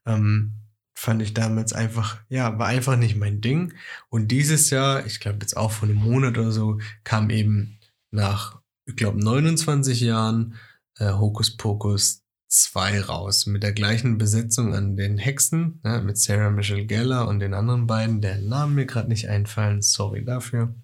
Ähm, 0.05 0.68
fand 0.99 1.21
ich 1.21 1.33
damals 1.33 1.71
einfach, 1.71 2.19
ja, 2.27 2.59
war 2.59 2.67
einfach 2.67 2.97
nicht 2.97 3.15
mein 3.15 3.39
Ding. 3.39 3.73
Und 4.09 4.27
dieses 4.27 4.69
Jahr, 4.69 5.05
ich 5.05 5.21
glaube 5.21 5.39
jetzt 5.41 5.55
auch 5.55 5.71
vor 5.71 5.87
einem 5.87 5.97
Monat 5.97 6.37
oder 6.37 6.51
so, 6.51 6.79
kam 7.05 7.29
eben 7.29 7.79
nach, 8.11 8.59
ich 8.85 8.97
glaube, 8.97 9.17
29 9.23 10.01
Jahren 10.01 10.55
äh, 10.97 11.13
Hokus 11.13 11.55
Pokus 11.55 12.25
2 12.49 13.01
raus. 13.01 13.45
Mit 13.45 13.63
der 13.63 13.71
gleichen 13.71 14.17
Besetzung 14.17 14.75
an 14.75 14.97
den 14.97 15.17
Hexen, 15.17 15.79
ne, 15.83 16.01
mit 16.01 16.17
Sarah 16.17 16.49
Michelle 16.49 16.85
Geller 16.85 17.29
und 17.29 17.39
den 17.39 17.53
anderen 17.53 17.87
beiden, 17.87 18.19
deren 18.19 18.49
Namen 18.49 18.75
mir 18.75 18.85
gerade 18.85 19.07
nicht 19.07 19.29
einfallen, 19.29 19.81
sorry 19.81 20.25
dafür 20.25 20.75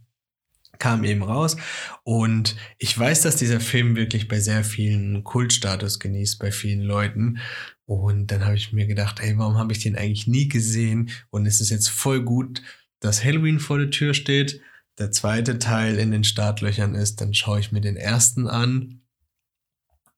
kam 0.79 1.03
eben 1.05 1.23
raus 1.23 1.55
und 2.03 2.55
ich 2.77 2.97
weiß, 2.97 3.21
dass 3.21 3.37
dieser 3.37 3.61
Film 3.61 3.95
wirklich 3.95 4.27
bei 4.27 4.41
sehr 4.41 4.63
vielen 4.63 5.23
Kultstatus 5.23 5.99
genießt, 5.99 6.37
bei 6.37 6.51
vielen 6.51 6.81
Leuten 6.81 7.39
und 7.85 8.27
dann 8.27 8.45
habe 8.45 8.55
ich 8.55 8.73
mir 8.73 8.87
gedacht, 8.87 9.19
ey, 9.19 9.37
warum 9.37 9.57
habe 9.57 9.71
ich 9.71 9.79
den 9.79 9.95
eigentlich 9.95 10.27
nie 10.27 10.47
gesehen? 10.47 11.11
Und 11.29 11.45
es 11.45 11.61
ist 11.61 11.69
jetzt 11.69 11.89
voll 11.89 12.23
gut, 12.23 12.61
dass 12.99 13.23
Halloween 13.23 13.59
vor 13.59 13.77
der 13.77 13.91
Tür 13.91 14.13
steht, 14.13 14.61
der 14.97 15.11
zweite 15.11 15.59
Teil 15.59 15.99
in 15.99 16.11
den 16.11 16.23
Startlöchern 16.23 16.95
ist, 16.95 17.21
dann 17.21 17.33
schaue 17.33 17.59
ich 17.59 17.71
mir 17.71 17.81
den 17.81 17.97
ersten 17.97 18.47
an, 18.47 19.01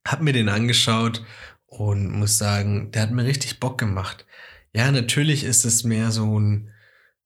habe 0.08 0.24
mir 0.24 0.34
den 0.34 0.50
angeschaut 0.50 1.26
und 1.66 2.12
muss 2.12 2.38
sagen, 2.38 2.92
der 2.92 3.02
hat 3.02 3.12
mir 3.12 3.26
richtig 3.26 3.60
Bock 3.60 3.78
gemacht. 3.78 4.26
Ja, 4.74 4.92
natürlich 4.92 5.44
ist 5.44 5.66
es 5.66 5.84
mehr 5.84 6.12
so 6.12 6.40
ein, 6.40 6.72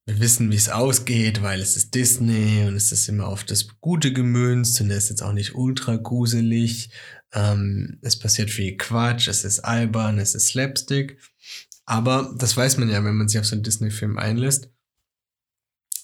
wir 0.06 0.18
wissen, 0.18 0.50
wie 0.50 0.56
es 0.56 0.68
ausgeht, 0.68 1.42
weil 1.42 1.60
es 1.60 1.76
ist 1.76 1.94
Disney 1.94 2.64
und 2.66 2.74
es 2.74 2.90
ist 2.90 3.08
immer 3.08 3.28
auf 3.28 3.44
das 3.44 3.68
Gute 3.80 4.12
gemünzt 4.12 4.80
und 4.80 4.90
er 4.90 4.96
ist 4.96 5.10
jetzt 5.10 5.22
auch 5.22 5.32
nicht 5.32 5.54
ultra 5.54 5.96
gruselig. 5.96 6.90
Ähm, 7.34 7.98
es 8.02 8.18
passiert 8.18 8.50
viel 8.50 8.76
Quatsch, 8.76 9.28
es 9.28 9.44
ist 9.44 9.60
albern, 9.60 10.18
es 10.18 10.34
ist 10.34 10.48
Slapstick. 10.48 11.18
Aber 11.84 12.34
das 12.38 12.56
weiß 12.56 12.78
man 12.78 12.88
ja, 12.88 13.02
wenn 13.04 13.16
man 13.16 13.28
sich 13.28 13.40
auf 13.40 13.46
so 13.46 13.54
einen 13.54 13.64
Disney-Film 13.64 14.18
einlässt. 14.18 14.70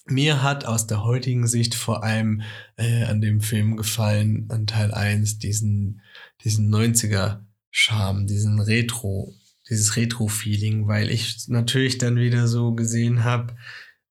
Mir 0.06 0.42
hat 0.42 0.64
aus 0.64 0.86
der 0.86 1.04
heutigen 1.04 1.46
Sicht 1.46 1.74
vor 1.74 2.02
allem 2.02 2.42
äh, 2.76 3.04
an 3.04 3.20
dem 3.20 3.40
Film 3.42 3.76
gefallen, 3.76 4.46
an 4.50 4.66
Teil 4.66 4.92
1, 4.92 5.38
diesen, 5.38 6.00
diesen 6.42 6.74
90er-Charme, 6.74 8.26
diesen 8.26 8.58
Retro, 8.58 9.34
dieses 9.68 9.96
Retro-Feeling, 9.96 10.88
weil 10.88 11.10
ich 11.10 11.46
natürlich 11.48 11.98
dann 11.98 12.16
wieder 12.16 12.48
so 12.48 12.72
gesehen 12.72 13.22
habe, 13.22 13.54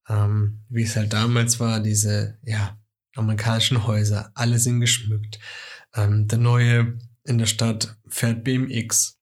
ähm, 0.08 0.60
wie 0.70 0.84
es 0.84 0.96
halt 0.96 1.14
damals 1.14 1.60
war, 1.60 1.80
diese, 1.80 2.38
ja, 2.44 2.78
amerikanischen 3.16 3.88
Häuser, 3.88 4.32
alle 4.36 4.60
sind 4.60 4.80
geschmückt. 4.80 5.40
Ähm, 5.96 6.28
der 6.28 6.40
neue 6.40 6.98
in 7.24 7.38
der 7.38 7.46
Stadt 7.46 7.98
fährt 8.08 8.44
BMX. 8.44 9.18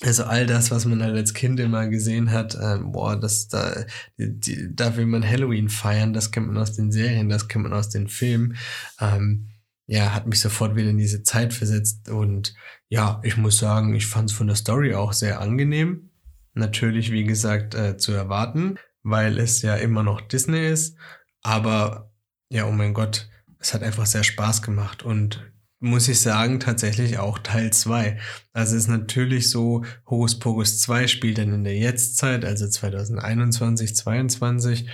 Also 0.00 0.24
all 0.24 0.46
das, 0.46 0.70
was 0.70 0.84
man 0.84 1.02
halt 1.02 1.14
als 1.14 1.32
Kind 1.32 1.60
immer 1.60 1.86
gesehen 1.86 2.32
hat, 2.32 2.58
ähm, 2.60 2.90
boah, 2.90 3.18
das 3.18 3.48
da, 3.48 3.84
die, 4.16 4.68
da 4.74 4.96
will 4.96 5.06
man 5.06 5.26
Halloween 5.26 5.68
feiern, 5.68 6.12
das 6.12 6.32
kennt 6.32 6.48
man 6.48 6.58
aus 6.58 6.72
den 6.72 6.90
Serien, 6.90 7.28
das 7.28 7.46
kennt 7.46 7.64
man 7.64 7.72
aus 7.72 7.88
den 7.88 8.08
Filmen. 8.08 8.56
Ähm, 9.00 9.50
ja, 9.86 10.14
hat 10.14 10.26
mich 10.26 10.40
sofort 10.40 10.74
wieder 10.74 10.90
in 10.90 10.98
diese 10.98 11.22
Zeit 11.22 11.52
versetzt 11.52 12.08
und 12.08 12.54
ja, 12.88 13.20
ich 13.22 13.36
muss 13.36 13.58
sagen, 13.58 13.94
ich 13.94 14.06
fand 14.06 14.30
es 14.30 14.36
von 14.36 14.46
der 14.46 14.56
Story 14.56 14.94
auch 14.94 15.12
sehr 15.12 15.40
angenehm. 15.40 16.10
Natürlich, 16.54 17.12
wie 17.12 17.24
gesagt, 17.24 17.74
äh, 17.74 17.96
zu 17.96 18.12
erwarten, 18.12 18.78
weil 19.02 19.38
es 19.38 19.62
ja 19.62 19.76
immer 19.76 20.02
noch 20.02 20.20
Disney 20.20 20.66
ist. 20.68 20.96
Aber 21.42 22.12
ja, 22.48 22.66
oh 22.66 22.72
mein 22.72 22.94
Gott, 22.94 23.28
es 23.62 23.72
hat 23.72 23.82
einfach 23.82 24.06
sehr 24.06 24.24
Spaß 24.24 24.60
gemacht 24.62 25.02
und 25.04 25.52
muss 25.78 26.08
ich 26.08 26.20
sagen, 26.20 26.60
tatsächlich 26.60 27.18
auch 27.18 27.38
Teil 27.38 27.72
2. 27.72 28.18
Also 28.52 28.76
ist 28.76 28.88
natürlich 28.88 29.50
so, 29.50 29.84
Hokus 30.08 30.38
Pokus 30.38 30.80
2 30.80 31.08
spielt 31.08 31.38
dann 31.38 31.52
in 31.52 31.64
der 31.64 31.76
Jetztzeit, 31.76 32.44
also 32.44 32.68
2021, 32.68 33.96
22. 33.96 34.88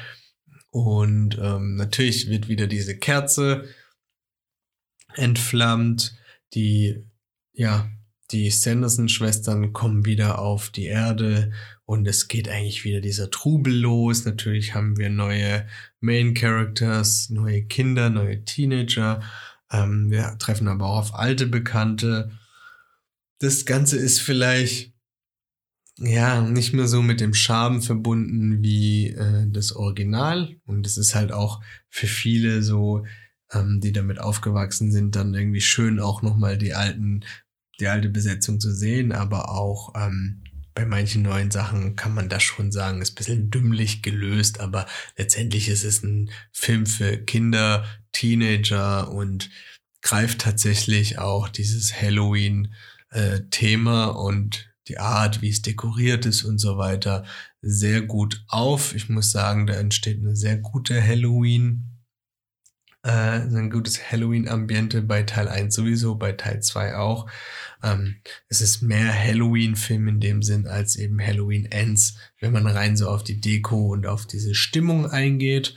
Und 0.71 1.39
ähm, 1.41 1.77
natürlich 1.77 2.29
wird 2.29 2.49
wieder 2.49 2.67
diese 2.67 2.97
Kerze 2.97 3.69
entflammt. 5.15 6.17
Die, 6.55 7.05
ja, 7.53 7.91
die 8.31 8.51
Sanderson-Schwestern 8.51 9.75
kommen 9.75 10.07
wieder 10.07 10.39
auf 10.39 10.71
die 10.71 10.87
Erde 10.87 11.53
und 11.89 12.07
es 12.07 12.29
geht 12.29 12.49
eigentlich 12.49 12.85
wieder 12.85 13.01
dieser 13.01 13.31
Trubel 13.31 13.75
los. 13.75 14.25
Natürlich 14.25 14.75
haben 14.75 14.97
wir 14.99 15.09
neue 15.09 15.67
Main 16.01 16.35
Characters, 16.35 17.31
neue 17.31 17.65
Kinder, 17.65 18.11
neue 18.11 18.45
Teenager 18.45 19.21
ähm, 19.71 20.11
wir 20.11 20.37
treffen 20.39 20.69
aber 20.69 20.87
auch 20.87 20.99
auf 20.99 21.15
alte 21.15 21.47
Bekannte. 21.47 22.31
Das 23.39 23.67
Ganze 23.67 23.97
ist 23.99 24.21
vielleicht 24.21 24.93
ja 25.99 26.41
nicht 26.41 26.73
mehr 26.75 26.87
so 26.87 27.03
mit 27.03 27.21
dem 27.21 27.35
Charme 27.35 27.83
verbunden 27.83 28.63
wie 28.63 29.09
äh, 29.09 29.47
das 29.51 29.73
Original. 29.73 30.57
Und 30.65 30.87
es 30.87 30.97
ist 30.97 31.15
halt 31.15 31.33
auch 31.33 31.63
für 31.89 32.07
viele 32.07 32.63
so, 32.63 33.05
ähm, 33.53 33.81
die 33.81 33.93
damit 33.93 34.21
aufgewachsen 34.21 34.91
sind, 34.93 35.17
dann 35.17 35.35
irgendwie 35.35 35.61
schön 35.61 36.01
auch 36.01 36.23
nochmal 36.23 36.57
die 36.57 36.75
alten, 36.75 37.25
die 37.81 37.89
alte 37.89 38.09
Besetzung 38.09 38.61
zu 38.61 38.73
sehen, 38.73 39.13
aber 39.13 39.51
auch 39.51 39.95
ähm, 39.97 40.43
bei 40.79 40.87
manchen 40.87 41.23
neuen 41.23 41.51
Sachen 41.51 41.97
kann 41.97 42.15
man 42.15 42.29
das 42.29 42.45
schon 42.45 42.71
sagen, 42.71 43.03
ist 43.03 43.11
ein 43.11 43.17
bisschen 43.17 43.51
dümmlich 43.51 44.01
gelöst, 44.01 44.61
aber 44.61 44.87
letztendlich 45.17 45.69
ist 45.69 45.83
es 45.83 46.05
ein 46.05 46.31
Film 46.53 46.87
für 46.87 47.19
Kinder, 47.19 47.85
Teenager 48.13 49.11
und 49.11 49.51
greift 50.03 50.43
tatsächlich 50.43 51.19
auch 51.19 51.49
dieses 51.49 52.01
Halloween-Thema 52.01 54.07
äh, 54.07 54.11
und 54.11 54.73
die 54.87 54.99
Art, 54.99 55.43
wie 55.43 55.49
es 55.49 55.63
dekoriert 55.63 56.27
ist 56.27 56.45
und 56.45 56.59
so 56.59 56.79
weiter, 56.79 57.25
sehr 57.61 58.03
gut 58.03 58.45
auf. 58.47 58.95
Ich 58.95 59.09
muss 59.09 59.33
sagen, 59.33 59.67
da 59.67 59.75
entsteht 59.75 60.21
eine 60.21 60.37
sehr 60.37 60.59
gute 60.59 61.03
Halloween, 61.03 61.98
äh, 63.09 63.41
ein 63.41 63.71
gutes 63.71 64.13
Halloween-Ambiente 64.13 65.01
bei 65.01 65.23
Teil 65.23 65.49
1 65.49 65.75
sowieso, 65.75 66.17
bei 66.17 66.33
Teil 66.33 66.61
2 66.61 66.97
auch. 66.97 67.27
Ähm, 67.83 68.17
es 68.49 68.61
ist 68.61 68.83
mehr 68.83 69.13
Halloween-Film 69.13 70.09
in 70.09 70.21
dem 70.21 70.43
Sinn 70.43 70.67
als 70.67 70.97
eben 70.97 71.19
Halloween 71.19 71.65
Ends, 71.65 72.19
wenn 72.39 72.53
man 72.53 72.67
rein 72.67 72.99
so 72.99 73.09
auf 73.09 73.25
die 73.25 73.41
Deko 73.41 73.93
und 73.93 74.07
auf 74.07 74.27
diese 74.27 74.55
Stimmung 74.55 75.07
eingeht. 75.07 75.77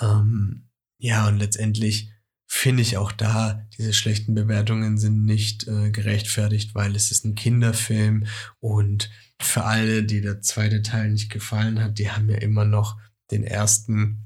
Ähm, 0.00 0.64
ja, 0.96 1.28
und 1.28 1.38
letztendlich 1.38 2.10
finde 2.46 2.80
ich 2.80 2.96
auch 2.96 3.12
da, 3.12 3.66
diese 3.76 3.92
schlechten 3.92 4.34
Bewertungen 4.34 4.96
sind 4.96 5.26
nicht 5.26 5.68
äh, 5.68 5.90
gerechtfertigt, 5.90 6.74
weil 6.74 6.96
es 6.96 7.10
ist 7.10 7.26
ein 7.26 7.34
Kinderfilm 7.34 8.24
und 8.60 9.10
für 9.38 9.64
alle, 9.64 10.02
die 10.04 10.22
der 10.22 10.40
zweite 10.40 10.80
Teil 10.80 11.10
nicht 11.10 11.30
gefallen 11.30 11.82
hat, 11.82 11.98
die 11.98 12.10
haben 12.10 12.30
ja 12.30 12.36
immer 12.36 12.64
noch 12.64 12.96
den 13.30 13.44
ersten 13.44 14.23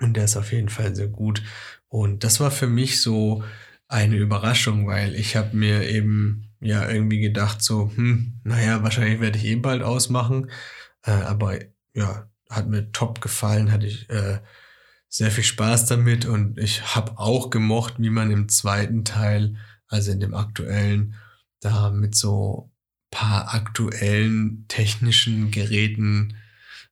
und 0.00 0.14
der 0.14 0.24
ist 0.24 0.36
auf 0.36 0.52
jeden 0.52 0.68
Fall 0.68 0.94
sehr 0.94 1.08
gut. 1.08 1.42
Und 1.88 2.24
das 2.24 2.40
war 2.40 2.50
für 2.50 2.66
mich 2.66 3.02
so 3.02 3.42
eine 3.88 4.16
Überraschung, 4.16 4.86
weil 4.86 5.14
ich 5.14 5.36
habe 5.36 5.56
mir 5.56 5.88
eben 5.88 6.50
ja 6.60 6.88
irgendwie 6.88 7.20
gedacht 7.20 7.62
so, 7.62 7.90
hm, 7.94 8.40
naja, 8.44 8.82
wahrscheinlich 8.82 9.20
werde 9.20 9.38
ich 9.38 9.44
eh 9.44 9.56
bald 9.56 9.82
ausmachen. 9.82 10.50
Äh, 11.02 11.12
aber 11.12 11.58
ja, 11.94 12.28
hat 12.50 12.68
mir 12.68 12.92
top 12.92 13.20
gefallen, 13.20 13.72
hatte 13.72 13.86
ich 13.86 14.08
äh, 14.10 14.40
sehr 15.08 15.30
viel 15.30 15.44
Spaß 15.44 15.86
damit 15.86 16.26
und 16.26 16.58
ich 16.58 16.94
habe 16.94 17.18
auch 17.18 17.50
gemocht, 17.50 17.94
wie 17.98 18.10
man 18.10 18.30
im 18.30 18.48
zweiten 18.48 19.04
Teil, 19.04 19.56
also 19.88 20.12
in 20.12 20.20
dem 20.20 20.34
aktuellen, 20.34 21.14
da 21.60 21.90
mit 21.90 22.14
so 22.14 22.70
paar 23.10 23.54
aktuellen 23.54 24.66
technischen 24.68 25.50
Geräten 25.50 26.36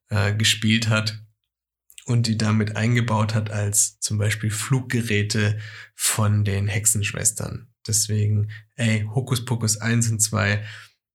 äh, 0.09 0.33
gespielt 0.33 0.89
hat 0.89 1.19
und 2.07 2.25
die 2.27 2.37
damit 2.37 2.75
eingebaut 2.77 3.35
hat 3.35 3.51
als 3.51 3.99
zum 3.99 4.17
Beispiel 4.17 4.49
Fluggeräte 4.49 5.59
von 5.93 6.45
den 6.45 6.67
Hexenschwestern. 6.67 7.67
Deswegen, 7.85 8.49
ey, 8.75 9.05
Hokus 9.13 9.43
Pokus 9.45 9.77
1 9.77 10.09
und 10.11 10.19
2, 10.21 10.63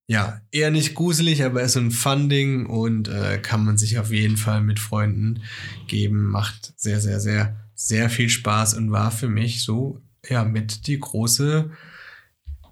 ja, 0.05 0.41
eher 0.51 0.69
nicht 0.69 0.93
gruselig, 0.93 1.43
aber 1.43 1.63
ist 1.63 1.73
so 1.73 1.79
ein 1.79 1.91
Funding 1.91 2.67
und 2.67 3.07
äh, 3.07 3.39
kann 3.39 3.65
man 3.65 3.77
sich 3.77 3.97
auf 3.97 4.11
jeden 4.11 4.37
Fall 4.37 4.61
mit 4.61 4.79
Freunden 4.79 5.41
geben. 5.87 6.25
Macht 6.25 6.73
sehr, 6.77 6.99
sehr, 6.99 7.19
sehr, 7.19 7.55
sehr 7.73 8.09
viel 8.09 8.29
Spaß 8.29 8.75
und 8.75 8.91
war 8.91 9.11
für 9.11 9.29
mich 9.29 9.63
so, 9.63 10.01
ja, 10.29 10.43
mit 10.43 10.85
die 10.87 10.99
große 10.99 11.71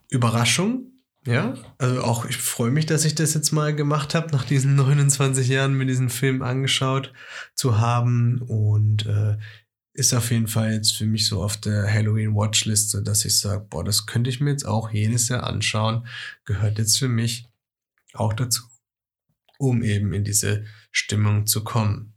Überraschung, 0.09 0.90
ja, 1.25 1.53
also 1.77 2.01
auch 2.01 2.25
ich 2.25 2.37
freue 2.37 2.71
mich, 2.71 2.87
dass 2.87 3.05
ich 3.05 3.13
das 3.13 3.33
jetzt 3.35 3.51
mal 3.51 3.75
gemacht 3.75 4.15
habe, 4.15 4.31
nach 4.31 4.43
diesen 4.43 4.75
29 4.77 5.47
Jahren 5.47 5.75
mir 5.75 5.85
diesen 5.85 6.09
Film 6.09 6.41
angeschaut 6.41 7.13
zu 7.55 7.79
haben. 7.79 8.41
Und 8.41 9.05
äh, 9.05 9.37
ist 9.93 10.13
auf 10.13 10.31
jeden 10.31 10.47
Fall 10.47 10.73
jetzt 10.73 10.95
für 10.95 11.05
mich 11.05 11.27
so 11.27 11.43
auf 11.43 11.57
der 11.57 11.91
Halloween 11.91 12.33
Watchlist, 12.33 12.91
so 12.91 13.01
dass 13.01 13.25
ich 13.25 13.37
sage, 13.37 13.65
boah, 13.69 13.83
das 13.83 14.05
könnte 14.05 14.29
ich 14.29 14.39
mir 14.39 14.51
jetzt 14.51 14.65
auch 14.65 14.91
jedes 14.91 15.27
Jahr 15.27 15.43
anschauen. 15.43 16.07
Gehört 16.45 16.77
jetzt 16.77 16.97
für 16.97 17.09
mich 17.09 17.49
auch 18.13 18.33
dazu, 18.33 18.63
um 19.57 19.83
eben 19.83 20.13
in 20.13 20.23
diese 20.23 20.65
Stimmung 20.91 21.45
zu 21.45 21.63
kommen. 21.63 22.13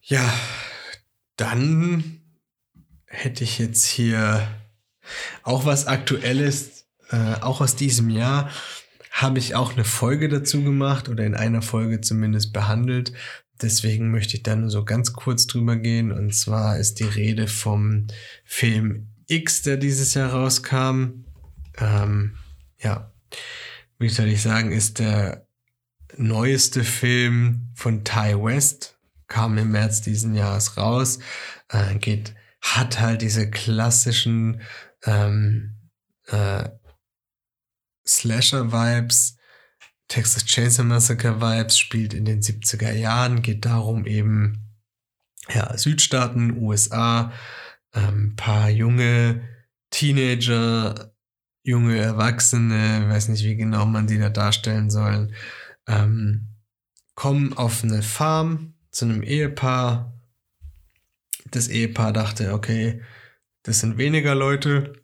Ja, 0.00 0.32
dann 1.36 2.20
hätte 3.06 3.44
ich 3.44 3.58
jetzt 3.58 3.84
hier 3.84 4.48
auch 5.42 5.66
was 5.66 5.86
Aktuelles 5.86 6.73
äh, 7.10 7.34
auch 7.40 7.60
aus 7.60 7.76
diesem 7.76 8.10
Jahr 8.10 8.50
habe 9.10 9.38
ich 9.38 9.54
auch 9.54 9.74
eine 9.74 9.84
Folge 9.84 10.28
dazu 10.28 10.64
gemacht 10.64 11.08
oder 11.08 11.24
in 11.24 11.34
einer 11.34 11.62
Folge 11.62 12.00
zumindest 12.00 12.52
behandelt. 12.52 13.12
Deswegen 13.62 14.10
möchte 14.10 14.36
ich 14.36 14.42
da 14.42 14.56
nur 14.56 14.70
so 14.70 14.84
ganz 14.84 15.12
kurz 15.12 15.46
drüber 15.46 15.76
gehen. 15.76 16.10
Und 16.10 16.34
zwar 16.34 16.78
ist 16.78 16.98
die 16.98 17.04
Rede 17.04 17.46
vom 17.46 18.08
Film 18.44 19.08
X, 19.28 19.62
der 19.62 19.76
dieses 19.76 20.14
Jahr 20.14 20.32
rauskam. 20.32 21.24
Ähm, 21.78 22.36
ja, 22.78 23.12
wie 23.98 24.08
soll 24.08 24.26
ich 24.26 24.42
sagen, 24.42 24.72
ist 24.72 24.98
der 24.98 25.46
neueste 26.16 26.84
Film 26.84 27.70
von 27.74 28.04
Ty 28.04 28.34
West, 28.42 28.98
kam 29.28 29.56
im 29.58 29.70
März 29.70 30.02
diesen 30.02 30.34
Jahres 30.34 30.76
raus, 30.76 31.20
äh, 31.68 31.94
geht, 31.96 32.34
hat 32.60 33.00
halt 33.00 33.22
diese 33.22 33.48
klassischen 33.50 34.60
ähm, 35.04 35.76
äh, 36.26 36.68
Slasher-Vibes, 38.06 39.36
Texas 40.08 40.44
Chainsaw 40.44 40.84
Massacre-Vibes, 40.84 41.78
spielt 41.78 42.14
in 42.14 42.24
den 42.24 42.40
70er 42.40 42.92
Jahren, 42.92 43.42
geht 43.42 43.64
darum 43.64 44.06
eben, 44.06 44.74
ja, 45.52 45.76
Südstaaten, 45.76 46.58
USA, 46.58 47.32
ähm, 47.94 48.34
paar 48.36 48.68
junge 48.70 49.48
Teenager, 49.90 51.14
junge 51.62 51.98
Erwachsene, 51.98 53.08
weiß 53.08 53.28
nicht, 53.28 53.44
wie 53.44 53.56
genau 53.56 53.86
man 53.86 54.06
die 54.06 54.18
da 54.18 54.28
darstellen 54.28 54.90
soll, 54.90 55.30
ähm, 55.86 56.48
kommen 57.14 57.52
auf 57.54 57.82
eine 57.82 58.02
Farm 58.02 58.74
zu 58.90 59.04
einem 59.04 59.22
Ehepaar. 59.22 60.12
Das 61.50 61.68
Ehepaar 61.68 62.12
dachte, 62.12 62.52
okay, 62.52 63.02
das 63.62 63.80
sind 63.80 63.96
weniger 63.96 64.34
Leute, 64.34 65.03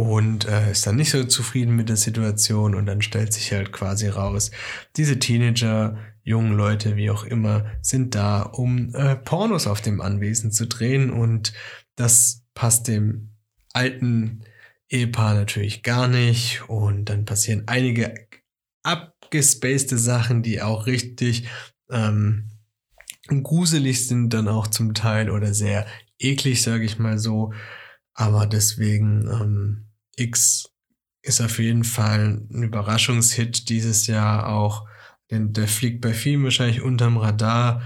und 0.00 0.46
äh, 0.46 0.70
ist 0.70 0.86
dann 0.86 0.96
nicht 0.96 1.10
so 1.10 1.24
zufrieden 1.24 1.76
mit 1.76 1.88
der 1.88 1.96
Situation 1.96 2.74
und 2.74 2.86
dann 2.86 3.02
stellt 3.02 3.32
sich 3.32 3.52
halt 3.52 3.72
quasi 3.72 4.08
raus, 4.08 4.50
diese 4.96 5.18
Teenager, 5.18 5.98
jungen 6.22 6.52
Leute, 6.52 6.96
wie 6.96 7.10
auch 7.10 7.24
immer, 7.24 7.66
sind 7.82 8.14
da, 8.14 8.42
um 8.42 8.94
äh, 8.94 9.16
Pornos 9.16 9.66
auf 9.66 9.80
dem 9.80 10.00
Anwesen 10.00 10.52
zu 10.52 10.66
drehen 10.66 11.10
und 11.10 11.52
das 11.96 12.42
passt 12.54 12.88
dem 12.88 13.30
alten 13.72 14.44
Ehepaar 14.88 15.34
natürlich 15.34 15.82
gar 15.82 16.08
nicht 16.08 16.68
und 16.68 17.06
dann 17.06 17.24
passieren 17.24 17.64
einige 17.66 18.14
abgespacede 18.82 19.98
Sachen, 19.98 20.42
die 20.42 20.62
auch 20.62 20.86
richtig 20.86 21.48
ähm, 21.90 22.50
gruselig 23.28 24.08
sind 24.08 24.32
dann 24.32 24.48
auch 24.48 24.66
zum 24.66 24.94
Teil 24.94 25.30
oder 25.30 25.52
sehr 25.54 25.86
eklig, 26.18 26.62
sage 26.62 26.84
ich 26.84 26.98
mal 26.98 27.18
so. 27.18 27.52
Aber 28.14 28.46
deswegen 28.46 29.28
ähm, 29.28 29.89
X 30.20 30.70
ist 31.22 31.40
auf 31.40 31.58
jeden 31.58 31.84
Fall 31.84 32.42
ein 32.50 32.62
Überraschungshit 32.62 33.68
dieses 33.68 34.06
Jahr 34.06 34.48
auch. 34.48 34.86
Denn 35.30 35.52
der 35.52 35.68
fliegt 35.68 36.00
bei 36.00 36.12
vielen 36.12 36.44
wahrscheinlich 36.44 36.82
unterm 36.82 37.16
Radar. 37.16 37.82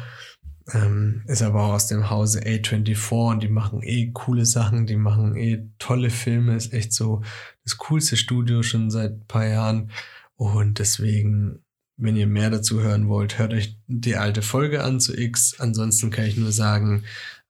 Ähm, 0.73 1.23
ist 1.27 1.43
aber 1.43 1.63
auch 1.63 1.73
aus 1.75 1.89
dem 1.89 2.09
Hause 2.09 2.41
A24 2.41 3.31
und 3.31 3.43
die 3.43 3.49
machen 3.49 3.83
eh 3.83 4.11
coole 4.13 4.47
Sachen, 4.47 4.87
die 4.87 4.97
machen 4.97 5.37
eh 5.37 5.69
tolle 5.79 6.09
Filme, 6.09 6.57
ist 6.57 6.73
echt 6.73 6.95
so 6.95 7.23
das 7.65 7.77
coolste 7.77 8.17
Studio 8.17 8.63
schon 8.63 8.91
seit 8.91 9.13
ein 9.13 9.27
paar 9.27 9.47
Jahren. 9.47 9.91
Und 10.37 10.79
deswegen, 10.79 11.63
wenn 11.99 12.17
ihr 12.17 12.27
mehr 12.27 12.49
dazu 12.49 12.81
hören 12.81 13.09
wollt, 13.09 13.39
hört 13.39 13.53
euch 13.53 13.79
die 13.89 14.17
alte 14.17 14.41
Folge 14.41 14.83
an 14.83 15.01
zu 15.01 15.15
X. 15.15 15.61
Ansonsten 15.61 16.11
kann 16.11 16.25
ich 16.25 16.39
nur 16.39 16.51
sagen, 16.51 17.05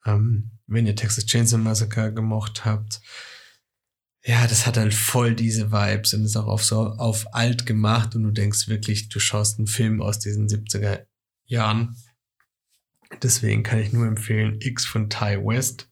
ähm, 0.05 0.51
wenn 0.67 0.87
ihr 0.87 0.97
Texas 0.97 1.27
Chainsaw 1.27 1.59
Massacre 1.59 2.13
gemocht 2.13 2.65
habt, 2.65 3.01
ja, 4.27 4.47
das 4.47 4.67
hat 4.67 4.79
halt 4.79 4.95
voll 4.95 5.35
diese 5.35 5.71
Vibes 5.71 6.15
und 6.15 6.25
ist 6.25 6.37
auch 6.37 6.47
auf 6.47 6.65
so 6.65 6.81
auf 6.81 7.35
alt 7.35 7.67
gemacht 7.67 8.15
und 8.15 8.23
du 8.23 8.31
denkst 8.31 8.69
wirklich, 8.69 9.11
du 9.11 9.21
schaust 9.21 9.59
einen 9.59 9.67
Film 9.67 10.01
aus 10.01 10.19
diesen 10.19 10.49
70er 10.49 11.05
Jahren. 11.45 11.97
Deswegen 13.23 13.63
kann 13.63 13.81
ich 13.81 13.93
nur 13.93 14.07
empfehlen 14.07 14.59
X 14.61 14.87
von 14.87 15.11
Ty 15.11 15.45
West. 15.45 15.91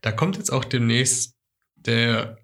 Da 0.00 0.10
kommt 0.10 0.36
jetzt 0.36 0.52
auch 0.52 0.64
demnächst 0.64 1.36
der 1.76 2.38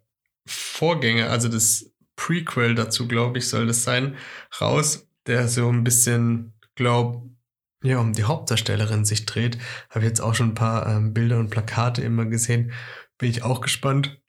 Vorgänger, 0.47 1.31
also 1.31 1.49
das 1.49 1.91
Prequel 2.15 2.77
dazu, 2.77 3.09
glaube 3.09 3.39
ich, 3.39 3.49
soll 3.49 3.67
das 3.67 3.83
sein, 3.83 4.17
raus, 4.61 5.09
der 5.27 5.49
so 5.49 5.69
ein 5.69 5.83
bisschen, 5.83 6.55
glaub, 6.77 7.29
ja, 7.83 7.99
um 7.99 8.13
die 8.13 8.25
Hauptdarstellerin 8.25 9.05
sich 9.05 9.27
dreht. 9.27 9.59
Habe 9.91 10.05
jetzt 10.05 10.21
auch 10.21 10.35
schon 10.35 10.51
ein 10.51 10.55
paar 10.55 10.87
ähm, 10.87 11.13
Bilder 11.13 11.39
und 11.39 11.51
Plakate 11.51 12.03
immer 12.03 12.25
gesehen. 12.27 12.73
Bin 13.19 13.31
ich 13.31 13.43
auch 13.43 13.61
gespannt, 13.61 14.21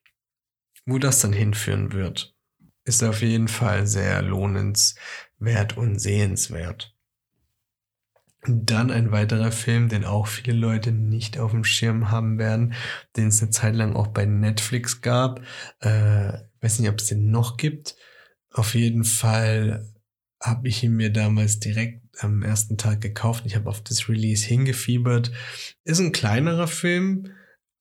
wo 0.85 0.99
das 0.99 1.19
dann 1.19 1.33
hinführen 1.33 1.91
wird. 1.91 2.35
Ist 2.83 3.03
auf 3.03 3.21
jeden 3.21 3.47
Fall 3.47 3.87
sehr 3.87 4.21
lohnenswert 4.21 5.77
und 5.77 5.99
sehenswert. 5.99 6.95
Dann 8.47 8.91
ein 8.91 9.11
weiterer 9.11 9.51
Film, 9.51 9.89
den 9.89 10.05
auch 10.05 10.27
viele 10.27 10.55
Leute 10.55 10.91
nicht 10.91 11.39
auf 11.39 11.49
dem 11.49 11.63
Schirm 11.63 12.11
haben 12.11 12.37
werden, 12.37 12.75
den 13.15 13.29
es 13.29 13.41
eine 13.41 13.49
Zeit 13.49 13.75
lang 13.75 13.95
auch 13.95 14.07
bei 14.07 14.25
Netflix 14.25 15.01
gab. 15.01 15.41
Äh, 15.79 16.33
weiß 16.61 16.79
nicht, 16.79 16.89
ob 16.89 16.99
es 16.99 17.07
den 17.07 17.31
noch 17.31 17.57
gibt. 17.57 17.95
Auf 18.51 18.75
jeden 18.75 19.03
Fall 19.03 19.91
habe 20.39 20.67
ich 20.67 20.83
ihn 20.83 20.95
mir 20.95 21.11
damals 21.11 21.59
direkt 21.59 22.05
am 22.19 22.43
ersten 22.43 22.77
Tag 22.77 23.01
gekauft. 23.01 23.45
Ich 23.47 23.55
habe 23.55 23.69
auf 23.69 23.81
das 23.81 24.07
Release 24.07 24.45
hingefiebert. 24.45 25.31
Ist 25.83 25.99
ein 25.99 26.11
kleinerer 26.11 26.67
Film, 26.67 27.31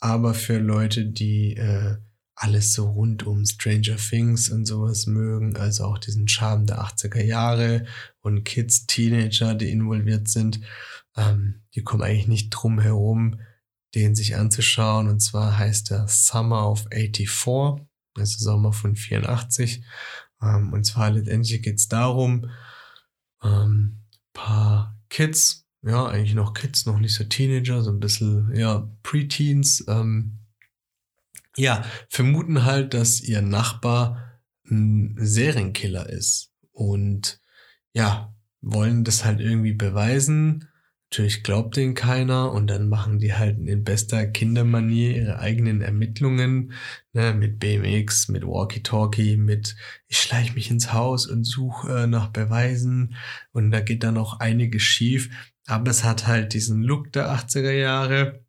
aber 0.00 0.32
für 0.32 0.58
Leute, 0.58 1.04
die 1.04 1.56
äh, 1.56 1.96
alles 2.36 2.72
so 2.72 2.90
rund 2.90 3.24
um 3.26 3.44
Stranger 3.44 3.96
Things 3.96 4.50
und 4.50 4.66
sowas 4.66 5.06
mögen, 5.06 5.56
also 5.56 5.84
auch 5.84 5.98
diesen 5.98 6.26
Charme 6.28 6.66
der 6.66 6.82
80er 6.82 7.22
Jahre 7.22 7.86
und 8.20 8.44
Kids, 8.44 8.86
Teenager, 8.86 9.54
die 9.54 9.70
involviert 9.70 10.28
sind, 10.28 10.60
ähm, 11.16 11.62
die 11.74 11.82
kommen 11.82 12.02
eigentlich 12.02 12.28
nicht 12.28 12.50
drum 12.50 12.80
herum, 12.80 13.40
den 13.94 14.14
sich 14.14 14.36
anzuschauen. 14.36 15.08
Und 15.08 15.20
zwar 15.20 15.58
heißt 15.58 15.90
der 15.90 16.08
Summer 16.08 16.68
of 16.68 16.86
84, 16.90 17.86
also 18.16 18.44
Sommer 18.44 18.72
von 18.72 18.96
84. 18.96 19.84
Ähm, 20.42 20.72
und 20.72 20.84
zwar 20.84 21.10
letztendlich 21.10 21.62
geht 21.62 21.76
es 21.76 21.88
darum, 21.88 22.50
ähm, 23.42 24.00
paar 24.32 24.98
Kids, 25.08 25.66
ja, 25.82 26.06
eigentlich 26.06 26.34
noch 26.34 26.54
Kids, 26.54 26.86
noch 26.86 26.98
nicht 26.98 27.14
so 27.14 27.24
Teenager, 27.24 27.82
so 27.82 27.90
ein 27.90 28.00
bisschen, 28.00 28.54
ja, 28.54 28.88
Preteens, 29.02 29.84
ähm, 29.86 30.40
ja, 31.56 31.84
vermuten 32.08 32.64
halt, 32.64 32.94
dass 32.94 33.20
ihr 33.20 33.42
Nachbar 33.42 34.40
ein 34.68 35.16
Serienkiller 35.18 36.08
ist 36.08 36.52
und 36.72 37.40
ja, 37.92 38.34
wollen 38.60 39.04
das 39.04 39.24
halt 39.24 39.40
irgendwie 39.40 39.74
beweisen. 39.74 40.68
Natürlich 41.10 41.44
glaubt 41.44 41.76
denen 41.76 41.94
keiner 41.94 42.50
und 42.50 42.66
dann 42.66 42.88
machen 42.88 43.20
die 43.20 43.34
halt 43.34 43.58
in 43.58 43.84
bester 43.84 44.26
Kindermanier 44.26 45.14
ihre 45.14 45.38
eigenen 45.38 45.80
Ermittlungen 45.80 46.72
ne, 47.12 47.32
mit 47.34 47.60
BMX, 47.60 48.28
mit 48.28 48.44
Walkie-Talkie, 48.44 49.36
mit 49.36 49.76
ich 50.08 50.18
schleiche 50.18 50.54
mich 50.54 50.70
ins 50.70 50.92
Haus 50.92 51.28
und 51.28 51.44
suche 51.44 52.02
äh, 52.02 52.06
nach 52.08 52.28
Beweisen 52.28 53.14
und 53.52 53.70
da 53.70 53.80
geht 53.80 54.02
dann 54.02 54.16
auch 54.16 54.40
einiges 54.40 54.82
schief. 54.82 55.30
Aber 55.66 55.90
es 55.90 56.02
hat 56.02 56.26
halt 56.26 56.52
diesen 56.52 56.82
Look 56.82 57.12
der 57.12 57.30
80er 57.30 57.72
Jahre 57.72 58.43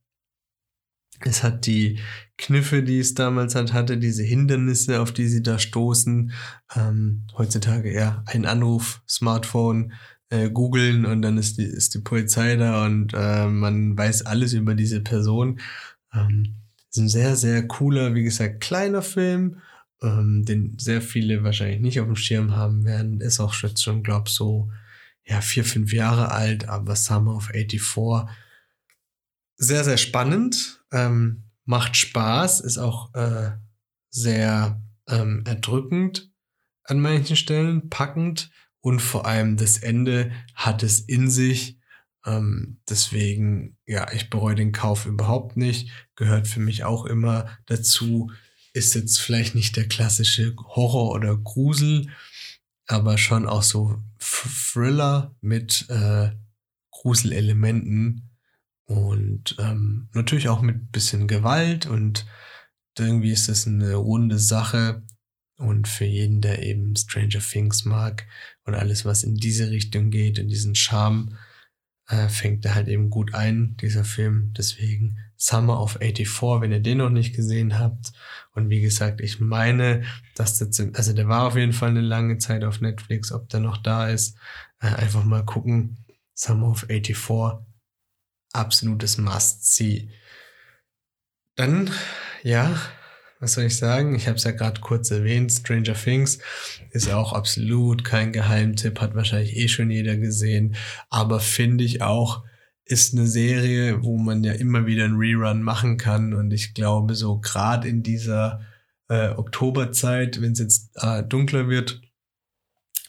es 1.26 1.43
hat 1.43 1.65
die 1.65 1.99
Kniffe, 2.38 2.84
die 2.84 2.99
es 2.99 3.15
damals 3.15 3.55
halt 3.55 3.73
hatte, 3.73 3.97
diese 3.97 4.23
Hindernisse, 4.23 5.01
auf 5.01 5.11
die 5.11 5.28
sie 5.28 5.41
da 5.41 5.57
stoßen. 5.57 6.32
Ähm, 6.76 7.28
heutzutage 7.38 7.93
ja 7.93 8.23
ein 8.28 8.45
Anruf, 8.45 9.01
Smartphone, 9.09 9.93
äh, 10.30 10.49
googeln 10.49 11.05
und 11.05 11.21
dann 11.21 11.38
ist 11.38 11.57
die, 11.57 11.63
ist 11.63 11.95
die 11.95 11.99
Polizei 11.99 12.55
da 12.55 12.86
und 12.86 13.13
äh, 13.15 13.47
man 13.47 13.97
weiß 13.97 14.26
alles 14.26 14.53
über 14.53 14.76
diese 14.76 15.01
Person. 15.01 15.59
Ähm, 16.13 16.55
ist 16.89 16.97
ein 16.97 17.09
sehr, 17.09 17.36
sehr 17.36 17.67
cooler, 17.67 18.13
wie 18.13 18.23
gesagt, 18.23 18.61
kleiner 18.61 19.01
Film, 19.01 19.57
ähm, 20.03 20.43
den 20.45 20.78
sehr 20.78 21.01
viele 21.01 21.43
wahrscheinlich 21.43 21.82
nicht 21.82 21.99
auf 21.99 22.07
dem 22.07 22.15
Schirm 22.15 22.55
haben 22.55 22.86
werden. 22.86 23.19
Ist 23.19 23.39
auch 23.39 23.53
schon, 23.53 24.03
glaube 24.03 24.30
so, 24.30 24.69
ja, 25.26 25.41
vier, 25.41 25.65
fünf 25.65 25.91
Jahre 25.91 26.32
alt, 26.32 26.69
aber 26.69 26.95
Summer 26.95 27.36
of 27.36 27.47
84 27.47 27.82
sehr, 29.57 29.84
sehr 29.84 29.97
spannend, 29.97 30.84
ähm, 30.95 31.43
macht 31.65 31.97
Spaß, 31.97 32.61
ist 32.61 32.77
auch 32.77 33.13
äh, 33.13 33.51
sehr 34.09 34.81
ähm, 35.07 35.43
erdrückend 35.45 36.31
an 36.85 36.99
manchen 36.99 37.35
Stellen, 37.35 37.89
packend 37.89 38.49
und 38.79 39.01
vor 39.01 39.25
allem 39.25 39.57
das 39.57 39.77
Ende 39.77 40.31
hat 40.53 40.83
es 40.83 40.99
in 40.99 41.29
sich. 41.29 41.79
Ähm, 42.25 42.79
deswegen, 42.87 43.77
ja, 43.85 44.11
ich 44.13 44.29
bereue 44.29 44.55
den 44.55 44.71
Kauf 44.71 45.05
überhaupt 45.05 45.57
nicht. 45.57 45.89
Gehört 46.15 46.47
für 46.47 46.59
mich 46.59 46.83
auch 46.83 47.05
immer 47.05 47.57
dazu. 47.65 48.31
Ist 48.73 48.95
jetzt 48.95 49.19
vielleicht 49.19 49.55
nicht 49.55 49.75
der 49.75 49.87
klassische 49.87 50.55
Horror 50.57 51.11
oder 51.11 51.35
Grusel, 51.35 52.09
aber 52.87 53.17
schon 53.17 53.47
auch 53.47 53.63
so 53.63 54.01
Thriller 54.19 55.35
mit 55.41 55.87
äh, 55.89 56.31
Gruselelementen 56.91 58.24
und 58.86 59.55
ähm, 59.59 60.09
natürlich 60.13 60.49
auch 60.49 60.61
mit 60.61 60.91
bisschen 60.91 61.27
Gewalt 61.27 61.86
und 61.86 62.25
irgendwie 62.97 63.31
ist 63.31 63.49
das 63.49 63.67
eine 63.67 63.95
runde 63.95 64.39
Sache. 64.39 65.03
Und 65.57 65.88
für 65.88 66.05
jeden, 66.05 66.41
der 66.41 66.63
eben 66.63 66.95
Stranger 66.97 67.39
Things 67.39 67.86
mag 67.86 68.27
und 68.65 68.75
alles, 68.75 69.05
was 69.05 69.23
in 69.23 69.36
diese 69.36 69.69
Richtung 69.71 70.11
geht, 70.11 70.38
in 70.38 70.49
diesen 70.49 70.75
Charme, 70.75 71.38
äh, 72.07 72.27
fängt 72.27 72.65
er 72.65 72.75
halt 72.75 72.89
eben 72.89 73.09
gut 73.09 73.33
ein, 73.33 73.77
dieser 73.77 74.03
Film. 74.03 74.53
Deswegen 74.57 75.17
Summer 75.38 75.81
of 75.81 75.97
84, 76.01 76.61
wenn 76.61 76.73
ihr 76.73 76.81
den 76.81 76.97
noch 76.97 77.09
nicht 77.09 77.36
gesehen 77.36 77.79
habt. 77.79 78.11
Und 78.53 78.69
wie 78.69 78.81
gesagt, 78.81 79.21
ich 79.21 79.39
meine, 79.39 80.03
dass 80.36 80.57
der, 80.57 80.67
also 80.93 81.13
der 81.13 81.27
war 81.29 81.47
auf 81.47 81.55
jeden 81.55 81.73
Fall 81.73 81.89
eine 81.89 82.01
lange 82.01 82.38
Zeit 82.38 82.65
auf 82.65 82.81
Netflix, 82.81 83.31
ob 83.31 83.47
der 83.47 83.61
noch 83.61 83.77
da 83.77 84.09
ist. 84.09 84.38
Äh, 84.81 84.88
einfach 84.88 85.23
mal 85.23 85.45
gucken. 85.45 85.97
Summer 86.33 86.71
of 86.71 86.86
84 86.89 87.17
absolutes 88.56 89.18
Must-See. 89.18 90.10
Dann, 91.56 91.91
ja, 92.43 92.76
was 93.39 93.53
soll 93.53 93.66
ich 93.66 93.78
sagen? 93.78 94.16
Ich 94.16 94.28
habe 94.28 94.38
es 94.38 94.43
ja 94.43 94.51
gerade 94.51 94.82
kurz 94.82 95.12
erwähnt, 95.12 95.51
Stranger 95.51 95.93
Things 95.93 96.39
ist 96.91 97.12
auch 97.12 97.34
absolut 97.34 98.03
kein 98.03 98.32
Geheimtipp, 98.32 98.99
hat 99.01 99.16
wahrscheinlich 99.16 99.56
eh 99.56 99.68
schon 99.68 99.91
jeder 99.91 100.18
gesehen, 100.18 100.76
aber 101.10 101.39
finde 101.39 101.84
ich 101.84 102.01
auch, 102.01 102.43
ist 102.86 103.14
eine 103.14 103.28
Serie, 103.28 104.03
wo 104.03 104.18
man 104.18 104.43
ja 104.43 104.53
immer 104.53 104.86
wieder 104.86 105.06
einen 105.06 105.18
Rerun 105.18 105.62
machen 105.62 105.97
kann 105.97 106.34
und 106.34 106.51
ich 106.51 106.74
glaube, 106.74 107.16
so 107.16 107.39
gerade 107.39 107.88
in 107.88 108.03
dieser 108.03 108.62
äh, 109.10 109.30
Oktoberzeit, 109.30 110.41
wenn 110.41 110.53
es 110.53 110.60
jetzt 110.60 110.91
äh, 110.95 111.24
dunkler 111.24 111.68
wird, 111.68 112.01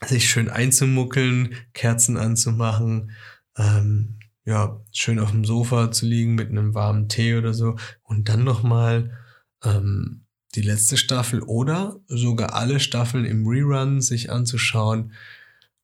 sich 0.05 0.29
schön 0.29 0.49
einzumuckeln, 0.49 1.55
Kerzen 1.73 2.17
anzumachen, 2.17 3.13
ähm, 3.57 4.19
ja, 4.47 4.81
schön 4.93 5.19
auf 5.19 5.33
dem 5.33 5.45
Sofa 5.45 5.91
zu 5.91 6.07
liegen 6.07 6.37
mit 6.37 6.51
einem 6.51 6.75
warmen 6.75 7.09
Tee 7.09 7.35
oder 7.35 7.53
so. 7.53 7.77
Und 8.05 8.29
dann 8.29 8.45
nochmal 8.45 9.19
ähm, 9.65 10.25
die 10.55 10.63
letzte 10.63 10.97
Staffel 10.97 11.43
oder 11.43 12.01
sogar 12.07 12.55
alle 12.55 12.79
Staffeln 12.79 13.25
im 13.25 13.47
Rerun 13.47 14.01
sich 14.01 14.31
anzuschauen, 14.31 15.13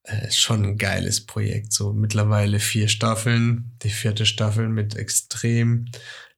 äh, 0.05 0.29
ist 0.29 0.39
schon 0.39 0.65
ein 0.65 0.79
geiles 0.79 1.27
Projekt. 1.27 1.73
So 1.73 1.93
mittlerweile 1.93 2.61
vier 2.61 2.87
Staffeln, 2.87 3.73
die 3.83 3.91
vierte 3.91 4.27
Staffel 4.27 4.69
mit 4.69 4.95
extrem 4.95 5.87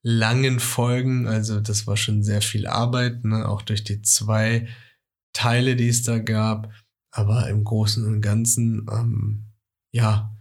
langen 0.03 0.61
Folgen, 0.61 1.27
also 1.27 1.61
das 1.61 1.87
war 1.87 1.97
schon 1.97 2.23
sehr 2.23 2.43
viel 2.43 2.67
Arbeit, 2.67 3.25
ne? 3.25 3.49
auch 3.49 3.63
durch 3.63 3.85
die 3.85 4.03
zwei 4.03 4.69
Teile, 5.33 5.77
die 5.77 5.89
es 5.89 6.03
da 6.03 6.19
gab, 6.19 6.73
aber 7.11 7.49
im 7.49 7.65
Großen 7.65 8.07
und 8.07 8.21
Ganzen, 8.23 8.87
ähm, 8.91 9.45
ja, 9.93 10.34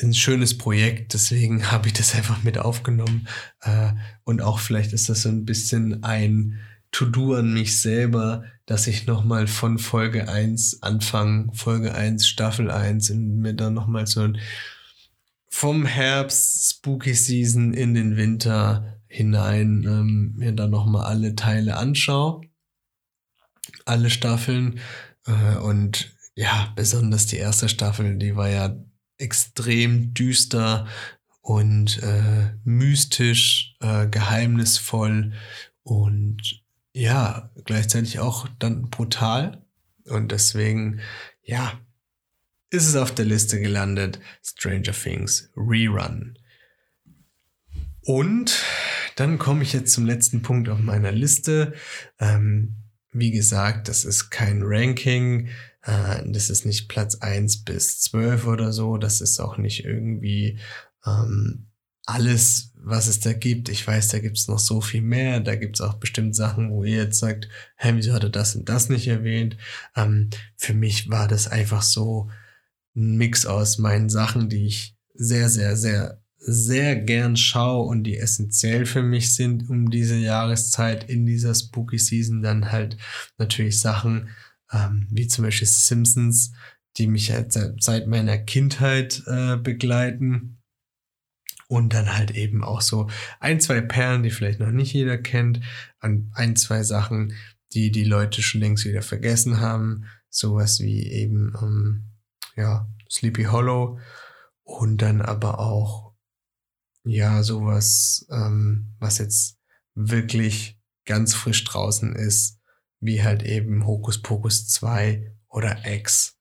ein 0.00 0.14
schönes 0.14 0.56
Projekt, 0.56 1.14
deswegen 1.14 1.70
habe 1.70 1.88
ich 1.88 1.94
das 1.94 2.14
einfach 2.14 2.42
mit 2.42 2.58
aufgenommen. 2.58 3.28
Äh, 3.62 3.92
und 4.24 4.42
auch 4.42 4.58
vielleicht 4.58 4.92
ist 4.92 5.08
das 5.08 5.22
so 5.22 5.28
ein 5.28 5.44
bisschen 5.44 6.04
ein 6.04 6.58
To-Do 6.90 7.34
an 7.34 7.52
mich 7.52 7.80
selber, 7.80 8.44
dass 8.64 8.86
ich 8.86 9.06
nochmal 9.06 9.46
von 9.46 9.78
Folge 9.78 10.28
1 10.28 10.82
anfange, 10.82 11.52
Folge 11.52 11.94
1, 11.94 12.26
Staffel 12.26 12.70
1 12.70 13.10
und 13.10 13.40
mir 13.40 13.54
dann 13.54 13.74
nochmal 13.74 14.06
so 14.06 14.22
ein 14.22 14.38
vom 15.50 15.86
Herbst, 15.86 16.70
Spooky 16.70 17.14
Season 17.14 17.72
in 17.72 17.94
den 17.94 18.16
Winter 18.16 19.00
hinein 19.08 19.84
ähm, 19.84 20.34
mir 20.36 20.52
dann 20.52 20.70
nochmal 20.70 21.06
alle 21.06 21.34
Teile 21.34 21.76
anschaue. 21.76 22.42
Alle 23.84 24.10
Staffeln. 24.10 24.80
Äh, 25.26 25.56
und 25.56 26.14
ja, 26.34 26.72
besonders 26.76 27.26
die 27.26 27.38
erste 27.38 27.68
Staffel, 27.68 28.16
die 28.18 28.36
war 28.36 28.48
ja 28.48 28.76
extrem 29.18 30.14
düster 30.14 30.86
und 31.40 32.02
äh, 32.02 32.54
mystisch, 32.64 33.76
äh, 33.80 34.06
geheimnisvoll 34.06 35.32
und 35.82 36.62
ja, 36.92 37.50
gleichzeitig 37.64 38.18
auch 38.18 38.48
dann 38.58 38.90
brutal. 38.90 39.64
Und 40.06 40.32
deswegen, 40.32 41.00
ja, 41.42 41.78
ist 42.70 42.86
es 42.86 42.96
auf 42.96 43.14
der 43.14 43.24
Liste 43.24 43.60
gelandet. 43.60 44.20
Stranger 44.42 44.92
Things 44.92 45.50
Rerun. 45.56 46.38
Und 48.02 48.64
dann 49.16 49.38
komme 49.38 49.62
ich 49.62 49.72
jetzt 49.72 49.92
zum 49.92 50.06
letzten 50.06 50.42
Punkt 50.42 50.68
auf 50.68 50.78
meiner 50.78 51.12
Liste. 51.12 51.74
Ähm, 52.18 52.76
wie 53.12 53.30
gesagt, 53.30 53.88
das 53.88 54.04
ist 54.04 54.30
kein 54.30 54.62
Ranking. 54.62 55.48
Äh, 55.88 56.22
das 56.26 56.50
ist 56.50 56.66
nicht 56.66 56.88
Platz 56.88 57.16
1 57.16 57.64
bis 57.64 58.00
12 58.00 58.46
oder 58.46 58.72
so. 58.72 58.98
Das 58.98 59.20
ist 59.20 59.40
auch 59.40 59.56
nicht 59.56 59.84
irgendwie 59.84 60.58
ähm, 61.06 61.66
alles, 62.04 62.72
was 62.74 63.06
es 63.06 63.20
da 63.20 63.32
gibt. 63.32 63.70
Ich 63.70 63.86
weiß, 63.86 64.08
da 64.08 64.18
gibt 64.18 64.36
es 64.36 64.48
noch 64.48 64.58
so 64.58 64.82
viel 64.82 65.00
mehr. 65.00 65.40
Da 65.40 65.56
gibt 65.56 65.76
es 65.76 65.80
auch 65.80 65.94
bestimmt 65.94 66.36
Sachen, 66.36 66.70
wo 66.70 66.84
ihr 66.84 66.96
jetzt 66.96 67.18
sagt, 67.18 67.48
hä, 67.76 67.92
wieso 67.94 68.12
hat 68.12 68.22
er 68.22 68.30
das 68.30 68.54
und 68.54 68.68
das 68.68 68.90
nicht 68.90 69.08
erwähnt? 69.08 69.56
Ähm, 69.96 70.28
für 70.56 70.74
mich 70.74 71.08
war 71.08 71.26
das 71.26 71.48
einfach 71.48 71.82
so 71.82 72.30
ein 72.94 73.16
Mix 73.16 73.46
aus 73.46 73.78
meinen 73.78 74.10
Sachen, 74.10 74.50
die 74.50 74.66
ich 74.66 74.94
sehr, 75.14 75.48
sehr, 75.48 75.76
sehr, 75.76 76.20
sehr 76.36 76.96
gern 76.96 77.36
schaue 77.36 77.86
und 77.86 78.04
die 78.04 78.18
essentiell 78.18 78.84
für 78.84 79.02
mich 79.02 79.34
sind 79.34 79.70
um 79.70 79.90
diese 79.90 80.16
Jahreszeit 80.16 81.08
in 81.08 81.24
dieser 81.24 81.54
Spooky 81.54 81.98
Season. 81.98 82.42
Dann 82.42 82.72
halt 82.72 82.98
natürlich 83.38 83.80
Sachen 83.80 84.28
ähm, 84.72 85.06
wie 85.10 85.26
zum 85.26 85.44
Beispiel 85.44 85.66
Simpsons, 85.66 86.52
die 86.96 87.06
mich 87.06 87.30
halt 87.30 87.56
seit 87.78 88.06
meiner 88.06 88.38
Kindheit 88.38 89.22
äh, 89.26 89.56
begleiten. 89.56 90.54
Und 91.70 91.92
dann 91.92 92.16
halt 92.16 92.30
eben 92.30 92.64
auch 92.64 92.80
so 92.80 93.10
ein, 93.40 93.60
zwei 93.60 93.82
Perlen, 93.82 94.22
die 94.22 94.30
vielleicht 94.30 94.58
noch 94.58 94.70
nicht 94.70 94.94
jeder 94.94 95.18
kennt, 95.18 95.60
an 95.98 96.30
ein, 96.32 96.56
zwei 96.56 96.82
Sachen, 96.82 97.34
die 97.74 97.90
die 97.90 98.04
Leute 98.04 98.40
schon 98.40 98.62
längst 98.62 98.86
wieder 98.86 99.02
vergessen 99.02 99.60
haben. 99.60 100.06
Sowas 100.30 100.80
wie 100.80 101.06
eben 101.06 101.52
ähm, 101.60 102.04
ja, 102.56 102.88
Sleepy 103.10 103.44
Hollow 103.44 103.98
und 104.62 105.02
dann 105.02 105.22
aber 105.22 105.58
auch, 105.58 106.12
ja, 107.04 107.42
sowas, 107.42 108.26
ähm, 108.30 108.94
was 108.98 109.18
jetzt 109.18 109.58
wirklich 109.94 110.78
ganz 111.06 111.34
frisch 111.34 111.64
draußen 111.64 112.14
ist, 112.14 112.57
wie 113.00 113.22
halt 113.22 113.42
eben 113.42 113.86
Hokus 113.86 114.22
Pokus 114.22 114.68
2 114.68 115.32
oder 115.48 115.86
X. 115.86 116.38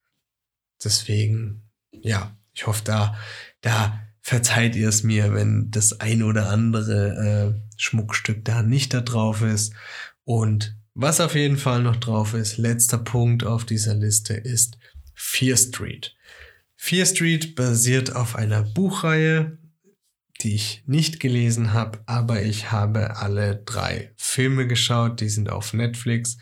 Deswegen, 0.83 1.69
ja, 1.91 2.35
ich 2.53 2.67
hoffe, 2.67 2.83
da, 2.83 3.17
da 3.61 4.01
verzeiht 4.21 4.75
ihr 4.75 4.89
es 4.89 5.03
mir, 5.03 5.33
wenn 5.33 5.71
das 5.71 5.99
ein 5.99 6.23
oder 6.23 6.49
andere 6.49 7.55
äh, 7.55 7.61
Schmuckstück 7.77 8.43
da 8.43 8.61
nicht 8.63 8.93
da 8.93 9.01
drauf 9.01 9.41
ist. 9.41 9.73
Und 10.23 10.75
was 10.93 11.21
auf 11.21 11.35
jeden 11.35 11.57
Fall 11.57 11.81
noch 11.83 11.95
drauf 11.95 12.33
ist, 12.33 12.57
letzter 12.57 12.97
Punkt 12.97 13.45
auf 13.45 13.65
dieser 13.65 13.93
Liste 13.93 14.33
ist 14.33 14.77
Fear 15.13 15.55
Street. 15.55 16.15
Fear 16.75 17.05
Street 17.05 17.55
basiert 17.55 18.15
auf 18.15 18.35
einer 18.35 18.63
Buchreihe, 18.63 19.57
die 20.41 20.55
ich 20.55 20.83
nicht 20.85 21.19
gelesen 21.19 21.73
habe, 21.73 21.99
aber 22.05 22.43
ich 22.43 22.71
habe 22.71 23.17
alle 23.17 23.57
drei 23.57 24.13
Filme 24.17 24.67
geschaut, 24.67 25.19
die 25.19 25.29
sind 25.29 25.49
auf 25.49 25.73
Netflix. 25.73 26.37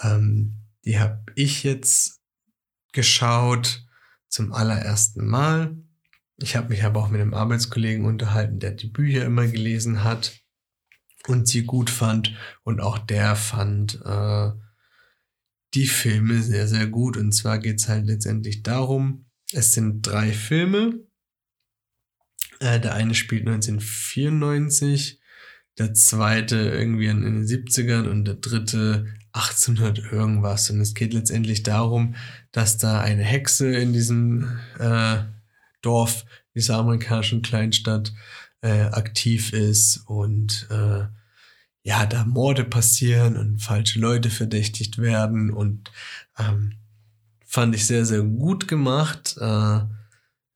Ähm, 0.00 0.58
die 0.84 0.98
habe 0.98 1.24
ich 1.34 1.64
jetzt 1.64 2.20
geschaut 2.92 3.84
zum 4.28 4.52
allerersten 4.52 5.26
Mal. 5.26 5.76
Ich 6.36 6.56
habe 6.56 6.70
mich 6.70 6.84
aber 6.84 7.00
auch 7.00 7.08
mit 7.08 7.20
einem 7.20 7.34
Arbeitskollegen 7.34 8.04
unterhalten, 8.04 8.58
der 8.58 8.72
die 8.72 8.88
Bücher 8.88 9.24
immer 9.24 9.46
gelesen 9.46 10.04
hat 10.04 10.40
und 11.26 11.46
sie 11.48 11.64
gut 11.64 11.90
fand. 11.90 12.34
Und 12.64 12.80
auch 12.80 12.98
der 12.98 13.36
fand 13.36 14.00
äh, 14.04 14.50
die 15.74 15.86
Filme 15.86 16.42
sehr, 16.42 16.68
sehr 16.68 16.86
gut. 16.86 17.16
Und 17.16 17.32
zwar 17.32 17.58
geht 17.58 17.80
es 17.80 17.88
halt 17.88 18.06
letztendlich 18.06 18.62
darum, 18.62 19.26
es 19.52 19.72
sind 19.72 20.02
drei 20.02 20.32
Filme. 20.32 21.00
Äh, 22.62 22.78
der 22.78 22.94
eine 22.94 23.14
spielt 23.14 23.48
1994, 23.48 25.20
der 25.78 25.94
zweite 25.94 26.56
irgendwie 26.56 27.06
in, 27.06 27.22
den 27.22 27.44
70ern 27.44 28.08
und 28.08 28.24
der 28.24 28.34
dritte 28.34 29.06
1800 29.32 30.12
irgendwas. 30.12 30.70
Und 30.70 30.80
es 30.80 30.94
geht 30.94 31.12
letztendlich 31.12 31.64
darum, 31.64 32.14
dass 32.52 32.78
da 32.78 33.00
eine 33.00 33.24
Hexe 33.24 33.74
in 33.74 33.92
diesem 33.92 34.60
äh, 34.78 35.24
Dorf, 35.80 36.24
dieser 36.54 36.76
amerikanischen 36.76 37.42
Kleinstadt, 37.42 38.12
äh, 38.60 38.82
aktiv 38.82 39.52
ist 39.52 40.04
und 40.06 40.68
äh, 40.70 41.06
ja, 41.82 42.06
da 42.06 42.24
Morde 42.24 42.62
passieren 42.62 43.36
und 43.36 43.58
falsche 43.60 43.98
Leute 43.98 44.30
verdächtigt 44.30 44.98
werden 44.98 45.50
und 45.50 45.90
ähm, 46.38 46.74
fand 47.44 47.74
ich 47.74 47.88
sehr, 47.88 48.04
sehr 48.04 48.22
gut 48.22 48.68
gemacht, 48.68 49.36
äh, 49.40 49.80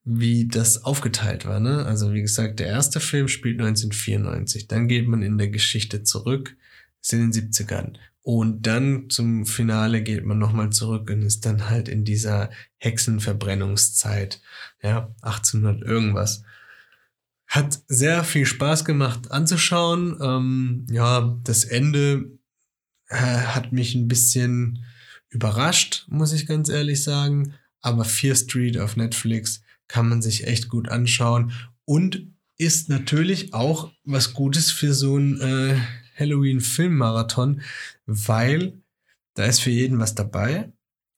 wie 0.09 0.47
das 0.47 0.85
aufgeteilt 0.85 1.47
war. 1.47 1.59
Ne? 1.59 1.85
Also 1.85 2.15
wie 2.15 2.23
gesagt, 2.23 2.61
der 2.61 2.69
erste 2.69 3.01
Film 3.01 3.27
spielt 3.27 3.61
1994, 3.61 4.69
dann 4.69 4.87
geht 4.87 5.09
man 5.09 5.21
in 5.21 5.37
der 5.37 5.49
Geschichte 5.49 6.05
zurück, 6.05 6.57
ist 7.03 7.13
in 7.13 7.31
den 7.31 7.51
70ern. 7.51 7.95
Und 8.23 8.67
dann 8.67 9.11
zum 9.11 9.47
Finale 9.47 10.03
geht 10.03 10.25
man 10.25 10.39
nochmal 10.39 10.71
zurück 10.71 11.11
und 11.11 11.23
ist 11.23 11.45
dann 11.45 11.69
halt 11.69 11.89
in 11.89 12.05
dieser 12.05 12.51
Hexenverbrennungszeit, 12.79 14.41
ja, 14.81 15.15
1800 15.23 15.83
irgendwas. 15.83 16.43
Hat 17.49 17.81
sehr 17.89 18.23
viel 18.23 18.47
Spaß 18.47 18.85
gemacht 18.85 19.33
anzuschauen. 19.33 20.19
Ähm, 20.21 20.87
ja, 20.91 21.37
das 21.43 21.65
Ende 21.65 22.31
äh, 23.09 23.17
hat 23.17 23.73
mich 23.73 23.95
ein 23.97 24.09
bisschen 24.09 24.85
überrascht, 25.31 26.07
muss 26.09 26.33
ich 26.33 26.47
ganz 26.47 26.69
ehrlich 26.69 27.03
sagen. 27.03 27.55
Aber 27.81 28.05
Fear 28.05 28.37
Street 28.37 28.79
auf 28.79 28.97
Netflix 28.97 29.63
kann 29.89 30.09
man 30.09 30.23
sich 30.23 30.47
echt 30.47 30.69
gut 30.69 30.89
anschauen 30.89 31.53
und 31.85 32.33
ist 32.59 32.89
natürlich 32.89 33.53
auch 33.55 33.93
was 34.05 34.35
Gutes 34.35 34.71
für 34.71 34.95
so 34.95 35.17
ein 35.17 35.41
äh, 35.41 35.79
Halloween-Filmmarathon, 36.19 37.61
weil 38.07 38.81
da 39.35 39.45
ist 39.45 39.61
für 39.61 39.71
jeden 39.71 39.99
was 39.99 40.15
dabei. 40.15 40.73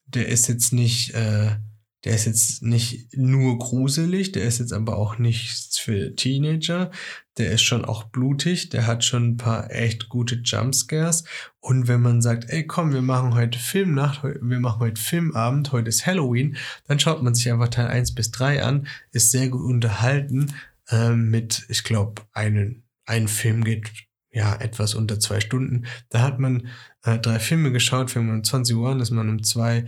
Der 0.07 0.29
ist 0.29 0.49
jetzt 0.49 0.73
nicht 0.73 1.15
äh, 1.15 1.57
der 2.05 2.15
ist 2.15 2.27
jetzt 2.27 2.63
nicht 2.63 3.17
nur 3.17 3.59
gruselig, 3.59 4.31
der 4.33 4.45
ist 4.45 4.61
jetzt 4.61 4.73
aber 4.73 4.97
auch 4.97 5.19
nichts 5.19 5.79
für 5.79 6.15
Teenager. 6.15 6.93
Der 7.39 7.53
ist 7.53 7.63
schon 7.63 7.85
auch 7.85 8.05
blutig, 8.05 8.69
der 8.69 8.87
hat 8.87 9.05
schon 9.05 9.31
ein 9.31 9.37
paar 9.37 9.71
echt 9.73 10.09
gute 10.09 10.37
Jumpscares. 10.37 11.25
Und 11.61 11.89
wenn 11.89 12.01
man 12.01 12.23
sagt, 12.23 12.51
ey 12.51 12.67
komm, 12.67 12.93
wir 12.93 13.03
machen 13.03 13.35
heute 13.35 13.59
Filmnacht, 13.59 14.23
wir 14.23 14.61
machen 14.61 14.81
heute 14.81 15.01
Filmabend, 15.01 15.73
heute 15.73 15.89
ist 15.89 16.07
Halloween, 16.07 16.57
dann 16.87 17.01
schaut 17.01 17.23
man 17.23 17.35
sich 17.35 17.51
einfach 17.51 17.69
Teil 17.69 17.89
1 17.89 18.15
bis 18.15 18.31
3 18.31 18.63
an, 18.63 18.87
ist 19.11 19.33
sehr 19.33 19.49
gut 19.49 19.65
unterhalten 19.65 20.55
äh, 20.91 21.11
mit, 21.11 21.67
ich 21.69 21.83
glaube, 21.83 22.23
einen, 22.33 22.85
ein 23.07 23.27
Film 23.27 23.65
geht 23.65 23.91
ja 24.31 24.55
etwas 24.57 24.95
unter 24.95 25.19
zwei 25.19 25.41
Stunden. 25.41 25.87
Da 26.11 26.23
hat 26.23 26.39
man 26.39 26.69
äh, 27.03 27.19
drei 27.19 27.41
Filme 27.41 27.73
geschaut, 27.73 28.11
fängt 28.11 28.27
man 28.27 28.37
um 28.37 28.45
20 28.45 28.77
Uhr 28.77 28.91
an, 28.91 29.01
ist 29.01 29.11
man 29.11 29.29
um 29.29 29.43
zwei 29.43 29.87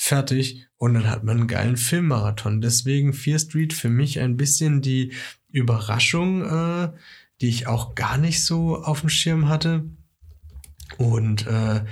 fertig 0.00 0.66
und 0.78 0.94
dann 0.94 1.10
hat 1.10 1.24
man 1.24 1.36
einen 1.36 1.46
geilen 1.46 1.76
Filmmarathon. 1.76 2.62
Deswegen 2.62 3.12
Fear 3.12 3.38
Street 3.38 3.74
für 3.74 3.90
mich 3.90 4.18
ein 4.18 4.38
bisschen 4.38 4.80
die 4.80 5.12
Überraschung, 5.50 6.42
äh, 6.42 6.90
die 7.42 7.50
ich 7.50 7.66
auch 7.66 7.94
gar 7.94 8.16
nicht 8.16 8.42
so 8.42 8.82
auf 8.82 9.00
dem 9.00 9.10
Schirm 9.10 9.50
hatte. 9.50 9.84
Und 10.96 11.46
äh, 11.46 11.84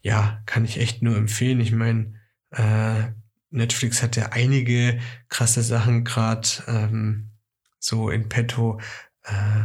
ja, 0.00 0.42
kann 0.46 0.64
ich 0.64 0.80
echt 0.80 1.02
nur 1.02 1.18
empfehlen. 1.18 1.60
Ich 1.60 1.72
meine, 1.72 2.14
äh, 2.50 3.10
Netflix 3.50 4.02
hat 4.02 4.16
ja 4.16 4.30
einige 4.32 4.98
krasse 5.28 5.62
Sachen 5.62 6.02
gerade 6.04 6.48
ähm, 6.66 7.30
so 7.78 8.08
in 8.08 8.30
petto. 8.30 8.80
Äh, 9.22 9.64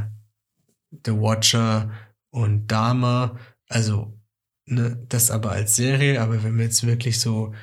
The 1.05 1.13
Watcher 1.13 1.91
und 2.29 2.67
Dama. 2.67 3.39
Also 3.69 4.18
Ne, 4.71 5.03
das 5.09 5.31
aber 5.31 5.51
als 5.51 5.75
Serie, 5.75 6.21
aber 6.21 6.43
wenn 6.43 6.55
man 6.55 6.65
jetzt 6.65 6.85
wirklich 6.85 7.19
so 7.19 7.55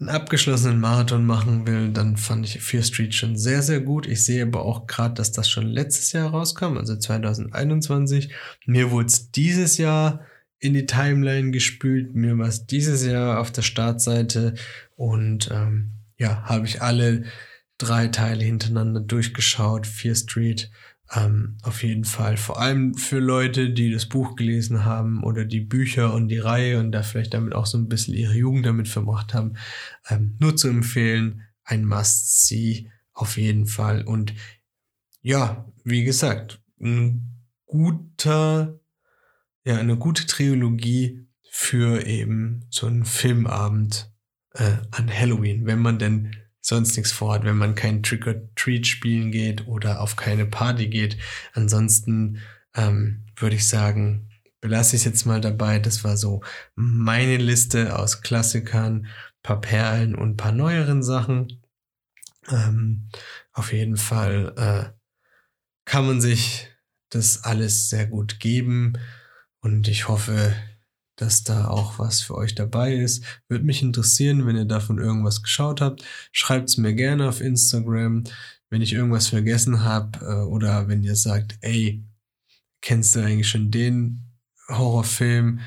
einen 0.00 0.08
abgeschlossenen 0.08 0.80
Marathon 0.80 1.24
machen 1.24 1.64
will, 1.64 1.92
dann 1.92 2.16
fand 2.16 2.44
ich 2.44 2.60
Fear 2.60 2.82
Street 2.82 3.14
schon 3.14 3.36
sehr, 3.36 3.62
sehr 3.62 3.80
gut. 3.80 4.04
Ich 4.08 4.24
sehe 4.24 4.42
aber 4.42 4.62
auch 4.62 4.88
gerade, 4.88 5.14
dass 5.14 5.30
das 5.30 5.48
schon 5.48 5.68
letztes 5.68 6.10
Jahr 6.10 6.30
rauskam, 6.30 6.76
also 6.76 6.96
2021. 6.96 8.32
Mir 8.66 8.90
wurde 8.90 9.06
es 9.06 9.30
dieses 9.30 9.78
Jahr 9.78 10.24
in 10.58 10.74
die 10.74 10.86
Timeline 10.86 11.52
gespült, 11.52 12.16
mir 12.16 12.36
war 12.36 12.48
es 12.48 12.66
dieses 12.66 13.06
Jahr 13.06 13.38
auf 13.40 13.52
der 13.52 13.62
Startseite 13.62 14.54
und 14.96 15.50
ähm, 15.52 15.92
ja, 16.16 16.42
habe 16.42 16.66
ich 16.66 16.82
alle 16.82 17.26
drei 17.78 18.08
Teile 18.08 18.44
hintereinander 18.44 19.00
durchgeschaut. 19.00 19.86
Fear 19.86 20.16
Street 20.16 20.68
ähm, 21.14 21.56
auf 21.62 21.82
jeden 21.82 22.04
Fall. 22.04 22.36
Vor 22.36 22.60
allem 22.60 22.94
für 22.94 23.18
Leute, 23.18 23.70
die 23.70 23.90
das 23.90 24.06
Buch 24.06 24.36
gelesen 24.36 24.84
haben 24.84 25.22
oder 25.22 25.44
die 25.44 25.60
Bücher 25.60 26.12
und 26.12 26.28
die 26.28 26.38
Reihe 26.38 26.78
und 26.78 26.92
da 26.92 27.02
vielleicht 27.02 27.34
damit 27.34 27.54
auch 27.54 27.66
so 27.66 27.78
ein 27.78 27.88
bisschen 27.88 28.14
ihre 28.14 28.34
Jugend 28.34 28.66
damit 28.66 28.88
verbracht 28.88 29.32
haben. 29.34 29.54
Ähm, 30.08 30.36
nur 30.38 30.56
zu 30.56 30.68
empfehlen, 30.68 31.42
ein 31.64 31.84
Must-See 31.84 32.90
auf 33.12 33.36
jeden 33.36 33.66
Fall. 33.66 34.02
Und 34.02 34.34
ja, 35.22 35.66
wie 35.84 36.04
gesagt, 36.04 36.62
ein 36.80 37.44
guter, 37.66 38.78
ja, 39.64 39.76
eine 39.76 39.96
gute 39.96 40.26
Trilogie 40.26 41.26
für 41.50 42.06
eben 42.06 42.66
so 42.70 42.86
einen 42.86 43.04
Filmabend 43.04 44.12
äh, 44.52 44.76
an 44.90 45.10
Halloween, 45.12 45.66
wenn 45.66 45.80
man 45.80 45.98
denn 45.98 46.36
sonst 46.68 46.96
nichts 46.96 47.12
vorhat, 47.12 47.44
wenn 47.44 47.56
man 47.56 47.74
kein 47.74 48.02
Trick-or-Treat 48.02 48.86
spielen 48.86 49.32
geht 49.32 49.66
oder 49.66 50.00
auf 50.00 50.16
keine 50.16 50.46
Party 50.46 50.88
geht. 50.88 51.16
Ansonsten 51.54 52.40
ähm, 52.74 53.24
würde 53.36 53.56
ich 53.56 53.66
sagen, 53.66 54.28
belasse 54.60 54.96
ich 54.96 55.02
es 55.02 55.06
jetzt 55.06 55.24
mal 55.24 55.40
dabei. 55.40 55.78
Das 55.78 56.04
war 56.04 56.16
so 56.16 56.42
meine 56.74 57.38
Liste 57.38 57.98
aus 57.98 58.20
Klassikern, 58.20 59.06
paar 59.42 59.60
Perlen 59.60 60.14
und 60.14 60.36
paar 60.36 60.52
neueren 60.52 61.02
Sachen. 61.02 61.62
Ähm, 62.50 63.08
auf 63.52 63.72
jeden 63.72 63.96
Fall 63.96 64.52
äh, 64.56 64.92
kann 65.84 66.06
man 66.06 66.20
sich 66.20 66.68
das 67.08 67.44
alles 67.44 67.88
sehr 67.88 68.06
gut 68.06 68.40
geben 68.40 68.98
und 69.60 69.88
ich 69.88 70.08
hoffe, 70.08 70.54
dass 71.18 71.42
da 71.42 71.66
auch 71.66 71.98
was 71.98 72.22
für 72.22 72.36
euch 72.36 72.54
dabei 72.54 72.94
ist. 72.94 73.24
Würde 73.48 73.64
mich 73.64 73.82
interessieren, 73.82 74.46
wenn 74.46 74.56
ihr 74.56 74.64
davon 74.64 74.98
irgendwas 74.98 75.42
geschaut 75.42 75.80
habt. 75.80 76.04
Schreibt 76.32 76.70
es 76.70 76.78
mir 76.78 76.94
gerne 76.94 77.28
auf 77.28 77.40
Instagram, 77.40 78.24
wenn 78.70 78.82
ich 78.82 78.92
irgendwas 78.92 79.26
vergessen 79.26 79.82
habe 79.82 80.18
äh, 80.24 80.46
oder 80.46 80.88
wenn 80.88 81.02
ihr 81.02 81.16
sagt, 81.16 81.58
ey, 81.60 82.04
kennst 82.80 83.16
du 83.16 83.20
eigentlich 83.20 83.48
schon 83.48 83.70
den 83.70 84.24
Horrorfilm? 84.68 85.60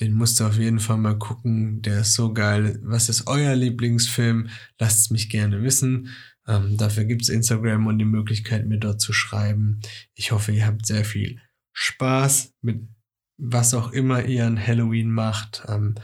Den 0.00 0.12
musst 0.14 0.40
du 0.40 0.44
auf 0.44 0.56
jeden 0.56 0.80
Fall 0.80 0.96
mal 0.96 1.18
gucken. 1.18 1.82
Der 1.82 2.00
ist 2.00 2.14
so 2.14 2.32
geil. 2.32 2.80
Was 2.82 3.08
ist 3.08 3.26
euer 3.26 3.54
Lieblingsfilm? 3.54 4.48
Lasst 4.78 5.00
es 5.00 5.10
mich 5.10 5.28
gerne 5.28 5.62
wissen. 5.62 6.08
Ähm, 6.46 6.76
dafür 6.78 7.04
gibt 7.04 7.22
es 7.22 7.28
Instagram 7.28 7.86
und 7.86 7.98
die 7.98 8.04
Möglichkeit, 8.04 8.66
mir 8.66 8.78
dort 8.78 9.00
zu 9.00 9.12
schreiben. 9.12 9.80
Ich 10.14 10.32
hoffe, 10.32 10.52
ihr 10.52 10.66
habt 10.66 10.86
sehr 10.86 11.04
viel 11.04 11.40
Spaß 11.72 12.54
mit 12.62 12.88
was 13.36 13.74
auch 13.74 13.92
immer 13.92 14.24
ihr 14.24 14.46
an 14.46 14.64
Halloween 14.64 15.10
macht. 15.10 15.64
Ähm, 15.68 15.94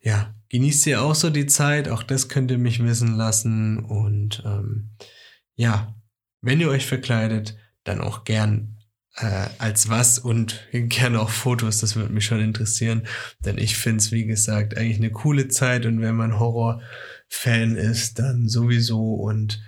ja, 0.00 0.34
genießt 0.50 0.86
ihr 0.86 1.02
auch 1.02 1.14
so 1.14 1.30
die 1.30 1.46
Zeit. 1.46 1.88
Auch 1.88 2.02
das 2.02 2.28
könnt 2.28 2.50
ihr 2.50 2.58
mich 2.58 2.82
wissen 2.82 3.14
lassen. 3.14 3.78
Und 3.78 4.42
ähm, 4.44 4.90
ja, 5.54 5.94
wenn 6.40 6.60
ihr 6.60 6.68
euch 6.68 6.86
verkleidet, 6.86 7.56
dann 7.84 8.00
auch 8.00 8.24
gern 8.24 8.76
äh, 9.16 9.48
als 9.58 9.88
was 9.88 10.18
und 10.18 10.66
gerne 10.72 11.20
auch 11.20 11.30
Fotos. 11.30 11.78
Das 11.78 11.96
würde 11.96 12.12
mich 12.12 12.24
schon 12.24 12.40
interessieren. 12.40 13.06
Denn 13.44 13.58
ich 13.58 13.76
finde 13.76 13.98
es, 13.98 14.12
wie 14.12 14.26
gesagt, 14.26 14.76
eigentlich 14.76 14.98
eine 14.98 15.10
coole 15.10 15.48
Zeit. 15.48 15.86
Und 15.86 16.00
wenn 16.00 16.16
man 16.16 16.38
Horror-Fan 16.38 17.76
ist, 17.76 18.18
dann 18.18 18.48
sowieso. 18.48 19.14
Und 19.14 19.62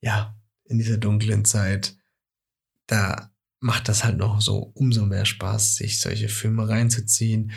ja, 0.00 0.36
in 0.64 0.78
dieser 0.78 0.98
dunklen 0.98 1.44
Zeit, 1.44 1.96
da 2.86 3.30
macht 3.60 3.88
das 3.88 4.04
halt 4.04 4.16
noch 4.16 4.40
so 4.40 4.70
umso 4.74 5.04
mehr 5.04 5.24
Spaß, 5.24 5.76
sich 5.76 6.00
solche 6.00 6.28
Filme 6.28 6.68
reinzuziehen. 6.68 7.52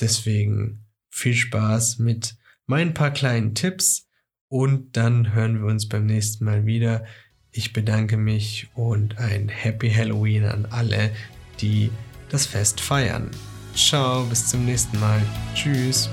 Deswegen 0.00 0.86
viel 1.10 1.34
Spaß 1.34 1.98
mit 1.98 2.36
meinen 2.66 2.94
paar 2.94 3.10
kleinen 3.10 3.54
Tipps 3.54 4.08
und 4.48 4.96
dann 4.96 5.32
hören 5.34 5.60
wir 5.60 5.66
uns 5.66 5.88
beim 5.88 6.06
nächsten 6.06 6.44
Mal 6.44 6.66
wieder. 6.66 7.04
Ich 7.50 7.72
bedanke 7.72 8.16
mich 8.16 8.68
und 8.74 9.18
ein 9.18 9.48
Happy 9.48 9.90
Halloween 9.90 10.44
an 10.44 10.66
alle, 10.66 11.10
die 11.60 11.90
das 12.30 12.46
Fest 12.46 12.80
feiern. 12.80 13.30
Ciao, 13.74 14.24
bis 14.24 14.48
zum 14.48 14.64
nächsten 14.64 14.98
Mal. 15.00 15.22
Tschüss. 15.54 16.08